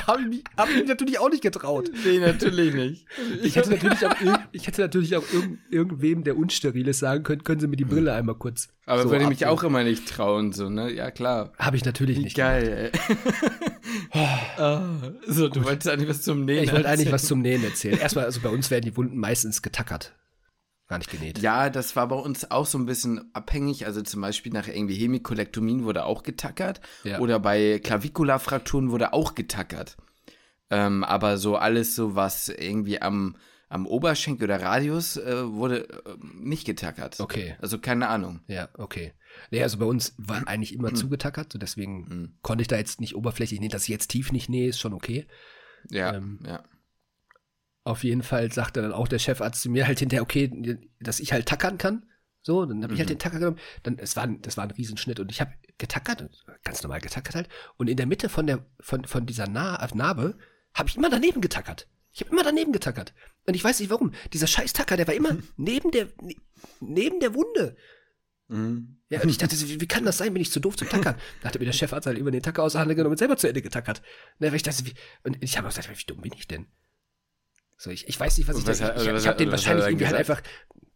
habe 0.07 0.21
ich, 0.21 0.27
mich- 0.27 0.43
hab 0.57 0.69
ich 0.69 0.75
mich 0.77 0.87
natürlich 0.87 1.19
auch 1.19 1.29
nicht 1.29 1.41
getraut. 1.43 1.89
Nee, 2.05 2.19
natürlich 2.19 2.73
nicht. 2.73 3.05
Ich 3.43 3.55
hätte 3.55 3.71
natürlich 3.71 4.05
auch, 4.05 4.15
ich 4.51 4.67
hätte 4.67 4.81
natürlich 4.81 5.15
auch 5.15 5.23
irgend, 5.33 5.59
irgendwem, 5.69 6.23
der 6.23 6.37
unsteril 6.37 6.87
ist, 6.87 6.99
sagen 6.99 7.23
können, 7.23 7.43
können 7.43 7.59
Sie 7.59 7.67
mir 7.67 7.75
die 7.77 7.85
Brille 7.85 8.13
einmal 8.13 8.35
kurz. 8.35 8.69
Aber 8.85 9.03
so 9.03 9.09
würde 9.11 9.23
ich 9.23 9.29
mich 9.29 9.45
auch 9.47 9.63
immer 9.63 9.83
nicht 9.83 10.07
trauen, 10.07 10.51
so, 10.53 10.69
ne? 10.69 10.91
Ja, 10.93 11.09
klar. 11.11 11.53
Habe 11.57 11.75
ich 11.77 11.85
natürlich 11.85 12.19
nicht. 12.19 12.35
Geil, 12.35 12.91
ey. 12.93 13.17
Ah, 14.57 14.81
so, 15.27 15.47
du 15.47 15.63
wolltest 15.63 15.87
eigentlich 15.89 16.09
was 16.09 16.21
zum 16.21 16.45
Nähen 16.45 16.63
Ich 16.63 16.71
wollte 16.71 16.87
eigentlich 16.87 16.99
erzählen. 17.07 17.13
was 17.13 17.25
zum 17.25 17.41
Nähen 17.41 17.63
erzählen. 17.63 17.97
Erstmal, 17.99 18.25
also 18.25 18.39
bei 18.41 18.49
uns 18.49 18.71
werden 18.71 18.83
die 18.85 18.95
Wunden 18.97 19.17
meistens 19.17 19.61
getackert. 19.61 20.15
Gar 20.87 20.99
nicht 20.99 21.09
genäht. 21.09 21.39
Ja, 21.39 21.69
das 21.71 21.95
war 21.95 22.07
bei 22.07 22.15
uns 22.15 22.51
auch 22.51 22.67
so 22.67 22.77
ein 22.77 22.85
bisschen 22.85 23.31
abhängig. 23.33 23.85
Also 23.87 24.01
zum 24.03 24.21
Beispiel 24.21 24.51
nach 24.53 24.67
irgendwie 24.67 24.95
Hemikolektomien 24.95 25.83
wurde 25.83 26.05
auch 26.05 26.21
getackert. 26.21 26.79
Ja. 27.03 27.19
Oder 27.19 27.39
bei 27.39 27.79
Klavikulafrakturen 27.79 28.91
wurde 28.91 29.11
auch 29.13 29.33
getackert. 29.33 29.97
Ähm, 30.69 31.03
aber 31.03 31.37
so 31.37 31.55
alles, 31.57 31.95
so 31.95 32.15
was 32.15 32.49
irgendwie 32.49 33.01
am, 33.01 33.35
am 33.67 33.87
Oberschenkel 33.87 34.45
oder 34.45 34.61
Radius 34.61 35.17
äh, 35.17 35.47
wurde 35.51 35.89
äh, 35.89 36.15
nicht 36.35 36.65
getackert. 36.65 37.19
Okay. 37.19 37.55
Also 37.59 37.79
keine 37.79 38.07
Ahnung. 38.07 38.41
Ja, 38.47 38.69
okay. 38.77 39.13
Nee, 39.51 39.63
also 39.63 39.79
bei 39.79 39.85
uns 39.85 40.13
war 40.17 40.47
eigentlich 40.47 40.73
immer 40.73 40.89
Hm. 40.89 40.95
zugetackert, 40.95 41.51
so 41.51 41.59
deswegen 41.59 42.37
konnte 42.41 42.61
ich 42.61 42.67
da 42.67 42.77
jetzt 42.77 43.01
nicht 43.01 43.15
oberflächlich 43.15 43.59
nähen. 43.59 43.71
Dass 43.71 43.83
ich 43.83 43.89
jetzt 43.89 44.07
tief 44.09 44.31
nicht 44.31 44.49
nähe, 44.49 44.69
ist 44.69 44.79
schon 44.79 44.93
okay. 44.93 45.25
Ja, 45.89 46.13
Ähm, 46.13 46.39
ja. 46.45 46.63
Auf 47.85 48.03
jeden 48.03 48.23
Fall 48.23 48.51
sagte 48.51 48.81
dann 48.81 48.91
auch 48.91 49.07
der 49.07 49.19
Chefarzt 49.19 49.61
zu 49.61 49.69
mir 49.69 49.87
halt 49.87 49.99
hinterher, 49.99 50.23
okay, 50.23 50.79
dass 50.99 51.19
ich 51.21 51.31
halt 51.31 51.45
tackern 51.47 51.77
kann. 51.77 52.05
So, 52.41 52.65
dann 52.65 52.83
habe 52.83 52.93
ich 52.93 52.99
halt 52.99 53.09
Mhm. 53.09 53.13
den 53.13 53.19
Tacker 53.19 53.39
genommen. 53.39 53.59
Dann, 53.83 53.97
es 53.97 54.15
war, 54.15 54.27
das 54.27 54.57
war 54.57 54.63
ein 54.65 54.71
Riesenschnitt 54.71 55.19
und 55.19 55.31
ich 55.31 55.39
habe 55.39 55.53
getackert, 55.77 56.29
ganz 56.63 56.83
normal 56.83 56.99
getackert 56.99 57.35
halt. 57.35 57.49
Und 57.77 57.87
in 57.89 57.97
der 57.97 58.05
Mitte 58.05 58.27
von 58.27 58.45
der, 58.47 58.65
von, 58.79 59.05
von 59.05 59.25
dieser 59.25 59.47
Na 59.47 59.87
Narbe 59.93 60.37
habe 60.73 60.89
ich 60.89 60.97
immer 60.97 61.09
daneben 61.09 61.41
getackert. 61.41 61.87
Ich 62.11 62.21
habe 62.21 62.31
immer 62.31 62.43
daneben 62.43 62.71
getackert. 62.71 63.13
Und 63.45 63.55
ich 63.55 63.63
weiß 63.63 63.79
nicht 63.79 63.89
warum. 63.89 64.13
Dieser 64.33 64.47
scheiß 64.47 64.73
Tacker, 64.73 64.97
der 64.97 65.07
war 65.07 65.13
immer 65.13 65.37
neben 65.57 65.91
der, 65.91 66.05
ne, 66.21 66.35
neben 66.79 67.19
der 67.19 67.33
Wunde. 67.33 67.75
Mhm. 68.47 68.99
Ja, 69.09 69.21
und 69.21 69.29
ich 69.29 69.37
dachte, 69.37 69.59
wie, 69.59 69.81
wie 69.81 69.87
kann 69.87 70.05
das 70.05 70.17
sein, 70.17 70.33
bin 70.33 70.41
ich 70.41 70.51
zu 70.51 70.59
doof 70.59 70.75
zum 70.77 70.89
Tackern? 70.89 71.15
Da 71.41 71.49
hatte 71.49 71.59
mir 71.59 71.65
der 71.65 71.73
Chefarzt 71.73 72.07
halt 72.07 72.17
über 72.17 72.31
den 72.31 72.41
Tacker 72.43 72.63
aus 72.63 72.73
der 72.73 72.81
Hand 72.81 72.89
genommen 72.95 73.11
und 73.13 73.17
selber 73.17 73.37
zu 73.37 73.47
Ende 73.47 73.61
getackert. 73.61 74.01
Ne, 74.39 74.47
weil 74.49 74.55
ich 74.55 74.63
dachte, 74.63 74.85
wie, 74.85 74.93
und 75.23 75.37
ich 75.43 75.57
habe 75.57 75.67
auch 75.67 75.73
gesagt, 75.75 75.89
wie 75.89 76.05
dumm 76.05 76.21
bin 76.21 76.33
ich 76.35 76.47
denn? 76.47 76.67
So, 77.77 77.89
ich, 77.89 78.07
ich 78.07 78.19
weiß 78.19 78.37
nicht, 78.37 78.47
was 78.47 78.57
ich 78.57 78.67
was 78.67 78.77
da, 78.79 78.85
hat- 78.85 79.01
ich, 79.01 79.07
ich, 79.07 79.27
habe 79.27 79.37
den 79.37 79.51
wahrscheinlich 79.51 79.85
irgendwie 79.85 80.05
halt 80.05 80.15
einfach 80.15 80.41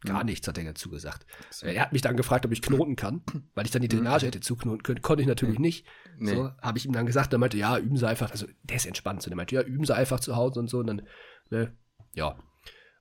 gar 0.06 0.24
nichts, 0.24 0.48
hat 0.48 0.58
er 0.58 0.64
dazu 0.64 0.90
gesagt. 0.90 1.26
Er 1.62 1.82
hat 1.82 1.92
mich 1.92 2.02
dann 2.02 2.16
gefragt, 2.16 2.46
ob 2.46 2.54
ich 2.54 2.62
knoten 2.62 2.96
kann, 2.96 3.22
weil 3.54 3.66
ich 3.66 3.72
dann 3.72 3.82
die 3.82 3.90
Drainage 3.90 4.26
hätte 4.28 4.40
zuknoten 4.40 4.82
können. 4.82 5.02
Konnte 5.02 5.22
ich 5.22 5.28
natürlich 5.28 5.60
nicht. 5.60 5.86
Nee. 6.18 6.36
So, 6.36 6.52
habe 6.62 6.78
ich 6.78 6.86
ihm 6.86 6.94
dann 6.94 7.06
gesagt, 7.06 7.34
er 7.34 7.40
meinte, 7.40 7.58
ja, 7.58 7.78
üben 7.78 7.98
Sie 7.98 8.08
einfach, 8.08 8.32
also 8.32 8.48
der 8.64 8.78
ist 8.78 8.86
entspannt, 8.86 9.22
so, 9.22 9.30
der 9.30 9.36
meinte, 9.36 9.56
ja, 9.56 9.62
üben 9.62 9.84
Sie 9.86 9.94
einfach 9.94 10.22
zu 10.22 10.38
Hause 10.38 10.60
und 10.62 10.70
so, 10.70 10.80
und 10.80 10.88
dann, 10.88 11.02
ne, 11.50 11.76
ja. 12.14 12.38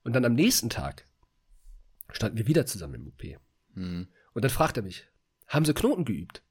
Und 0.03 0.13
dann 0.15 0.25
am 0.25 0.35
nächsten 0.35 0.71
Tag 0.71 1.05
standen 2.11 2.37
wir 2.39 2.47
wieder 2.49 2.67
zusammen 2.67 2.95
im 2.95 3.07
OP. 3.09 3.23
Mhm. 3.75 4.09
Und 4.33 4.43
dann 4.45 4.51
fragt 4.51 4.77
er 4.77 4.83
mich, 4.83 5.07
haben 5.47 5.65
Sie 5.65 5.75
Knoten 5.75 6.05
geübt? 6.05 6.43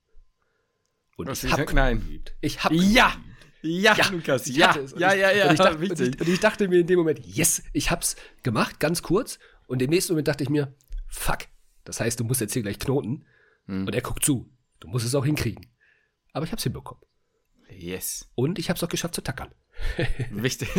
Und 1.18 1.28
Was 1.28 1.44
ich 1.44 1.52
habe 1.52 1.64
sag, 1.64 1.74
nein. 1.74 2.00
geübt. 2.00 2.36
Ich 2.42 2.64
habe 2.64 2.76
Ja! 2.76 3.14
Ja, 3.68 3.96
Lukas, 4.12 4.48
ich 4.48 4.56
ja. 4.58 4.74
Und 4.76 5.00
ja, 5.00 5.14
ich, 5.14 5.20
ja, 5.20 5.32
ja, 5.32 5.46
Und 5.48 5.54
ich, 5.54 5.58
dachte, 5.60 5.78
und, 5.78 6.00
ich, 6.00 6.22
und 6.22 6.28
ich 6.30 6.40
dachte 6.40 6.68
mir 6.68 6.80
in 6.80 6.88
dem 6.88 7.00
Moment, 7.00 7.20
yes, 7.26 7.64
ich 7.74 7.92
hab's 7.92 8.16
gemacht, 8.44 8.80
ganz 8.80 9.02
kurz. 9.04 9.40
Und 9.68 9.82
im 9.82 9.90
nächsten 9.90 10.14
Moment 10.14 10.28
dachte 10.28 10.44
ich 10.44 10.50
mir, 10.50 10.74
fuck, 11.08 11.40
das 11.84 12.00
heißt, 12.00 12.20
du 12.20 12.24
musst 12.24 12.42
jetzt 12.42 12.54
hier 12.54 12.62
gleich 12.64 12.80
knoten. 12.80 13.26
Hm. 13.66 13.86
Und 13.88 13.94
er 13.94 14.02
guckt 14.02 14.24
zu. 14.24 14.50
Du 14.80 14.88
musst 14.88 15.06
es 15.06 15.14
auch 15.16 15.26
hinkriegen. 15.26 15.66
Aber 16.34 16.46
ich 16.46 16.52
hab's 16.52 16.64
hinbekommen. 16.64 17.04
Yes. 17.70 18.30
Und 18.36 18.60
ich 18.60 18.70
hab's 18.70 18.82
auch 18.84 18.90
geschafft 18.90 19.16
zu 19.16 19.22
tackern. 19.22 19.50
Wichtig. 20.32 20.70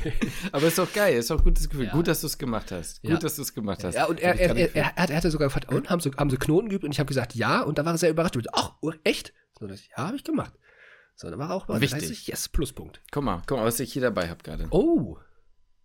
Aber 0.52 0.66
ist 0.68 0.78
doch 0.78 0.92
geil, 0.92 1.16
ist 1.16 1.30
doch 1.30 1.38
ein 1.38 1.44
gutes 1.44 1.68
Gefühl. 1.68 1.86
Ja. 1.86 1.92
Gut, 1.92 2.06
dass 2.06 2.20
du 2.20 2.26
es 2.26 2.38
gemacht 2.38 2.70
hast. 2.70 3.00
Gut, 3.02 3.10
Ja. 3.12 3.16
dass 3.18 3.36
du 3.36 3.42
es 3.42 3.54
gemacht 3.54 3.82
hast. 3.82 3.94
Ja, 3.94 4.04
und 4.06 4.20
er, 4.20 4.38
er, 4.38 4.54
er, 4.56 4.74
er, 4.76 4.94
hat- 4.96 5.10
er 5.10 5.16
hatte 5.16 5.30
sogar 5.30 5.48
gefragt, 5.48 5.72
und 5.72 5.90
haben 5.90 6.00
sie, 6.00 6.10
haben 6.16 6.30
sie 6.30 6.36
Knoten 6.36 6.68
geübt? 6.68 6.84
Und 6.84 6.92
ich 6.92 6.98
habe 7.00 7.08
gesagt, 7.08 7.34
ja. 7.34 7.62
Und 7.62 7.78
da 7.78 7.84
war 7.84 7.92
er 7.94 7.98
sehr 7.98 8.10
überrascht. 8.10 8.36
Und, 8.36 8.48
Ach, 8.52 8.74
echt? 9.04 9.32
So, 9.58 9.66
das, 9.66 9.86
ja, 9.88 9.96
habe 10.06 10.16
ich 10.16 10.24
gemacht. 10.24 10.52
So, 11.16 11.30
dann 11.30 11.38
war 11.38 11.50
auch. 11.50 11.66
Das 11.66 11.80
Wichtig. 11.80 12.10
heißt, 12.10 12.26
yes, 12.28 12.48
Pluspunkt. 12.48 13.00
Guck 13.10 13.22
mal, 13.24 13.42
guck 13.46 13.58
mal, 13.58 13.64
was 13.64 13.78
ich 13.80 13.92
hier 13.92 14.02
dabei 14.02 14.28
habe 14.28 14.42
gerade. 14.42 14.66
Oh, 14.70 15.16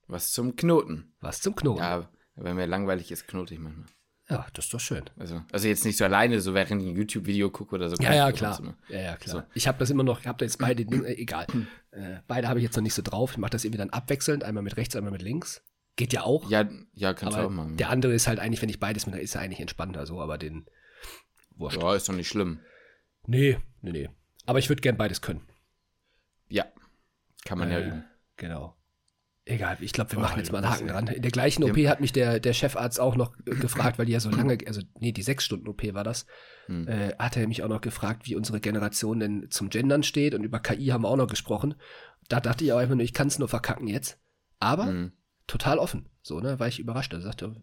Was 0.07 0.32
zum 0.32 0.55
Knoten. 0.55 1.13
was 1.21 1.41
zum 1.41 1.55
Knoten. 1.55 1.80
Ja, 1.80 1.99
Ja, 1.99 2.09
wenn 2.36 2.55
mir 2.55 2.65
langweilig 2.65 3.11
ist, 3.11 3.27
knote 3.27 3.53
ich 3.53 3.59
manchmal. 3.59 3.86
das 4.27 4.65
ist 4.65 4.73
doch 4.73 4.80
schön. 4.80 5.03
Also, 5.17 5.41
also 5.51 5.67
jetzt 5.67 5.86
nicht 5.86 5.97
so 5.97 6.05
alleine, 6.05 6.39
so 6.41 6.53
während 6.53 6.82
ich 6.82 6.88
ein 6.88 6.95
YouTube-Video 6.95 7.49
gucke 7.51 7.75
oder 7.75 7.89
so. 7.89 7.95
Ja, 8.01 8.13
ja, 8.13 8.32
klar. 8.32 8.59
Ja, 8.88 8.99
ja, 8.99 9.17
klar. 9.17 9.36
So. 9.36 9.43
Ich 9.53 9.67
habe 9.67 9.77
das 9.77 9.89
immer 9.89 10.03
noch, 10.03 10.21
ich 10.21 10.27
habe 10.27 10.38
da 10.39 10.45
jetzt 10.45 10.57
beide 10.57 10.86
Dinge, 10.86 11.07
äh, 11.07 11.21
egal. 11.21 11.45
Äh, 11.91 12.19
beide 12.27 12.47
habe 12.47 12.59
ich 12.59 12.63
jetzt 12.63 12.75
noch 12.75 12.84
nicht 12.84 12.93
so 12.93 13.01
drauf. 13.01 13.32
Ich 13.32 13.38
mache 13.38 13.51
das 13.51 13.65
irgendwie 13.65 13.80
dann 13.80 13.89
abwechselnd, 13.89 14.43
einmal 14.43 14.63
mit 14.63 14.77
rechts, 14.77 14.95
einmal 14.95 15.11
mit 15.11 15.21
links. 15.21 15.61
Geht 15.95 16.13
ja 16.13 16.23
auch. 16.23 16.49
Ja, 16.49 16.67
ja, 16.93 17.13
kannst 17.13 17.38
du 17.38 17.41
auch 17.41 17.49
machen. 17.49 17.75
der 17.77 17.89
andere 17.89 18.13
ist 18.13 18.27
halt 18.27 18.39
eigentlich, 18.39 18.61
wenn 18.61 18.69
ich 18.69 18.80
beides 18.80 19.05
mit, 19.05 19.15
ist 19.19 19.36
er 19.36 19.41
eigentlich 19.41 19.59
entspannter 19.59 20.05
so, 20.05 20.21
aber 20.21 20.38
den 20.38 20.65
wurscht. 21.55 21.82
ja, 21.82 21.93
ist 21.93 22.07
doch 22.07 22.13
nicht 22.13 22.30
schlimm. 22.30 22.61
Nee, 23.27 23.57
nee, 23.82 23.91
nee. 23.91 24.09
Aber 24.49 24.57
ich 24.57 24.67
würde 24.67 24.81
gern 24.81 24.97
beides 24.97 25.21
können. 25.21 25.41
Ja, 26.49 26.65
kann 27.45 27.59
man 27.59 27.69
ja 27.71 27.77
Äh, 27.77 27.87
üben. 27.87 28.03
Genau. 28.37 28.75
Egal, 29.45 29.77
ich 29.79 29.93
glaube, 29.93 30.11
wir 30.11 30.17
Oh, 30.17 30.21
machen 30.21 30.39
jetzt 30.39 30.51
mal 30.51 30.57
einen 30.63 30.71
Haken 30.73 30.87
dran. 30.87 31.07
In 31.07 31.21
der 31.21 31.29
gleichen 31.31 31.63
OP 31.63 31.77
hat 31.87 32.01
mich 32.01 32.11
der, 32.13 32.39
der 32.39 32.53
Chefarzt 32.53 32.99
auch 32.99 33.15
noch 33.15 33.33
gefragt, 33.45 33.99
weil 33.99 34.07
die 34.07 34.11
ja 34.11 34.19
so 34.19 34.31
lange, 34.31 34.57
also 34.65 34.81
nee, 34.99 35.11
die 35.11 35.21
sechs 35.21 35.43
Stunden 35.43 35.67
OP 35.67 35.93
war 35.93 36.03
das, 36.03 36.25
Hm. 36.65 36.87
äh, 36.87 37.13
hat 37.19 37.37
er 37.37 37.47
mich 37.47 37.61
auch 37.61 37.67
noch 37.69 37.81
gefragt, 37.81 38.25
wie 38.25 38.35
unsere 38.35 38.59
Generation 38.59 39.19
denn 39.19 39.51
zum 39.51 39.69
Gendern 39.69 40.01
steht 40.01 40.33
und 40.33 40.43
über 40.43 40.59
KI 40.59 40.87
haben 40.87 41.03
wir 41.03 41.09
auch 41.09 41.15
noch 41.15 41.27
gesprochen. 41.27 41.75
Da 42.27 42.39
dachte 42.39 42.63
ich 42.63 42.73
auch 42.73 42.77
einfach 42.79 42.95
nur, 42.95 43.03
ich 43.03 43.13
kann 43.13 43.27
es 43.27 43.37
nur 43.37 43.49
verkacken 43.49 43.87
jetzt. 43.87 44.19
Aber 44.59 44.85
Mhm. 44.85 45.11
total 45.45 45.77
offen. 45.77 46.09
So, 46.23 46.39
ne, 46.39 46.59
war 46.59 46.67
ich 46.67 46.79
überrascht. 46.79 47.13
Er 47.13 47.21
sagte, 47.21 47.55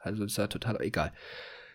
also 0.00 0.24
ist 0.24 0.38
ja 0.38 0.46
total 0.46 0.80
egal. 0.82 1.12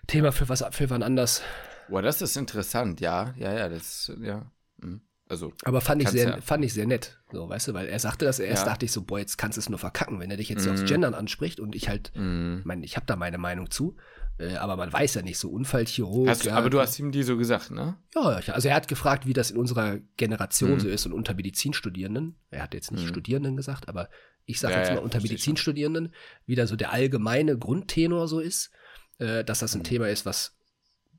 Thema 0.08 0.32
für 0.32 0.50
was, 0.50 0.64
für 0.72 0.90
wann 0.90 1.04
anders. 1.04 1.44
Boah, 1.90 2.02
das 2.02 2.22
ist 2.22 2.36
interessant, 2.38 3.00
ja, 3.02 3.34
ja, 3.38 3.54
ja, 3.54 3.70
das, 3.70 4.12
ja. 4.22 4.52
Mhm. 4.78 5.02
Also, 5.30 5.52
Aber 5.66 5.82
fand 5.82 6.02
ich 6.02 6.10
sehr, 6.10 6.30
ja. 6.30 6.42
fand 6.42 6.64
ich 6.64 6.74
sehr 6.74 6.88
nett. 6.88 7.20
So, 7.34 7.50
weißt 7.50 7.68
du, 7.68 7.74
weil 7.74 7.88
er 7.88 8.00
sagte 8.00 8.24
das, 8.24 8.40
erst 8.40 8.64
Ja. 8.66 8.72
dachte 8.72 8.86
ich 8.86 8.94
so, 8.94 9.02
boah, 9.04 9.20
jetzt 9.20 9.38
kannst 9.38 9.58
du 9.58 9.60
es 9.60 9.68
nur 9.68 9.78
verkacken, 9.80 10.20
wenn 10.22 10.32
er 10.32 10.38
dich 10.38 10.48
jetzt 10.48 10.66
Mhm. 10.66 10.72
aufs 10.72 10.86
Gendern 10.86 11.14
anspricht 11.14 11.60
und 11.60 11.76
ich 11.76 11.90
halt, 11.90 12.12
mhm. 12.16 12.58
ich 12.60 12.66
meine, 12.66 12.86
ich 12.86 12.96
habe 12.96 13.06
da 13.06 13.18
meine 13.18 13.38
Meinung 13.38 13.70
zu, 13.70 13.98
äh, 14.38 14.56
aber 14.56 14.78
man 14.78 14.94
weiß 14.94 15.16
ja 15.16 15.24
nicht, 15.24 15.38
so 15.38 15.50
Unfallchirurg. 15.50 16.30
hast, 16.30 16.46
ja, 16.46 16.56
aber 16.56 16.70
du 16.70 16.80
hast 16.80 16.98
ihm 17.00 17.12
die 17.12 17.24
so 17.24 17.36
gesagt, 17.36 17.72
ne? 17.72 17.98
Ja, 18.16 18.22
also 18.22 18.70
er 18.70 18.76
hat 18.76 18.88
gefragt, 18.88 19.26
wie 19.26 19.34
das 19.34 19.52
in 19.52 19.58
unserer 19.58 19.98
Generation 20.16 20.76
Mhm. 20.76 20.80
so 20.80 20.88
ist 20.88 21.06
und 21.06 21.12
unter 21.12 21.34
Medizinstudierenden. 21.34 22.36
Er 22.50 22.64
hat 22.64 22.74
jetzt 22.74 22.92
nicht 22.94 23.04
Mhm. 23.04 23.10
Studierenden 23.10 23.58
gesagt, 23.58 23.90
aber 23.90 24.10
ich 24.46 24.62
sage 24.62 24.76
jetzt 24.76 24.92
mal 24.94 25.00
unter. 25.00 25.20
Medizinstudierenden, 25.22 26.14
wie 26.46 26.56
da 26.56 26.68
so 26.68 26.78
der 26.78 26.94
allgemeine 26.94 27.58
Grundtenor 27.58 28.30
so 28.30 28.40
ist, 28.40 28.72
äh, 29.18 29.44
dass 29.44 29.60
das 29.60 29.76
ein 29.76 29.80
Mhm. 29.80 29.84
Thema 29.84 30.08
ist, 30.08 30.26
was 30.26 30.57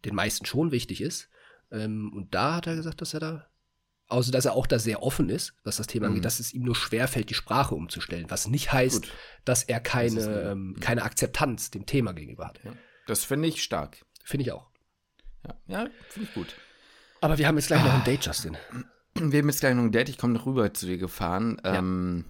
den 0.05 0.15
meisten 0.15 0.47
schon 0.47 0.71
wichtig 0.71 1.01
ist. 1.01 1.29
Ähm, 1.71 2.13
und 2.15 2.35
da 2.35 2.57
hat 2.57 2.67
er 2.67 2.77
gesagt, 2.77 3.01
dass 3.01 3.15
er 3.15 3.21
da, 3.21 3.47
außer 4.09 4.33
dass 4.33 4.45
er 4.47 4.55
auch 4.55 4.67
da 4.67 4.79
sehr 4.79 5.03
offen 5.03 5.29
ist, 5.29 5.55
was 5.65 5.77
das 5.77 5.87
Thema 5.87 6.07
Mhm. 6.07 6.13
angeht, 6.13 6.25
dass 6.25 6.41
es 6.41 6.53
ihm 6.55 6.63
nur 6.63 6.75
schwerfällt, 6.77 7.29
die 7.31 7.35
Sprache 7.35 7.75
umzustellen, 7.75 8.27
was 8.29 8.47
nicht 8.49 8.73
heißt, 8.73 9.03
Gut. 9.03 9.13
dass 9.45 9.63
er 9.65 9.81
keine, 9.81 10.15
Das 10.17 10.27
eine- 10.29 10.41
ähm, 10.51 10.69
Mhm. 10.71 10.81
keine 10.81 11.03
Akzeptanz 11.03 11.71
dem 11.71 11.85
Thema 11.87 12.13
gegenüber 12.13 12.47
hat. 12.47 12.61
Das 13.07 13.25
finde 13.25 13.49
ich 13.49 13.63
stark. 13.63 14.05
Finde 14.25 14.45
ich 14.45 14.53
auch. 14.53 14.67
Ja, 15.47 15.55
ja 15.67 15.89
finde 16.09 16.29
ich 16.29 16.35
gut. 16.35 16.55
Aber 17.21 17.37
wir 17.39 17.47
haben 17.49 17.57
jetzt 17.57 17.67
gleich 17.69 17.83
noch 17.85 17.95
ein 17.95 18.05
Date, 18.05 18.25
Justin. 18.25 18.57
Wir 19.15 19.41
haben 19.41 19.49
jetzt 19.49 19.61
gleich 19.61 19.75
noch 19.75 19.83
ein 19.83 19.91
Date. 19.93 20.09
Ich 20.09 20.19
komme 20.19 20.33
noch 20.35 20.47
rüber 20.47 20.73
zu 20.73 20.87
dir 20.87 20.99
gefahren. 20.99 21.61
Ja. 21.65 21.77
Ähm, 21.79 22.27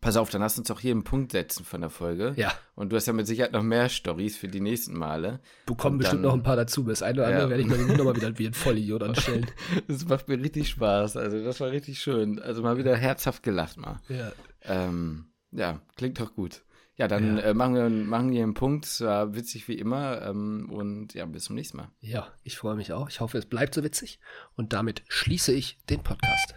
pass 0.00 0.16
auf, 0.16 0.30
dann 0.30 0.40
lass 0.40 0.58
uns 0.58 0.68
doch 0.68 0.80
hier 0.80 0.92
einen 0.92 1.04
Punkt 1.04 1.32
setzen 1.32 1.64
von 1.64 1.80
der 1.80 1.90
Folge. 1.90 2.32
Ja. 2.36 2.52
Und 2.74 2.90
du 2.90 2.96
hast 2.96 3.06
ja 3.06 3.12
mit 3.12 3.26
Sicherheit 3.26 3.52
noch 3.52 3.62
mehr 3.62 3.88
Stories 3.88 4.36
für 4.36 4.48
die 4.48 4.60
nächsten 4.60 4.96
Male. 4.96 5.40
Bekommen 5.66 5.98
bestimmt 5.98 6.22
noch 6.22 6.34
ein 6.34 6.42
paar 6.42 6.56
dazu. 6.56 6.82
Das 6.84 7.02
eine 7.02 7.20
oder 7.20 7.30
Ja. 7.30 7.34
andere 7.44 7.50
werde 7.50 7.62
ich 7.62 7.68
mir 7.68 7.96
nochmal 7.96 8.16
wieder 8.16 8.36
wie 8.38 8.46
ein 8.46 8.54
Vollidiot 8.54 9.02
anstellen. 9.02 9.46
Das 9.88 10.06
macht 10.06 10.28
mir 10.28 10.40
richtig 10.40 10.68
Spaß. 10.70 11.16
Also, 11.16 11.42
das 11.44 11.60
war 11.60 11.70
richtig 11.70 12.00
schön. 12.00 12.38
Also, 12.38 12.62
mal 12.62 12.78
wieder 12.78 12.96
herzhaft 12.96 13.42
gelacht 13.42 13.76
mal. 13.76 14.00
Ja. 14.08 14.32
Ähm, 14.62 15.26
ja, 15.52 15.80
klingt 15.96 16.20
doch 16.20 16.34
gut. 16.34 16.62
Ja, 16.96 17.08
dann 17.08 17.38
Ja. 17.38 17.42
Äh, 17.44 17.54
machen, 17.54 17.74
wir, 17.74 17.88
machen 17.88 18.30
wir 18.30 18.42
einen 18.42 18.52
Punkt. 18.54 18.84
Es 18.84 19.00
war 19.00 19.34
witzig 19.34 19.68
wie 19.68 19.74
immer. 19.74 20.20
Ähm, 20.22 20.68
und 20.70 21.14
ja, 21.14 21.24
bis 21.26 21.44
zum 21.44 21.56
nächsten 21.56 21.78
Mal. 21.78 21.88
ja, 22.00 22.28
ich 22.42 22.56
freue 22.58 22.76
mich 22.76 22.92
auch. 22.92 23.08
Ich 23.08 23.20
hoffe, 23.20 23.38
es 23.38 23.46
bleibt 23.46 23.74
so 23.74 23.82
witzig. 23.82 24.20
Und 24.54 24.72
damit 24.74 25.02
schließe 25.08 25.52
ich 25.52 25.78
den 25.88 26.02
Podcast. 26.02 26.54